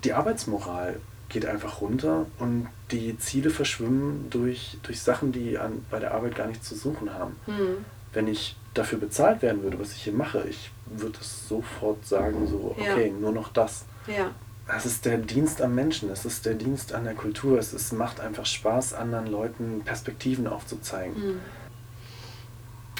die 0.04 0.12
Arbeitsmoral 0.12 1.00
geht 1.30 1.46
einfach 1.46 1.80
runter 1.80 2.26
und 2.38 2.68
die 2.90 3.18
Ziele 3.18 3.50
verschwimmen 3.50 4.28
durch, 4.30 4.76
durch 4.82 5.00
Sachen, 5.00 5.32
die 5.32 5.56
an, 5.56 5.84
bei 5.90 5.98
der 5.98 6.12
Arbeit 6.12 6.34
gar 6.34 6.46
nichts 6.46 6.68
zu 6.68 6.74
suchen 6.74 7.14
haben. 7.14 7.36
Hm. 7.46 7.84
Wenn 8.12 8.28
ich 8.28 8.56
dafür 8.74 8.98
bezahlt 8.98 9.40
werden 9.40 9.62
würde, 9.62 9.78
was 9.78 9.92
ich 9.92 10.02
hier 10.02 10.12
mache, 10.12 10.44
ich 10.48 10.70
würde 10.86 11.18
es 11.20 11.48
sofort 11.48 12.04
sagen, 12.04 12.46
so, 12.46 12.76
Ja. 12.78 12.92
okay, 12.92 13.12
nur 13.18 13.32
noch 13.32 13.48
das. 13.52 13.84
Ja. 14.06 14.30
Es 14.76 14.86
ist 14.86 15.04
der 15.04 15.18
Dienst 15.18 15.62
am 15.62 15.74
Menschen, 15.74 16.10
es 16.10 16.24
ist 16.24 16.46
der 16.46 16.54
Dienst 16.54 16.92
an 16.92 17.04
der 17.04 17.14
Kultur, 17.14 17.58
es 17.58 17.72
ist, 17.72 17.92
macht 17.92 18.20
einfach 18.20 18.46
Spaß, 18.46 18.94
anderen 18.94 19.26
Leuten 19.26 19.82
Perspektiven 19.84 20.46
aufzuzeigen. 20.46 21.14
Hm. 21.16 21.40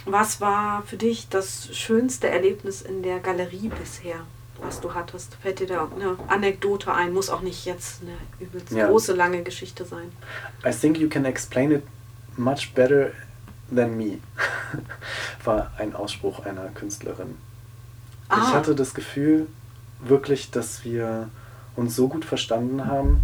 Was 0.07 0.41
war 0.41 0.83
für 0.85 0.97
dich 0.97 1.29
das 1.29 1.77
schönste 1.77 2.29
Erlebnis 2.29 2.81
in 2.81 3.03
der 3.03 3.21
Galerie 3.21 3.69
bisher, 3.69 4.25
was 4.63 4.81
du 4.81 4.95
hattest? 4.95 5.35
Fällt 5.43 5.61
dir 5.61 5.67
da 5.67 5.89
eine 5.95 6.17
Anekdote 6.29 6.93
ein? 6.93 7.13
Muss 7.13 7.31
auch 7.31 7.41
nicht 7.43 7.65
jetzt 7.65 8.03
eine 8.03 8.13
übelst 8.39 8.73
Ja. 8.73 8.87
große, 8.89 9.13
lange 9.15 9.43
Geschichte 9.43 9.85
sein. 9.85 10.11
I 10.67 10.71
think 10.71 10.99
you 10.99 11.09
can 11.09 11.25
explain 11.25 11.71
it 11.73 11.83
much 12.37 12.73
better 12.75 13.11
than 13.75 13.97
me, 13.97 14.19
war 15.45 15.71
ein 15.79 15.95
Ausspruch 15.95 16.45
einer 16.45 16.69
Künstlerin. 16.69 17.37
Ich 18.31 18.37
Ah. 18.37 18.53
hatte 18.53 18.75
das 18.75 18.95
Gefühl, 18.95 19.47
wirklich, 20.01 20.51
dass 20.51 20.85
wir 20.85 21.29
uns 21.77 21.95
so 21.97 22.09
gut 22.09 22.25
verstanden 22.25 22.87
haben, 22.87 23.21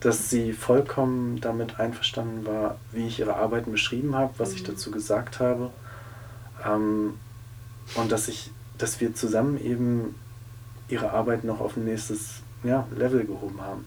dass 0.00 0.28
sie 0.30 0.52
vollkommen 0.52 1.40
damit 1.40 1.80
einverstanden 1.80 2.44
war, 2.46 2.78
wie 2.92 3.06
ich 3.06 3.18
ihre 3.20 3.36
Arbeiten 3.36 3.72
beschrieben 3.72 4.14
habe, 4.14 4.34
was 4.38 4.52
ich 4.52 4.62
Mhm. 4.62 4.66
dazu 4.66 4.90
gesagt 4.90 5.40
habe. 5.40 5.70
Ähm, 6.66 7.14
und 7.94 8.12
dass 8.12 8.28
ich, 8.28 8.50
dass 8.78 9.00
wir 9.00 9.14
zusammen 9.14 9.58
eben 9.58 10.14
ihre 10.94 11.10
Arbeit 11.10 11.44
noch 11.44 11.60
auf 11.60 11.76
ein 11.76 11.84
nächstes 11.84 12.36
ja, 12.62 12.86
Level 12.96 13.24
gehoben 13.26 13.60
haben. 13.60 13.84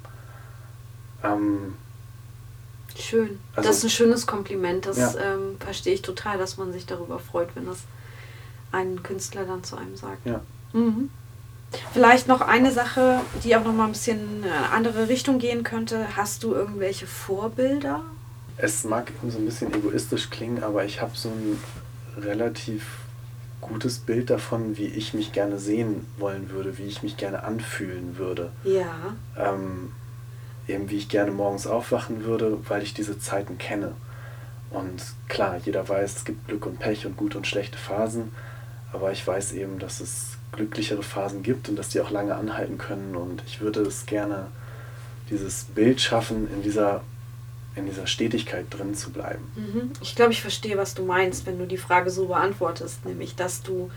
Ähm, 1.23 1.75
Schön. 2.99 3.39
Also- 3.55 3.69
das 3.69 3.77
ist 3.79 3.83
ein 3.85 3.89
schönes 3.89 4.27
Kompliment. 4.27 4.85
Das 4.85 4.97
Ja. 4.97 5.13
ähm, 5.33 5.57
verstehe 5.59 5.93
ich 5.93 6.01
total, 6.01 6.37
dass 6.37 6.57
man 6.57 6.73
sich 6.73 6.85
darüber 6.85 7.19
freut, 7.19 7.49
wenn 7.55 7.65
das 7.65 7.79
ein 8.71 9.01
Künstler 9.03 9.45
dann 9.45 9.63
zu 9.63 9.77
einem 9.77 9.95
sagt. 9.95 10.25
ja. 10.25 10.41
Mhm. 10.73 11.09
Vielleicht 11.93 12.27
noch 12.29 12.39
eine 12.41 12.71
Sache, 12.71 13.19
die 13.43 13.55
auch 13.55 13.63
noch 13.63 13.73
mal 13.73 13.85
ein 13.85 13.91
bisschen 13.91 14.43
in 14.43 14.49
eine 14.49 14.69
andere 14.71 15.09
Richtung 15.09 15.37
gehen 15.37 15.63
könnte. 15.63 16.15
Hast 16.15 16.43
du 16.43 16.53
irgendwelche 16.53 17.07
Vorbilder? 17.07 18.01
Es 18.57 18.83
mag 18.85 19.11
so 19.29 19.37
ein 19.37 19.45
bisschen 19.45 19.73
egoistisch 19.73 20.29
klingen, 20.29 20.63
aber 20.63 20.85
ich 20.85 21.01
habe 21.01 21.11
so 21.15 21.29
ein 21.29 21.61
relativ 22.23 22.83
gutes 23.61 23.99
Bild 23.99 24.29
davon, 24.29 24.77
wie 24.77 24.85
ich 24.85 25.13
mich 25.13 25.31
gerne 25.31 25.59
sehen 25.59 26.05
wollen 26.17 26.49
würde, 26.49 26.77
wie 26.77 26.85
ich 26.85 27.03
mich 27.03 27.17
gerne 27.17 27.43
anfühlen 27.43 28.17
würde. 28.17 28.51
Ja. 28.63 29.15
Ähm, 29.37 29.91
eben 30.67 30.89
wie 30.89 30.97
ich 30.97 31.09
gerne 31.09 31.31
morgens 31.31 31.67
aufwachen 31.67 32.23
würde, 32.23 32.57
weil 32.67 32.83
ich 32.83 32.93
diese 32.93 33.19
Zeiten 33.19 33.57
kenne. 33.57 33.93
Und 34.69 35.01
klar, 35.27 35.57
jeder 35.63 35.87
weiß, 35.87 36.17
es 36.17 36.25
gibt 36.25 36.47
Glück 36.47 36.65
und 36.65 36.79
Pech 36.79 37.05
und 37.05 37.17
gute 37.17 37.37
und 37.37 37.47
schlechte 37.47 37.77
Phasen, 37.77 38.31
aber 38.91 39.11
ich 39.11 39.25
weiß 39.25 39.53
eben, 39.53 39.79
dass 39.79 40.01
es 40.01 40.37
glücklichere 40.51 41.03
Phasen 41.03 41.43
gibt 41.43 41.69
und 41.69 41.77
dass 41.77 41.89
die 41.89 42.01
auch 42.01 42.11
lange 42.11 42.35
anhalten 42.35 42.77
können. 42.77 43.15
Und 43.15 43.43
ich 43.47 43.61
würde 43.61 43.81
es 43.81 44.05
gerne, 44.05 44.47
dieses 45.29 45.65
Bild 45.65 45.99
schaffen, 46.01 46.47
in 46.53 46.63
dieser, 46.63 47.01
in 47.77 47.85
dieser 47.85 48.07
Stetigkeit 48.07 48.65
drin 48.69 48.95
zu 48.95 49.11
bleiben. 49.11 49.43
Mhm. 49.55 49.91
Ich 50.01 50.15
glaube, 50.15 50.31
ich 50.33 50.41
verstehe, 50.41 50.77
was 50.77 50.93
du 50.95 51.03
meinst, 51.03 51.45
wenn 51.45 51.57
du 51.59 51.65
die 51.65 51.77
Frage 51.77 52.09
so 52.09 52.25
beantwortest, 52.27 53.05
nämlich, 53.05 53.35
dass 53.35 53.61
du 53.61 53.89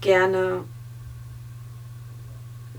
gerne 0.00 0.60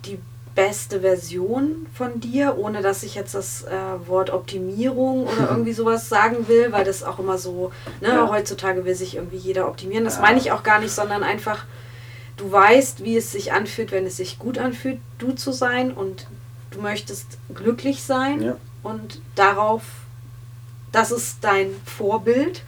die 0.05 0.19
beste 0.53 1.01
Version 1.01 1.85
von 1.93 2.19
dir, 2.21 2.57
ohne 2.57 2.81
dass 2.81 3.03
ich 3.03 3.15
jetzt 3.15 3.35
das 3.35 3.63
äh, 3.63 4.07
Wort 4.07 4.29
Optimierung 4.29 5.27
oder 5.27 5.49
irgendwie 5.51 5.73
sowas 5.73 6.07
sagen 6.07 6.47
will, 6.47 6.71
weil 6.71 6.85
das 6.85 7.03
auch 7.03 7.19
immer 7.19 7.37
so, 7.37 7.71
ne, 8.01 8.09
Ja. 8.09 8.29
heutzutage 8.29 8.85
will 8.85 8.95
sich 8.95 9.15
irgendwie 9.15 9.37
jeder 9.37 9.67
optimieren. 9.67 10.05
Das 10.05 10.15
Ja. 10.15 10.21
meine 10.21 10.39
ich 10.39 10.51
auch 10.51 10.63
gar 10.63 10.79
nicht, 10.79 10.91
sondern 10.93 11.23
einfach, 11.23 11.65
du 12.37 12.49
weißt, 12.51 13.03
wie 13.03 13.17
es 13.17 13.31
sich 13.33 13.51
anfühlt, 13.51 13.91
wenn 13.91 14.05
es 14.05 14.17
sich 14.17 14.39
gut 14.39 14.57
anfühlt, 14.57 14.99
du 15.19 15.33
zu 15.33 15.51
sein 15.51 15.91
und 15.91 16.27
du 16.71 16.81
möchtest 16.81 17.37
glücklich 17.53 18.03
sein 18.03 18.41
Ja. 18.41 18.55
Und 18.85 19.19
darauf, 19.35 19.81
das 20.91 21.11
ist 21.11 21.37
dein 21.41 21.69
Vorbild 21.85 22.63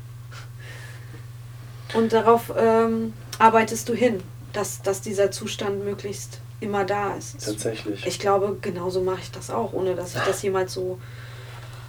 und 1.94 2.12
darauf 2.12 2.52
ähm, 2.58 3.14
arbeitest 3.40 3.88
du 3.90 3.94
hin, 3.94 4.22
dass, 4.54 4.82
dass 4.82 5.02
dieser 5.02 5.32
Zustand 5.32 5.84
möglichst 5.86 6.40
immer 6.60 6.84
da 6.84 7.14
ist. 7.16 7.46
Tatsächlich. 7.46 8.06
Ich 8.06 8.20
glaube, 8.20 8.58
genauso 8.62 9.02
mache 9.02 9.20
ich 9.22 9.32
das 9.32 9.50
auch, 9.50 9.74
ohne 9.74 9.96
dass 9.96 10.16
ich 10.16 10.22
das 10.22 10.42
jemals 10.42 10.74
so 10.74 11.00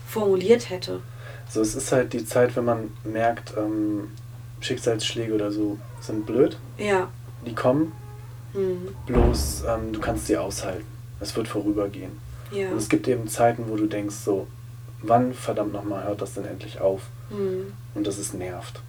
formuliert 0.07 0.69
hätte. 0.71 1.01
So, 1.51 1.63
es 1.63 1.75
ist 1.75 1.91
halt 1.93 2.13
die 2.13 2.25
Zeit, 2.25 2.55
wenn 2.57 2.67
man 2.67 2.91
merkt, 3.05 3.55
ähm, 3.57 4.11
Schicksalsschläge 4.61 5.35
oder 5.35 5.51
so 5.51 5.79
sind 6.01 6.27
blöd. 6.27 6.59
Ja. 6.77 7.09
Die 7.47 7.55
kommen, 7.55 7.93
Hm. 8.53 8.89
bloß 9.07 9.65
ähm, 9.69 9.93
du 9.93 10.01
kannst 10.01 10.27
sie 10.27 10.37
aushalten. 10.37 10.85
Es 11.21 11.35
wird 11.37 11.49
vorübergehen. 11.49 12.13
Ja. 12.51 12.71
Und 12.71 12.79
es 12.79 12.89
gibt 12.89 13.09
eben 13.09 13.29
Zeiten, 13.29 13.65
wo 13.69 13.77
du 13.77 13.87
denkst, 13.87 14.17
so, 14.17 14.47
wann 15.03 15.35
verdammt 15.35 15.73
nochmal 15.73 16.05
hört 16.05 16.21
das 16.21 16.35
denn 16.35 16.45
endlich 16.45 16.81
auf? 16.81 17.03
Hm. 17.31 17.73
Und 17.95 18.07
das 18.07 18.19
ist 18.19 18.35
nervt. 18.35 18.81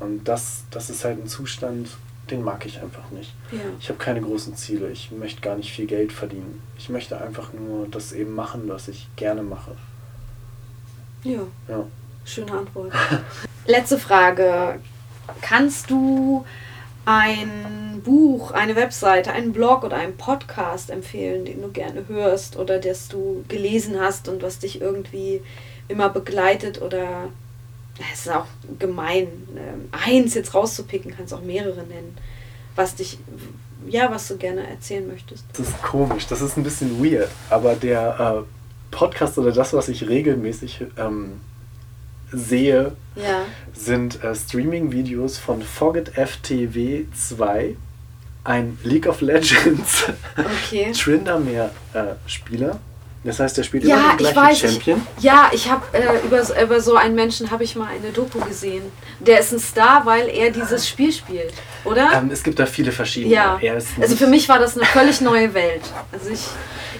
Und 0.00 0.24
das, 0.24 0.64
das 0.70 0.90
ist 0.90 1.04
halt 1.04 1.18
ein 1.18 1.26
Zustand, 1.26 1.88
den 2.30 2.42
mag 2.42 2.64
ich 2.66 2.80
einfach 2.80 3.10
nicht. 3.10 3.34
Ja. 3.50 3.60
Ich 3.80 3.88
habe 3.88 3.98
keine 3.98 4.20
großen 4.20 4.54
Ziele. 4.54 4.90
Ich 4.90 5.10
möchte 5.10 5.40
gar 5.40 5.56
nicht 5.56 5.72
viel 5.72 5.86
Geld 5.86 6.12
verdienen. 6.12 6.62
Ich 6.76 6.88
möchte 6.88 7.20
einfach 7.20 7.52
nur 7.52 7.88
das 7.88 8.12
eben 8.12 8.34
machen, 8.34 8.64
was 8.66 8.88
ich 8.88 9.08
gerne 9.16 9.42
mache. 9.42 9.72
Ja. 11.24 11.40
Ja. 11.68 11.84
Schöne 12.24 12.52
Antwort. 12.52 12.92
Letzte 13.66 13.98
Frage. 13.98 14.78
Kannst 15.40 15.90
du 15.90 16.44
ein 17.08 18.02
Buch, 18.04 18.50
eine 18.50 18.76
Webseite, 18.76 19.32
einen 19.32 19.54
Blog 19.54 19.82
oder 19.82 19.96
einen 19.96 20.18
Podcast 20.18 20.90
empfehlen, 20.90 21.46
den 21.46 21.62
du 21.62 21.68
gerne 21.68 22.06
hörst 22.06 22.58
oder 22.58 22.78
das 22.78 23.08
du 23.08 23.44
gelesen 23.48 23.98
hast 23.98 24.28
und 24.28 24.42
was 24.42 24.58
dich 24.58 24.82
irgendwie 24.82 25.40
immer 25.88 26.10
begleitet 26.10 26.82
oder 26.82 27.30
es 28.12 28.26
ist 28.26 28.30
auch 28.30 28.44
gemein, 28.78 29.28
ähm, 29.56 29.88
eins 29.90 30.34
jetzt 30.34 30.52
rauszupicken, 30.52 31.14
kannst 31.16 31.32
auch 31.32 31.40
mehrere 31.40 31.82
nennen, 31.84 32.14
was 32.76 32.94
dich 32.94 33.18
ja, 33.86 34.10
was 34.10 34.28
du 34.28 34.36
gerne 34.36 34.68
erzählen 34.68 35.08
möchtest. 35.08 35.46
Das 35.54 35.68
ist 35.68 35.82
komisch, 35.82 36.26
das 36.26 36.42
ist 36.42 36.58
ein 36.58 36.62
bisschen 36.62 37.02
weird, 37.02 37.30
aber 37.48 37.74
der 37.74 38.44
äh, 38.44 38.94
Podcast 38.94 39.38
oder 39.38 39.52
das, 39.52 39.72
was 39.72 39.88
ich 39.88 40.06
regelmäßig 40.06 40.84
ähm, 40.98 41.40
sehe, 42.32 42.92
Ja. 43.16 43.42
sind 43.74 44.22
äh, 44.22 44.34
Streaming-Videos 44.34 45.38
von 45.38 45.62
Forget 45.62 46.10
FTW 46.16 47.04
2, 47.14 47.76
ein 48.44 48.78
League 48.84 49.06
of 49.06 49.20
Legends 49.20 50.04
Okay. 50.36 50.92
Tryndamere-Spieler. 51.88 52.78
das 53.24 53.40
heißt, 53.40 53.56
der 53.58 53.62
spielt 53.64 53.84
Ja, 53.84 53.96
immer 53.96 54.16
den 54.16 54.26
ich 54.26 54.32
gleichen 54.32 54.36
weiß. 54.36 54.62
Ich, 54.64 54.70
Champion. 54.72 55.06
ja, 55.20 55.50
ich 55.52 55.70
habe 55.70 55.82
äh, 55.92 56.24
über, 56.26 56.44
so- 56.44 56.54
über 56.54 56.80
so 56.80 56.96
einen 56.96 57.14
Menschen 57.14 57.50
habe 57.50 57.64
ich 57.64 57.74
mal 57.76 57.88
eine 57.88 58.10
Doku 58.12 58.38
gesehen. 58.40 58.82
Der 59.20 59.40
ist 59.40 59.52
ein 59.52 59.58
Star, 59.58 60.06
weil 60.06 60.28
er 60.28 60.50
dieses 60.50 60.88
Spiel 60.88 61.12
spielt, 61.12 61.52
oder? 61.84 62.10
Ähm, 62.14 62.30
es 62.32 62.42
gibt 62.42 62.58
da 62.58 62.66
viele 62.66 62.92
verschiedene. 62.92 63.34
ja. 63.34 63.58
Er 63.60 63.76
ist 63.78 63.88
Also 64.00 64.16
für 64.16 64.26
mich 64.28 64.48
war 64.48 64.58
das 64.58 64.76
eine 64.76 64.86
völlig 64.86 65.20
neue 65.20 65.52
Welt. 65.54 65.82
Also 66.12 66.30
ich, 66.30 66.46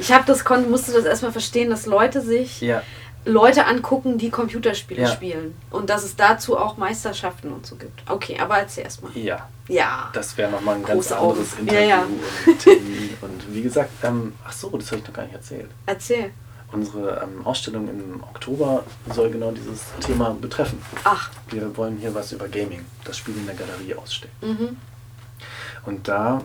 ich 0.00 0.12
habe 0.12 0.24
das 0.26 0.44
musste 0.68 0.92
das 0.92 1.04
erstmal 1.04 1.32
verstehen, 1.32 1.70
dass 1.70 1.86
Leute 1.86 2.20
sich 2.20 2.60
Ja, 2.60 2.82
Leute 3.24 3.66
angucken, 3.66 4.16
die 4.18 4.30
Computerspiele 4.30 5.02
Ja. 5.02 5.08
spielen 5.08 5.54
und 5.70 5.90
dass 5.90 6.02
es 6.04 6.16
dazu 6.16 6.56
auch 6.56 6.76
Meisterschaften 6.78 7.52
und 7.52 7.66
so 7.66 7.76
gibt. 7.76 8.08
Okay, 8.10 8.38
aber 8.40 8.58
erzähl 8.58 8.84
erstmal. 8.84 9.16
ja. 9.16 9.48
Ja. 9.70 10.08
Das 10.14 10.34
wäre 10.38 10.50
nochmal 10.50 10.76
ein 10.76 10.82
ganz 10.82 11.08
Große 11.08 11.18
Augen. 11.18 11.30
anderes 11.32 11.52
Ja, 11.56 11.60
Interview 11.60 11.88
ja. 11.90 12.02
und 12.46 12.58
Termin. 12.58 13.10
Und 13.20 13.54
wie 13.54 13.60
gesagt, 13.62 13.90
ähm, 14.02 14.32
ach 14.46 14.52
so, 14.52 14.70
das 14.70 14.90
habe 14.90 15.00
ich 15.02 15.06
noch 15.06 15.12
gar 15.14 15.24
nicht 15.24 15.34
erzählt. 15.34 15.68
Erzähl. 15.84 16.30
Unsere 16.72 17.20
ähm, 17.22 17.46
Ausstellung 17.46 17.86
im 17.88 18.22
Oktober 18.22 18.82
soll 19.14 19.30
genau 19.30 19.50
dieses 19.50 19.80
Thema 20.00 20.30
betreffen. 20.40 20.80
Ach. 21.04 21.30
Wir 21.50 21.76
wollen 21.76 21.98
hier 21.98 22.14
was 22.14 22.32
über 22.32 22.48
Gaming, 22.48 22.84
das 23.04 23.18
Spiel 23.18 23.36
in 23.36 23.44
der 23.44 23.54
Galerie 23.56 23.94
ausstellen. 23.94 24.32
Mhm. 24.40 24.76
Und 25.84 26.08
da 26.08 26.40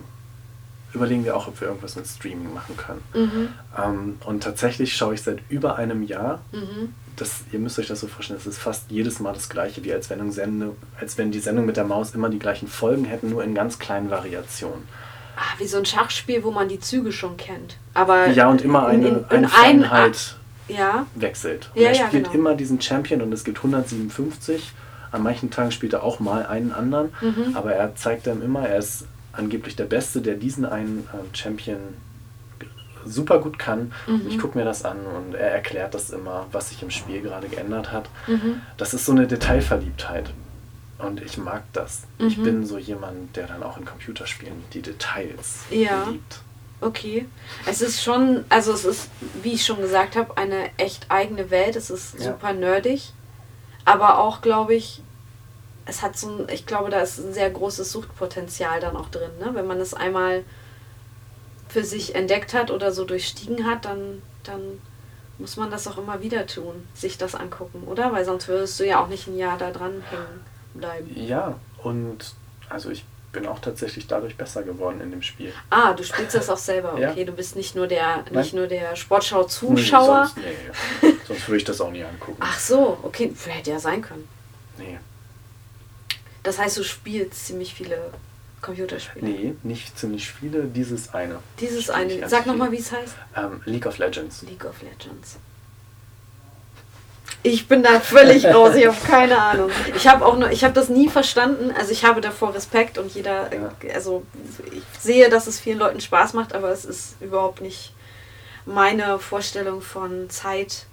überlegen 0.94 1.24
wir 1.24 1.36
auch, 1.36 1.48
ob 1.48 1.60
wir 1.60 1.68
irgendwas 1.68 1.96
mit 1.96 2.06
Streaming 2.06 2.54
machen 2.54 2.76
können. 2.76 3.02
Mhm. 3.14 3.48
Ähm, 3.76 4.18
und 4.24 4.42
tatsächlich 4.42 4.96
schaue 4.96 5.14
ich 5.14 5.22
seit 5.22 5.38
über 5.48 5.76
einem 5.76 6.02
Jahr, 6.02 6.40
Mhm. 6.52 6.94
das, 7.16 7.40
ihr 7.52 7.58
müsst 7.58 7.78
euch 7.78 7.88
das 7.88 8.00
so 8.00 8.06
vorstellen, 8.06 8.38
es 8.40 8.46
ist 8.46 8.58
fast 8.58 8.90
jedes 8.90 9.20
Mal 9.20 9.32
das 9.34 9.48
gleiche, 9.48 9.84
wie 9.84 9.92
als 9.92 10.08
wenn, 10.10 10.30
Sendung, 10.32 10.76
als 11.00 11.18
wenn 11.18 11.30
die 11.32 11.40
Sendung 11.40 11.66
mit 11.66 11.76
der 11.76 11.84
Maus 11.84 12.14
immer 12.14 12.28
die 12.30 12.38
gleichen 12.38 12.68
Folgen 12.68 13.04
hätten, 13.04 13.30
nur 13.30 13.42
in 13.44 13.54
ganz 13.54 13.78
kleinen 13.78 14.10
Variationen. 14.10 14.82
Ah, 15.36 15.58
wie 15.58 15.66
so 15.66 15.78
ein 15.78 15.84
Schachspiel, 15.84 16.44
wo 16.44 16.52
man 16.52 16.68
die 16.68 16.78
Züge 16.78 17.10
schon 17.10 17.36
kennt. 17.36 17.76
Aber 17.92 18.28
Ja, 18.28 18.48
und 18.48 18.62
immer 18.62 18.86
eine, 18.86 19.08
in, 19.08 19.14
in, 19.16 19.24
eine 19.24 19.38
in 19.38 19.44
ein, 19.44 19.48
Feinheit 19.50 20.36
ja. 20.68 21.06
wechselt. 21.16 21.70
Und 21.74 21.80
Ja, 21.82 21.88
er 21.88 21.96
ja, 21.96 22.06
spielt 22.06 22.24
genau. 22.30 22.34
immer 22.38 22.54
diesen 22.54 22.80
Champion 22.80 23.20
und 23.20 23.32
es 23.32 23.42
gibt 23.42 23.58
157. 23.58 24.72
An 25.10 25.22
manchen 25.24 25.50
Tagen 25.50 25.70
spielt 25.72 25.92
er 25.92 26.02
auch 26.04 26.18
mal 26.20 26.46
einen 26.46 26.72
anderen, 26.72 27.12
Mhm. 27.20 27.54
aber 27.56 27.72
er 27.72 27.94
zeigt 27.96 28.26
einem 28.28 28.42
immer, 28.42 28.68
er 28.68 28.78
ist 28.78 29.06
angeblich 29.36 29.76
der 29.76 29.84
Beste, 29.84 30.20
der 30.22 30.34
diesen 30.34 30.64
einen 30.64 31.08
äh, 31.12 31.36
Champion 31.36 31.78
super 33.06 33.38
gut 33.38 33.58
kann. 33.58 33.92
Mhm. 34.06 34.26
Ich 34.28 34.38
gucke 34.38 34.56
mir 34.56 34.64
das 34.64 34.84
an 34.84 34.98
und 35.04 35.34
er 35.34 35.50
erklärt 35.50 35.92
das 35.94 36.10
immer, 36.10 36.46
was 36.52 36.70
sich 36.70 36.82
im 36.82 36.90
Spiel 36.90 37.20
gerade 37.20 37.48
geändert 37.48 37.92
hat. 37.92 38.08
Mhm. 38.26 38.60
Das 38.78 38.94
ist 38.94 39.04
so 39.04 39.12
eine 39.12 39.26
Detailverliebtheit. 39.26 40.30
Und 40.98 41.20
ich 41.20 41.36
mag 41.36 41.64
das. 41.74 42.02
Ich 42.18 42.38
Mhm. 42.38 42.42
bin 42.44 42.66
so 42.66 42.78
jemand, 42.78 43.36
der 43.36 43.46
dann 43.46 43.62
auch 43.62 43.76
in 43.76 43.84
Computerspielen 43.84 44.54
die 44.72 44.80
Details 44.80 45.64
Ja. 45.70 46.04
liebt. 46.08 46.38
Okay. 46.80 47.26
Es 47.66 47.82
ist 47.82 48.02
schon, 48.02 48.44
also 48.48 48.72
es 48.72 48.84
ist, 48.84 49.08
wie 49.42 49.52
ich 49.52 49.66
schon 49.66 49.80
gesagt 49.80 50.16
habe, 50.16 50.36
eine 50.38 50.70
echt 50.78 51.06
eigene 51.10 51.50
Welt. 51.50 51.76
Es 51.76 51.90
ist 51.90 52.14
Ja. 52.20 52.32
super 52.32 52.52
nerdig. 52.52 53.12
Aber 53.84 54.18
auch, 54.18 54.40
glaube 54.40 54.74
ich, 54.74 55.02
es 55.86 56.02
hat 56.02 56.16
so 56.16 56.28
ein, 56.28 56.48
ich 56.48 56.66
glaube, 56.66 56.90
da 56.90 57.00
ist 57.00 57.18
ein 57.18 57.32
sehr 57.34 57.50
großes 57.50 57.90
Suchtpotenzial 57.92 58.80
dann 58.80 58.96
auch 58.96 59.08
drin. 59.08 59.30
Ne? 59.38 59.50
Wenn 59.52 59.66
man 59.66 59.80
es 59.80 59.94
einmal 59.94 60.44
für 61.68 61.84
sich 61.84 62.14
entdeckt 62.14 62.54
hat 62.54 62.70
oder 62.70 62.92
so 62.92 63.04
durchstiegen 63.04 63.66
hat, 63.66 63.84
dann, 63.84 64.22
dann 64.44 64.80
muss 65.38 65.56
man 65.56 65.70
das 65.70 65.86
auch 65.88 65.98
immer 65.98 66.22
wieder 66.22 66.46
tun, 66.46 66.86
sich 66.94 67.18
das 67.18 67.34
angucken, 67.34 67.82
oder? 67.86 68.12
Weil 68.12 68.24
sonst 68.24 68.46
würdest 68.48 68.78
du 68.78 68.86
ja 68.86 69.02
auch 69.02 69.08
nicht 69.08 69.26
ein 69.26 69.36
Jahr 69.36 69.58
da 69.58 69.70
dran 69.72 70.02
hängen 70.10 70.40
bleiben. 70.74 71.10
Ja, 71.16 71.56
und 71.82 72.34
also 72.68 72.90
ich 72.90 73.04
bin 73.32 73.46
auch 73.46 73.58
tatsächlich 73.58 74.06
dadurch 74.06 74.36
besser 74.36 74.62
geworden 74.62 75.00
in 75.00 75.10
dem 75.10 75.22
Spiel. 75.22 75.52
Ah, 75.70 75.92
du 75.92 76.04
spielst 76.04 76.36
das 76.36 76.48
auch 76.48 76.56
selber, 76.56 76.96
Ja. 76.98 77.10
okay. 77.10 77.24
Du 77.24 77.32
bist 77.32 77.56
nicht 77.56 77.74
nur 77.74 77.88
der, 77.88 78.24
nicht 78.30 78.54
nur 78.54 78.68
der 78.68 78.94
Sportschau-Zuschauer. 78.94 80.30
Nee, 80.36 80.42
sonst, 81.00 81.02
nee, 81.02 81.14
sonst 81.26 81.48
würde 81.48 81.56
ich 81.58 81.64
das 81.64 81.80
auch 81.80 81.90
nie 81.90 82.04
angucken. 82.04 82.38
Ach 82.40 82.58
so, 82.58 82.96
okay, 83.02 83.34
hätte 83.46 83.70
ja 83.72 83.80
sein 83.80 84.00
können. 84.02 84.28
Nee. 84.78 84.98
Das 86.44 86.58
heißt, 86.58 86.76
du 86.76 86.84
spielst 86.84 87.46
ziemlich 87.46 87.74
viele 87.74 87.98
Computerspiele. 88.62 89.26
nee, 89.26 89.54
nicht 89.64 89.98
ziemlich 89.98 90.30
viele, 90.30 90.64
dieses 90.64 91.12
eine. 91.12 91.38
Dieses 91.60 91.84
Spiel 91.84 91.94
eine, 91.94 92.28
sag 92.28 92.46
nochmal, 92.46 92.70
wie 92.70 92.78
es 92.78 92.92
heißt. 92.92 93.14
Ähm, 93.36 93.60
League 93.64 93.86
of 93.86 93.98
Legends. 93.98 94.42
League 94.42 94.64
of 94.64 94.80
Legends. 94.82 95.36
Ich 97.42 97.68
bin 97.68 97.82
da 97.82 98.00
völlig 98.00 98.46
raus, 98.46 98.74
ich 98.74 98.86
habe 98.86 98.96
keine 99.06 99.38
Ahnung. 99.38 99.70
Ich 99.94 100.08
habe 100.08 100.24
auch 100.24 100.38
nur, 100.38 100.50
ich 100.50 100.64
habe 100.64 100.72
das 100.72 100.88
nie 100.88 101.08
verstanden. 101.10 101.72
Also 101.76 101.92
ich 101.92 102.04
habe 102.04 102.22
davor 102.22 102.54
Respekt 102.54 102.96
und 102.96 103.14
jeder, 103.14 103.50
Ja. 103.52 103.70
also 103.94 104.24
ich 104.72 104.82
sehe, 104.98 105.28
dass 105.28 105.46
es 105.46 105.60
vielen 105.60 105.78
Leuten 105.78 106.00
Spaß 106.00 106.32
macht, 106.32 106.54
aber 106.54 106.70
es 106.70 106.86
ist 106.86 107.16
überhaupt 107.20 107.60
nicht 107.60 107.92
meine 108.64 109.18
Vorstellung 109.18 109.82
von 109.82 110.30
Zeit. 110.30 110.86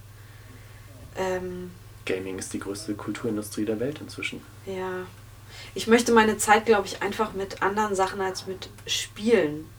Ähm, 1.17 1.71
Gaming 2.05 2.37
ist 2.39 2.51
die 2.51 2.59
größte 2.59 2.95
Kulturindustrie 2.95 3.63
der 3.63 3.79
Welt 3.79 3.99
inzwischen. 4.01 4.41
Ja. 4.65 5.05
Ich 5.73 5.87
möchte 5.87 6.11
meine 6.11 6.37
Zeit, 6.37 6.65
glaube 6.65 6.87
ich, 6.87 7.01
einfach 7.01 7.33
mit 7.33 7.61
anderen 7.61 7.95
Sachen 7.95 8.19
als 8.21 8.45
mit 8.45 8.69
Spielen 8.85 9.69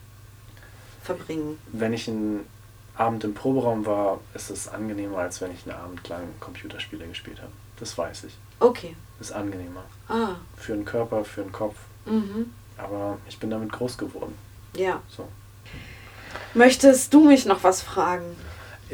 verbringen. 1.03 1.59
Wenn 1.71 1.93
ich 1.93 2.07
einen 2.07 2.47
Abend 2.95 3.23
im 3.23 3.33
Proberaum 3.33 3.85
war, 3.85 4.19
ist 4.33 4.49
es 4.49 4.67
angenehmer, 4.67 5.19
als 5.19 5.41
wenn 5.41 5.51
ich 5.51 5.63
einen 5.65 5.79
Abend 5.79 6.07
lang 6.09 6.27
Computerspiele 6.39 7.07
gespielt 7.07 7.39
habe. 7.41 7.51
Das 7.79 7.97
weiß 7.97 8.25
ich. 8.25 8.33
Okay. 8.59 8.95
Ist 9.19 9.31
angenehmer. 9.31 9.83
Ah. 10.07 10.35
Für 10.57 10.73
den 10.73 10.85
Körper, 10.85 11.23
für 11.25 11.41
den 11.41 11.51
Kopf. 11.51 11.75
Mhm. 12.05 12.51
Aber 12.77 13.17
ich 13.27 13.37
bin 13.39 13.49
damit 13.49 13.71
groß 13.71 13.97
geworden. 13.97 14.35
Ja. 14.75 15.01
So. 15.07 15.27
Möchtest 16.53 17.13
du 17.13 17.25
mich 17.25 17.45
noch 17.45 17.63
was 17.63 17.81
fragen? 17.81 18.35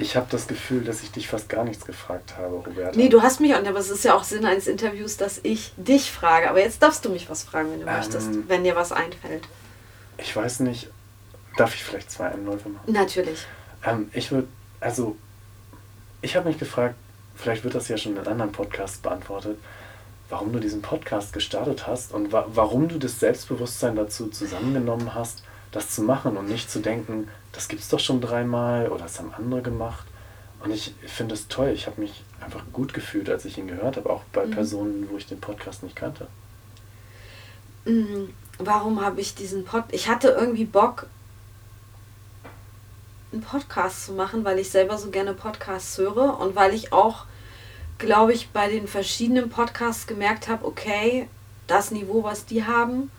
Ich 0.02 0.16
habe 0.16 0.28
das 0.32 0.48
Gefühl, 0.48 0.84
dass 0.86 1.04
ich 1.04 1.12
dich 1.12 1.28
fast 1.28 1.50
gar 1.50 1.66
nichts 1.66 1.86
gefragt 1.86 2.38
habe, 2.38 2.56
Roberta. 2.56 2.96
Nee, 2.96 3.10
du 3.10 3.22
hast 3.22 3.42
mich 3.42 3.54
auch, 3.54 3.60
aber 3.66 3.80
es 3.80 3.90
ist 3.90 4.06
ja 4.06 4.16
auch 4.16 4.24
Sinn 4.24 4.46
eines 4.46 4.68
Interviews, 4.68 5.18
dass 5.18 5.40
ich 5.44 5.74
dich 5.76 6.10
frage. 6.10 6.50
Aber 6.50 6.62
jetzt 6.62 6.82
darfst 6.82 7.04
du 7.04 7.10
mich 7.10 7.30
was 7.30 7.44
fragen, 7.44 7.72
wenn 7.72 7.82
du 7.82 7.88
Ähm. 7.88 7.98
möchtest, 7.98 8.30
wenn 8.48 8.64
dir 8.64 8.76
was 8.78 8.92
einfällt. 8.94 9.44
Ich 10.18 10.34
weiß 10.34 10.62
nicht, 10.62 10.90
darf 11.58 11.76
ich 11.76 11.84
vielleicht 11.84 12.10
zwei 12.12 12.28
Einläufe 12.30 12.70
machen? 12.70 12.92
Natürlich. 12.94 13.46
Ähm, 13.86 14.10
ich 14.14 14.32
würde, 14.32 14.48
also, 14.80 15.18
ich 16.22 16.36
habe 16.38 16.48
mich 16.48 16.58
gefragt, 16.58 16.96
vielleicht 17.36 17.64
wird 17.66 17.76
das 17.76 17.90
ja 17.90 17.98
schon 17.98 18.16
in 18.16 18.26
anderen 18.26 18.52
Podcasts 18.54 19.00
beantwortet, 19.00 19.58
warum 20.30 20.54
du 20.54 20.60
diesen 20.60 20.82
Podcast 20.82 21.34
gestartet 21.34 21.88
hast 21.88 22.14
und 22.14 22.32
wa 22.32 22.46
warum 22.54 22.88
du 22.88 23.00
das 23.00 23.20
Selbstbewusstsein 23.20 23.96
dazu 23.98 24.28
zusammengenommen 24.28 25.14
hast, 25.14 25.44
das 25.72 25.90
zu 25.90 26.04
machen 26.04 26.38
und 26.38 26.48
nicht 26.48 26.72
zu 26.72 26.80
denken, 26.80 27.28
das 27.52 27.68
gibt's 27.68 27.90
doch 27.90 28.00
schon 28.00 28.22
dreimal 28.22 28.90
oder 28.90 29.04
das 29.04 29.20
haben 29.20 29.34
andere 29.34 29.62
gemacht. 29.62 30.06
Und 30.64 30.72
ich 30.72 30.94
finde 31.06 31.36
es 31.36 31.48
toll. 31.48 31.70
Ich 31.70 31.88
habe 31.88 32.02
mich 32.02 32.24
einfach 32.42 32.64
gut 32.74 32.94
gefühlt, 32.94 33.30
als 33.30 33.46
ich 33.46 33.58
ihn 33.58 33.68
gehört 33.68 33.98
habe, 33.98 34.10
auch 34.10 34.24
bei 34.34 34.46
Mhm. 34.46 34.52
Personen, 34.52 35.10
wo 35.10 35.18
ich 35.18 35.26
den 35.26 35.40
Podcast 35.40 35.84
nicht 35.84 35.96
kannte. 35.96 36.28
Mhm. 37.86 38.34
Warum 38.58 39.02
habe 39.02 39.22
ich 39.22 39.36
diesen 39.36 39.64
Pod... 39.64 39.86
Ich 39.92 40.10
hatte 40.10 40.30
irgendwie 40.30 40.66
Bock, 40.66 41.08
einen 43.32 43.42
Podcast 43.42 44.06
zu 44.06 44.14
machen, 44.14 44.44
weil 44.44 44.60
ich 44.60 44.70
selber 44.70 44.98
so 44.98 45.12
gerne 45.12 45.34
Podcasts 45.34 45.98
höre 45.98 46.40
und 46.40 46.56
weil 46.56 46.74
ich 46.74 46.92
auch, 46.92 47.26
glaube 47.98 48.34
ich, 48.34 48.50
bei 48.50 48.70
den 48.70 48.88
verschiedenen 48.88 49.50
Podcasts 49.50 50.08
gemerkt 50.08 50.48
habe, 50.48 50.66
okay, 50.66 51.30
das 51.68 51.92
Niveau, 51.92 52.24
was 52.24 52.46
die 52.46 52.66
haben, 52.66 53.12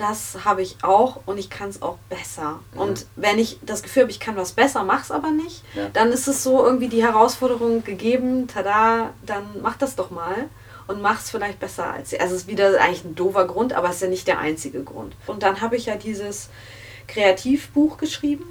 das 0.00 0.44
habe 0.44 0.62
ich 0.62 0.78
auch 0.82 1.20
und 1.26 1.36
ich 1.38 1.50
kann 1.50 1.68
es 1.68 1.82
auch 1.82 1.98
besser. 2.08 2.60
Mhm. 2.72 2.80
Und 2.80 3.06
wenn 3.16 3.38
ich 3.38 3.58
das 3.62 3.82
Gefühl 3.82 4.04
habe, 4.04 4.10
ich 4.10 4.18
kann 4.20 4.36
was 4.36 4.52
besser, 4.52 4.82
mach's 4.82 5.10
aber 5.10 5.30
nicht, 5.30 5.62
Ja. 5.74 5.88
dann 5.92 6.10
ist 6.10 6.26
es 6.26 6.42
so 6.42 6.64
irgendwie 6.64 6.88
die 6.88 7.02
Herausforderung 7.02 7.84
gegeben, 7.84 8.48
tada, 8.48 9.10
dann 9.24 9.44
mach 9.62 9.76
das 9.76 9.96
doch 9.96 10.10
mal 10.10 10.48
und 10.86 11.02
mach's 11.02 11.30
vielleicht 11.30 11.60
besser 11.60 11.92
als 11.92 12.10
sie. 12.10 12.18
Also 12.18 12.34
es 12.34 12.42
ist 12.42 12.48
wieder 12.48 12.80
eigentlich 12.80 13.04
ein 13.04 13.14
doofer 13.14 13.46
Grund, 13.46 13.74
aber 13.74 13.90
es 13.90 13.96
ist 13.96 14.02
ja 14.02 14.08
nicht 14.08 14.26
der 14.26 14.38
einzige 14.38 14.82
Grund. 14.82 15.14
Und 15.26 15.42
dann 15.42 15.60
habe 15.60 15.76
ich 15.76 15.86
ja 15.86 15.96
dieses 15.96 16.48
Kreativbuch 17.06 17.98
geschrieben 17.98 18.46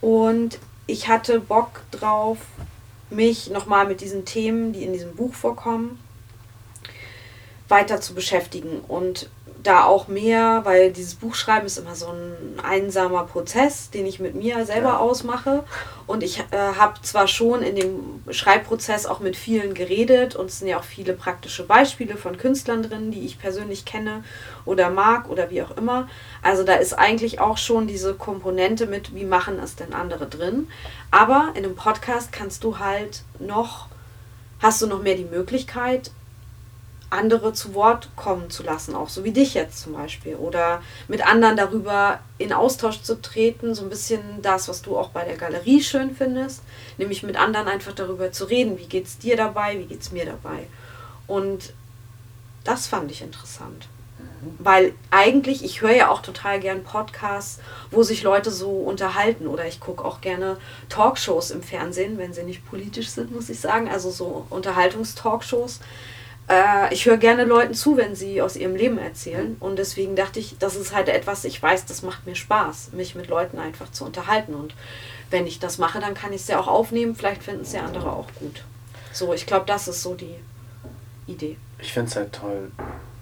und 0.00 0.58
ich 0.86 1.08
hatte 1.08 1.38
Bock 1.38 1.82
drauf, 1.90 2.38
mich 3.10 3.50
nochmal 3.50 3.86
mit 3.86 4.00
diesen 4.00 4.24
Themen, 4.24 4.72
die 4.72 4.84
in 4.84 4.92
diesem 4.94 5.14
Buch 5.14 5.34
vorkommen, 5.34 6.00
weiter 7.68 8.00
zu 8.00 8.14
beschäftigen. 8.14 8.80
Und 8.88 9.28
da 9.62 9.84
auch 9.84 10.08
mehr, 10.08 10.60
weil 10.64 10.92
dieses 10.92 11.14
Buchschreiben 11.14 11.66
ist 11.66 11.78
immer 11.78 11.94
so 11.94 12.06
ein 12.08 12.60
einsamer 12.64 13.24
Prozess, 13.24 13.90
den 13.90 14.06
ich 14.06 14.18
mit 14.18 14.34
mir 14.34 14.64
selber 14.66 14.88
Ja. 14.90 14.98
ausmache. 14.98 15.64
Und 16.06 16.22
ich 16.22 16.40
äh, 16.40 16.44
habe 16.76 17.00
zwar 17.02 17.28
schon 17.28 17.62
in 17.62 17.76
dem 17.76 18.22
Schreibprozess 18.30 19.06
auch 19.06 19.20
mit 19.20 19.36
vielen 19.36 19.74
geredet 19.74 20.34
und 20.36 20.46
es 20.46 20.58
sind 20.58 20.68
ja 20.68 20.78
auch 20.78 20.84
viele 20.84 21.12
praktische 21.12 21.64
Beispiele 21.64 22.16
von 22.16 22.36
Künstlern 22.36 22.82
drin, 22.82 23.10
die 23.12 23.24
ich 23.24 23.38
persönlich 23.38 23.84
kenne 23.84 24.24
oder 24.64 24.90
mag 24.90 25.30
oder 25.30 25.50
wie 25.50 25.62
auch 25.62 25.76
immer. 25.76 26.08
Also 26.42 26.64
da 26.64 26.74
ist 26.74 26.94
eigentlich 26.94 27.40
auch 27.40 27.56
schon 27.56 27.86
diese 27.86 28.14
Komponente 28.14 28.86
mit, 28.86 29.14
wie 29.14 29.24
machen 29.24 29.58
es 29.62 29.76
denn 29.76 29.92
andere 29.94 30.26
drin. 30.26 30.68
Aber 31.10 31.50
in 31.54 31.64
einem 31.64 31.76
Podcast 31.76 32.32
kannst 32.32 32.64
du 32.64 32.78
halt 32.78 33.22
noch, 33.38 33.86
hast 34.60 34.82
du 34.82 34.86
noch 34.86 35.02
mehr 35.02 35.14
die 35.14 35.24
Möglichkeit, 35.24 36.10
andere 37.12 37.52
zu 37.52 37.74
Wort 37.74 38.08
kommen 38.16 38.50
zu 38.50 38.62
lassen, 38.62 38.94
auch 38.94 39.08
so 39.08 39.22
wie 39.24 39.32
dich 39.32 39.54
jetzt 39.54 39.80
zum 39.80 39.92
Beispiel. 39.92 40.36
Oder 40.36 40.82
mit 41.08 41.26
anderen 41.26 41.56
darüber 41.56 42.20
in 42.38 42.52
Austausch 42.52 43.02
zu 43.02 43.20
treten, 43.20 43.74
so 43.74 43.82
ein 43.82 43.90
bisschen 43.90 44.20
das, 44.42 44.68
was 44.68 44.82
du 44.82 44.96
auch 44.96 45.10
bei 45.10 45.24
der 45.24 45.36
Galerie 45.36 45.82
schön 45.82 46.14
findest, 46.14 46.62
nämlich 46.98 47.22
mit 47.22 47.36
anderen 47.36 47.68
einfach 47.68 47.92
darüber 47.92 48.32
zu 48.32 48.44
reden, 48.44 48.78
wie 48.78 48.86
geht's 48.86 49.18
dir 49.18 49.36
dabei, 49.36 49.78
wie 49.78 49.86
geht's 49.86 50.12
mir 50.12 50.24
dabei. 50.24 50.66
Und 51.26 51.72
das 52.64 52.86
fand 52.86 53.10
ich 53.10 53.22
interessant. 53.22 53.88
Weil 54.58 54.92
eigentlich, 55.10 55.64
ich 55.64 55.82
höre 55.82 55.94
ja 55.94 56.08
auch 56.10 56.20
total 56.20 56.58
gern 56.58 56.82
Podcasts, 56.82 57.60
wo 57.92 58.02
sich 58.02 58.24
Leute 58.24 58.50
so 58.50 58.70
unterhalten. 58.70 59.46
Oder 59.46 59.66
ich 59.66 59.78
gucke 59.78 60.04
auch 60.04 60.20
gerne 60.20 60.56
Talkshows 60.88 61.52
im 61.52 61.62
Fernsehen, 61.62 62.18
wenn 62.18 62.32
sie 62.32 62.42
nicht 62.42 62.68
politisch 62.68 63.08
sind, 63.08 63.32
muss 63.32 63.48
ich 63.50 63.60
sagen. 63.60 63.88
Also 63.88 64.10
so 64.10 64.46
Unterhaltungstalkshows. 64.50 65.78
Äh, 66.48 66.92
ich 66.92 67.06
höre 67.06 67.16
gerne 67.16 67.44
Leuten 67.44 67.74
zu, 67.74 67.96
wenn 67.96 68.14
sie 68.14 68.42
aus 68.42 68.56
ihrem 68.56 68.76
Leben 68.76 68.98
erzählen. 68.98 69.56
Und 69.60 69.78
deswegen 69.78 70.16
dachte 70.16 70.40
ich, 70.40 70.56
das 70.58 70.76
ist 70.76 70.94
halt 70.94 71.08
etwas, 71.08 71.44
ich 71.44 71.62
weiß, 71.62 71.86
das 71.86 72.02
macht 72.02 72.26
mir 72.26 72.34
Spaß, 72.34 72.92
mich 72.92 73.14
mit 73.14 73.28
Leuten 73.28 73.58
einfach 73.58 73.90
zu 73.92 74.04
unterhalten. 74.04 74.54
Und 74.54 74.74
wenn 75.30 75.46
ich 75.46 75.58
das 75.58 75.78
mache, 75.78 76.00
dann 76.00 76.14
kann 76.14 76.32
ich 76.32 76.42
es 76.42 76.48
ja 76.48 76.60
auch 76.60 76.68
aufnehmen. 76.68 77.14
Vielleicht 77.14 77.42
finden 77.42 77.62
es 77.62 77.72
ja 77.72 77.84
andere 77.84 78.12
auch 78.12 78.28
gut. 78.38 78.64
So, 79.12 79.32
ich 79.32 79.46
glaube, 79.46 79.66
das 79.66 79.88
ist 79.88 80.02
so 80.02 80.14
die 80.14 80.34
Idee. 81.26 81.56
Ich 81.78 81.92
finde 81.92 82.08
es 82.08 82.16
halt 82.16 82.32
toll, 82.32 82.70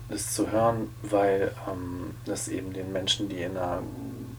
das 0.08 0.32
zu 0.34 0.50
hören, 0.50 0.94
weil 1.02 1.52
ähm, 1.70 2.14
das 2.24 2.48
eben 2.48 2.72
den 2.72 2.92
Menschen, 2.92 3.28
die 3.28 3.42
in 3.42 3.56
einer 3.56 3.82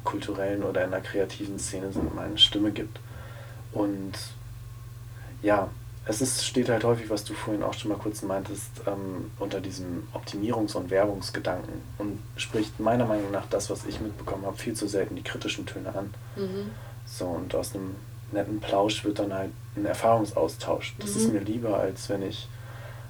kulturellen 0.04 0.64
oder 0.64 0.84
in 0.84 0.94
einer 0.94 1.04
kreativen 1.04 1.60
Szene 1.60 1.92
sind, 1.92 2.14
mal 2.16 2.26
eine 2.26 2.38
Stimme 2.38 2.72
gibt. 2.72 3.00
Und 3.72 4.14
ja, 5.42 5.70
es 6.06 6.20
ist, 6.22 6.46
steht 6.46 6.68
halt 6.70 6.84
häufig, 6.84 7.10
was 7.10 7.24
du 7.24 7.34
vorhin 7.34 7.62
auch 7.64 7.74
schon 7.74 7.90
mal 7.90 7.98
kurz 7.98 8.22
meintest, 8.24 8.70
ähm, 8.88 9.30
unter 9.40 9.62
diesem 9.62 10.08
Optimierungs- 10.14 10.76
und 10.76 10.90
Werbungsgedanken 10.90 11.74
und 12.00 12.20
spricht 12.38 12.80
meiner 12.80 13.06
Meinung 13.06 13.32
nach 13.32 13.46
das, 13.50 13.70
was 13.70 13.86
ich 13.86 14.00
mitbekommen 14.02 14.46
habe, 14.46 14.58
viel 14.58 14.74
zu 14.74 14.88
selten 14.88 15.16
die 15.16 15.22
kritischen 15.24 15.66
Töne 15.66 15.94
an. 15.96 16.14
So, 17.06 17.26
und 17.28 17.54
aus 17.54 17.76
einem 17.76 17.96
netten 18.32 18.60
Plausch 18.60 19.04
wird 19.04 19.20
dann 19.20 19.34
halt 19.34 19.52
ein 19.76 19.86
Erfahrungsaustausch. 19.86 20.96
Das 21.00 21.16
ist 21.16 21.28
Mhm. 21.28 21.34
mir 21.34 21.40
lieber, 21.42 21.78
als 21.78 22.10
wenn 22.10 22.24
ich 22.24 22.48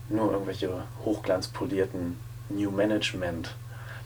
nur 0.10 0.32
irgendwelche 0.32 0.84
hochglanzpolierten 1.06 2.18
New 2.50 2.72
Management 2.72 3.56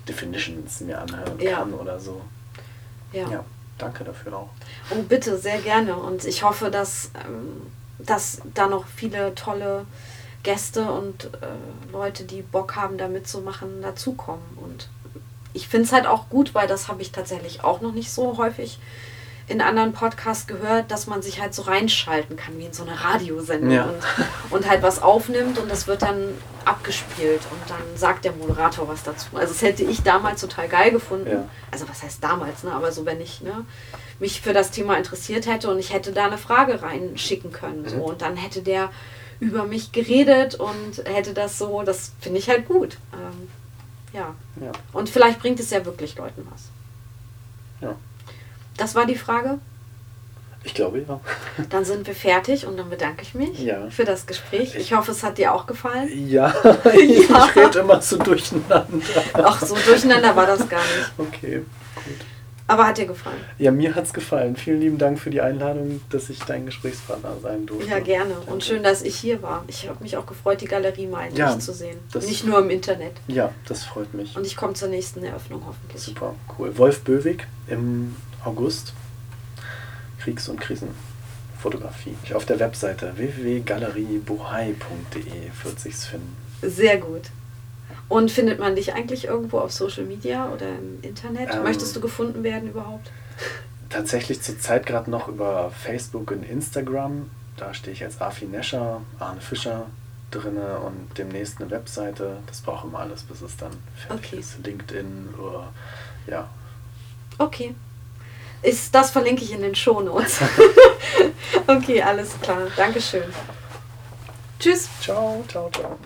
Definitions 0.08 0.82
mir 0.82 1.02
anhören 1.02 1.40
Ja. 1.40 1.58
kann 1.60 1.74
oder 1.74 2.00
so. 2.00 2.22
Ja. 3.12 3.30
Ja, 3.32 3.46
danke 3.80 4.04
dafür 4.04 4.38
auch. 4.38 4.50
Oh, 4.92 5.02
bitte, 5.02 5.38
sehr 5.40 5.58
gerne. 5.60 5.96
Und 5.96 6.26
ich 6.26 6.44
hoffe, 6.44 6.70
dass, 6.70 7.10
ähm, 7.26 7.62
dass 8.00 8.42
da 8.54 8.68
noch 8.68 8.86
viele 8.88 9.34
tolle 9.36 9.86
Gäste 10.44 10.84
und 10.92 11.26
äh, 11.26 11.92
Leute, 11.92 12.24
die 12.24 12.42
Bock 12.42 12.76
haben, 12.76 12.98
da 12.98 13.08
mitzumachen, 13.08 13.82
dazukommen. 13.82 14.44
Und 14.58 14.90
ich 15.54 15.68
finde 15.68 15.86
es 15.86 15.92
halt 15.94 16.06
auch 16.06 16.30
gut, 16.30 16.54
weil 16.54 16.68
das 16.68 16.88
habe 16.88 17.02
ich 17.02 17.12
tatsächlich 17.12 17.64
auch 17.64 17.82
noch 17.82 17.94
nicht 17.94 18.12
so 18.12 18.38
häufig 18.38 18.80
in 19.48 19.62
anderen 19.62 19.94
Podcasts 19.94 20.48
gehört, 20.48 20.90
dass 20.90 21.06
man 21.06 21.22
sich 21.22 21.40
halt 21.40 21.54
so 21.54 21.62
reinschalten 21.64 22.36
kann, 22.36 22.58
wie 22.58 22.66
in 22.66 22.74
so 22.74 22.84
eine 22.84 23.04
Radiosendung 23.04 23.72
Ja. 23.72 23.84
und, 23.86 23.96
und 24.52 24.70
halt 24.70 24.82
was 24.82 25.02
aufnimmt 25.04 25.60
und 25.60 25.70
das 25.70 25.86
wird 25.86 26.02
dann 26.02 26.30
abgespielt 26.66 27.42
und 27.52 27.70
dann 27.70 27.96
sagt 27.96 28.26
der 28.26 28.32
Moderator 28.32 28.88
was 28.88 29.04
dazu. 29.04 29.28
Also 29.36 29.54
das 29.54 29.62
hätte 29.62 29.84
ich 29.84 30.02
damals 30.02 30.42
total 30.42 30.68
geil 30.68 30.92
gefunden. 30.92 31.30
Ja. 31.30 31.48
Also 31.72 31.88
was 31.88 32.02
heißt 32.02 32.24
damals, 32.24 32.64
ne? 32.64 32.72
aber 32.72 32.92
so 32.92 33.06
wenn 33.06 33.22
ich 33.22 33.42
ne, 33.42 33.66
mich 34.20 34.42
für 34.42 34.54
das 34.54 34.72
Thema 34.72 34.96
interessiert 34.98 35.46
hätte 35.48 35.70
und 35.70 35.80
ich 35.80 35.92
hätte 35.94 36.12
da 36.12 36.26
eine 36.26 36.38
Frage 36.38 36.82
reinschicken 36.82 37.52
können 37.52 37.88
so 37.88 37.98
Mhm. 37.98 38.02
und 38.02 38.22
dann 38.22 38.38
hätte 38.38 38.62
der 38.62 38.90
über 39.42 39.66
mich 39.66 39.92
geredet 39.92 40.56
und 40.56 41.04
hätte 41.06 41.34
das 41.34 41.58
so, 41.58 41.84
das 41.84 42.14
finde 42.22 42.40
ich 42.40 42.48
halt 42.50 42.68
gut. 42.68 42.98
Ähm, 43.14 43.50
ja. 44.14 44.34
Ja. 44.64 44.72
Und 44.94 45.10
vielleicht 45.10 45.40
bringt 45.40 45.60
es 45.60 45.70
ja 45.72 45.84
wirklich 45.86 46.16
Leuten 46.18 46.48
was. 46.52 46.64
ja. 47.82 47.96
Das 48.78 48.94
war 48.96 49.06
die 49.06 49.16
Frage. 49.16 49.60
Ich 50.66 50.74
glaube 50.74 51.06
ja. 51.08 51.20
Dann 51.70 51.86
sind 51.86 52.08
wir 52.08 52.16
fertig 52.16 52.66
und 52.66 52.76
dann 52.78 52.90
bedanke 52.90 53.22
ich 53.22 53.36
mich 53.36 53.60
Ja. 53.60 53.90
für 53.90 54.04
das 54.04 54.26
Gespräch. 54.26 54.74
Ich 54.76 54.94
hoffe, 54.94 55.12
es 55.12 55.22
hat 55.24 55.38
dir 55.38 55.54
auch 55.54 55.68
gefallen. 55.68 56.10
Ja, 56.28 56.54
ich 56.94 57.30
Ja. 57.30 57.44
rede 57.56 57.80
immer 57.80 58.02
so 58.02 58.18
durcheinander. 58.18 58.88
Ach, 59.34 59.62
so 59.64 59.76
durcheinander 59.86 60.36
war 60.36 60.46
das 60.48 60.68
gar 60.68 60.80
nicht. 60.82 61.12
Okay. 61.18 61.64
Aber 62.68 62.88
hat 62.88 62.98
dir 62.98 63.06
gefallen? 63.06 63.38
Ja, 63.60 63.70
mir 63.72 63.94
hat's 63.94 64.12
gefallen. 64.12 64.56
Vielen 64.56 64.82
lieben 64.82 64.98
Dank 64.98 65.20
für 65.20 65.30
die 65.30 65.40
Einladung, 65.40 66.02
dass 66.10 66.32
ich 66.32 66.40
dein 66.40 66.66
Gesprächspartner 66.66 67.36
sein 67.42 67.68
durfte. 67.68 67.88
Ja, 67.88 68.00
gerne. 68.00 68.34
Danke. 68.34 68.52
Und 68.52 68.64
schön, 68.64 68.82
dass 68.82 69.04
ich 69.04 69.16
hier 69.16 69.44
war. 69.44 69.64
Ich 69.68 69.88
habe 69.88 70.02
mich 70.02 70.18
auch 70.18 70.26
gefreut, 70.26 70.62
die 70.62 70.66
Galerie 70.66 71.06
mal 71.06 71.22
endlich 71.26 71.38
Ja, 71.40 71.60
zu 71.60 71.74
sehen. 71.74 72.00
Nicht 72.26 72.44
nur 72.44 72.58
im 72.60 72.72
Internet. 72.72 73.14
Ja, 73.28 73.54
das 73.68 73.84
freut 73.84 74.12
mich. 74.16 74.36
Und 74.36 74.48
ich 74.48 74.56
komme 74.56 74.74
zur 74.74 74.88
nächsten 74.88 75.24
Eröffnung 75.24 75.62
hoffentlich. 75.68 76.02
Super, 76.02 76.34
cool. 76.58 76.76
Wolf 76.78 77.02
Böwig 77.02 77.46
im 77.68 78.16
August. 78.44 78.94
Kriegs- 80.20 80.50
und 80.50 80.60
Krisenfotografie. 80.60 82.16
Auf 82.34 82.46
der 82.46 82.60
Webseite 82.60 83.14
www.galeriebohai.de 83.16 84.74
wird 85.64 85.80
sich's 85.80 86.06
finden. 86.06 86.36
Sehr 86.64 86.98
gut. 86.98 87.30
Und 88.08 88.30
findet 88.32 88.60
man 88.60 88.76
dich 88.76 88.94
eigentlich 88.94 89.26
irgendwo 89.26 89.60
auf 89.60 89.72
Social 89.72 90.04
Media 90.06 90.50
oder 90.52 90.68
im 90.70 91.00
Internet? 91.02 91.50
Ähm, 91.54 91.64
Möchtest 91.64 91.96
du 91.96 92.02
gefunden 92.02 92.44
werden 92.44 92.70
überhaupt? 92.70 93.10
Tatsächlich 93.90 94.42
zurzeit 94.42 94.86
gerade 94.86 95.10
noch 95.10 95.28
über 95.28 95.72
Facebook 95.72 96.32
und 96.32 96.44
Instagram. 96.44 97.30
Da 97.58 97.74
stehe 97.74 97.94
ich 97.94 98.04
als 98.04 98.22
Afi 98.22 98.46
Nescher, 98.46 99.02
Arne 99.20 99.42
Fischer 99.42 99.88
drinne 100.32 100.80
und 100.80 101.18
demnächst 101.18 101.62
eine 101.62 101.72
Webseite. 101.72 102.38
Das 102.48 102.62
braucht 102.62 102.86
immer 102.86 103.00
alles, 103.00 103.24
bis 103.24 103.42
es 103.42 103.56
dann 103.58 103.72
fertig 103.96 104.26
Okay. 104.34 104.40
ist. 104.40 104.66
LinkedIn 104.66 105.30
oder 105.40 105.72
ja. 106.28 106.48
Okay. 107.38 107.76
Ist, 108.62 108.94
das 108.94 109.12
verlinke 109.12 109.44
ich 109.44 109.54
in 109.54 109.62
den 109.62 109.76
Shownotes. 109.76 110.40
okay, 111.68 112.02
alles 112.02 112.40
klar. 112.42 112.68
Dankeschön. 112.76 113.24
Tschüss. 114.60 114.90
Ciao, 115.02 115.44
ciao, 115.48 115.70
ciao. 115.72 115.98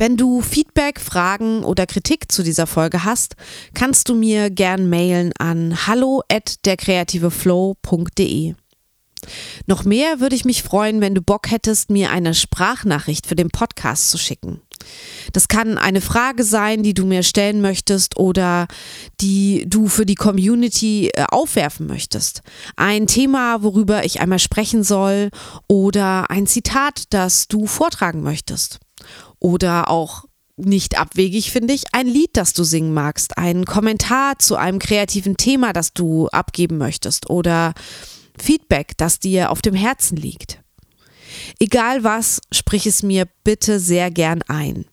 Wenn 0.00 0.16
du 0.16 0.40
Feedback, 0.40 0.98
Fragen 0.98 1.62
oder 1.62 1.86
Kritik 1.86 2.32
zu 2.32 2.42
dieser 2.42 2.66
Folge 2.66 3.04
hast, 3.04 3.36
kannst 3.74 4.08
du 4.08 4.14
mir 4.14 4.48
gern 4.48 4.88
mailen 4.88 5.30
an 5.38 5.86
hallo 5.86 6.22
at 6.32 6.64
derkreativeflow.de. 6.64 8.54
Noch 9.66 9.84
mehr 9.84 10.20
würde 10.20 10.36
ich 10.36 10.46
mich 10.46 10.62
freuen, 10.62 11.02
wenn 11.02 11.14
du 11.14 11.20
Bock 11.20 11.50
hättest, 11.50 11.90
mir 11.90 12.10
eine 12.10 12.32
Sprachnachricht 12.32 13.26
für 13.26 13.36
den 13.36 13.50
Podcast 13.50 14.08
zu 14.08 14.16
schicken. 14.16 14.62
Das 15.34 15.48
kann 15.48 15.76
eine 15.76 16.00
Frage 16.00 16.44
sein, 16.44 16.82
die 16.82 16.94
du 16.94 17.04
mir 17.04 17.22
stellen 17.22 17.60
möchtest 17.60 18.16
oder 18.16 18.68
die 19.20 19.66
du 19.68 19.86
für 19.86 20.06
die 20.06 20.14
Community 20.14 21.10
äh, 21.12 21.26
aufwerfen 21.30 21.86
möchtest. 21.86 22.40
Ein 22.74 23.06
Thema, 23.06 23.62
worüber 23.62 24.06
ich 24.06 24.22
einmal 24.22 24.38
sprechen 24.38 24.82
soll 24.82 25.28
oder 25.68 26.30
ein 26.30 26.46
Zitat, 26.46 27.04
das 27.10 27.48
du 27.48 27.66
vortragen 27.66 28.22
möchtest. 28.22 28.80
Oder 29.38 29.90
auch 29.90 30.24
nicht 30.56 30.98
abwegig, 30.98 31.50
finde 31.50 31.74
ich, 31.74 31.84
ein 31.92 32.06
Lied, 32.06 32.30
das 32.34 32.52
du 32.52 32.64
singen 32.64 32.92
magst, 32.92 33.38
ein 33.38 33.64
Kommentar 33.64 34.38
zu 34.38 34.56
einem 34.56 34.78
kreativen 34.78 35.36
Thema, 35.36 35.72
das 35.72 35.92
du 35.92 36.28
abgeben 36.28 36.78
möchtest 36.78 37.30
oder 37.30 37.72
Feedback, 38.38 38.96
das 38.96 39.18
dir 39.18 39.50
auf 39.50 39.62
dem 39.62 39.74
Herzen 39.74 40.16
liegt. 40.16 40.60
Egal 41.58 42.04
was, 42.04 42.40
sprich 42.52 42.86
es 42.86 43.02
mir 43.02 43.26
bitte 43.44 43.80
sehr 43.80 44.10
gern 44.10 44.42
ein. 44.48 44.84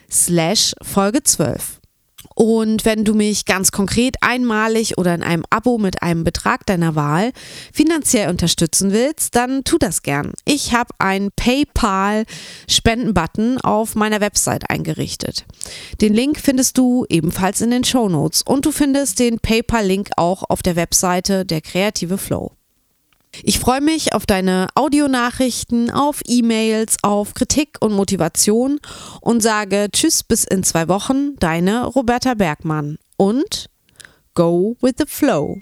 slash 0.10 0.74
Folge 0.82 1.24
12. 1.24 1.81
Und 2.42 2.86
wenn 2.86 3.06
du 3.06 3.14
mich 3.14 3.46
ganz 3.46 3.72
konkret 3.72 4.16
einmalig 4.22 4.98
oder 4.98 5.14
in 5.14 5.22
einem 5.22 5.44
Abo 5.52 5.78
mit 5.78 6.02
einem 6.02 6.24
Betrag 6.24 6.66
deiner 6.66 6.96
Wahl 6.96 7.34
finanziell 7.72 8.32
unterstützen 8.32 8.92
willst, 8.92 9.36
dann 9.36 9.64
tu 9.64 9.78
das 9.78 10.02
gern. 10.02 10.34
Ich 10.44 10.74
habe 10.74 10.90
einen 10.98 11.30
PayPal-Spenden-Button 11.36 13.62
auf 13.62 13.94
meiner 13.94 14.22
Website 14.22 14.72
eingerichtet. 14.72 15.46
Den 16.02 16.16
Link 16.16 16.40
findest 16.40 16.80
du 16.80 17.06
ebenfalls 17.10 17.62
in 17.62 17.70
den 17.70 17.84
Show 17.84 18.10
Notes 18.10 18.42
und 18.42 18.66
du 18.66 18.72
findest 18.72 19.20
den 19.20 19.38
PayPal-Link 19.38 20.10
auch 20.18 20.42
auf 20.50 20.64
der 20.64 20.76
Webseite 20.76 21.46
der 21.46 21.62
Kreative 21.62 22.18
Flow. 22.18 22.54
Ich 23.44 23.60
freue 23.60 23.82
mich 23.82 24.14
auf 24.14 24.26
deine 24.26 24.68
Audionachrichten, 24.76 25.90
auf 25.90 26.22
E-Mails, 26.26 26.98
auf 27.02 27.34
Kritik 27.34 27.78
und 27.80 27.94
Motivation 27.94 28.80
und 29.22 29.42
sage 29.42 29.88
Tschüss 29.92 30.24
bis 30.24 30.44
in 30.44 30.64
zwei 30.64 30.88
Wochen, 30.88 31.36
deine 31.38 31.86
Roberta 31.86 32.34
Bergmann 32.34 32.98
und 33.18 33.70
Go 34.34 34.76
with 34.82 34.94
the 34.98 35.06
Flow. 35.08 35.60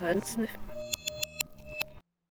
Nicht. 0.00 0.48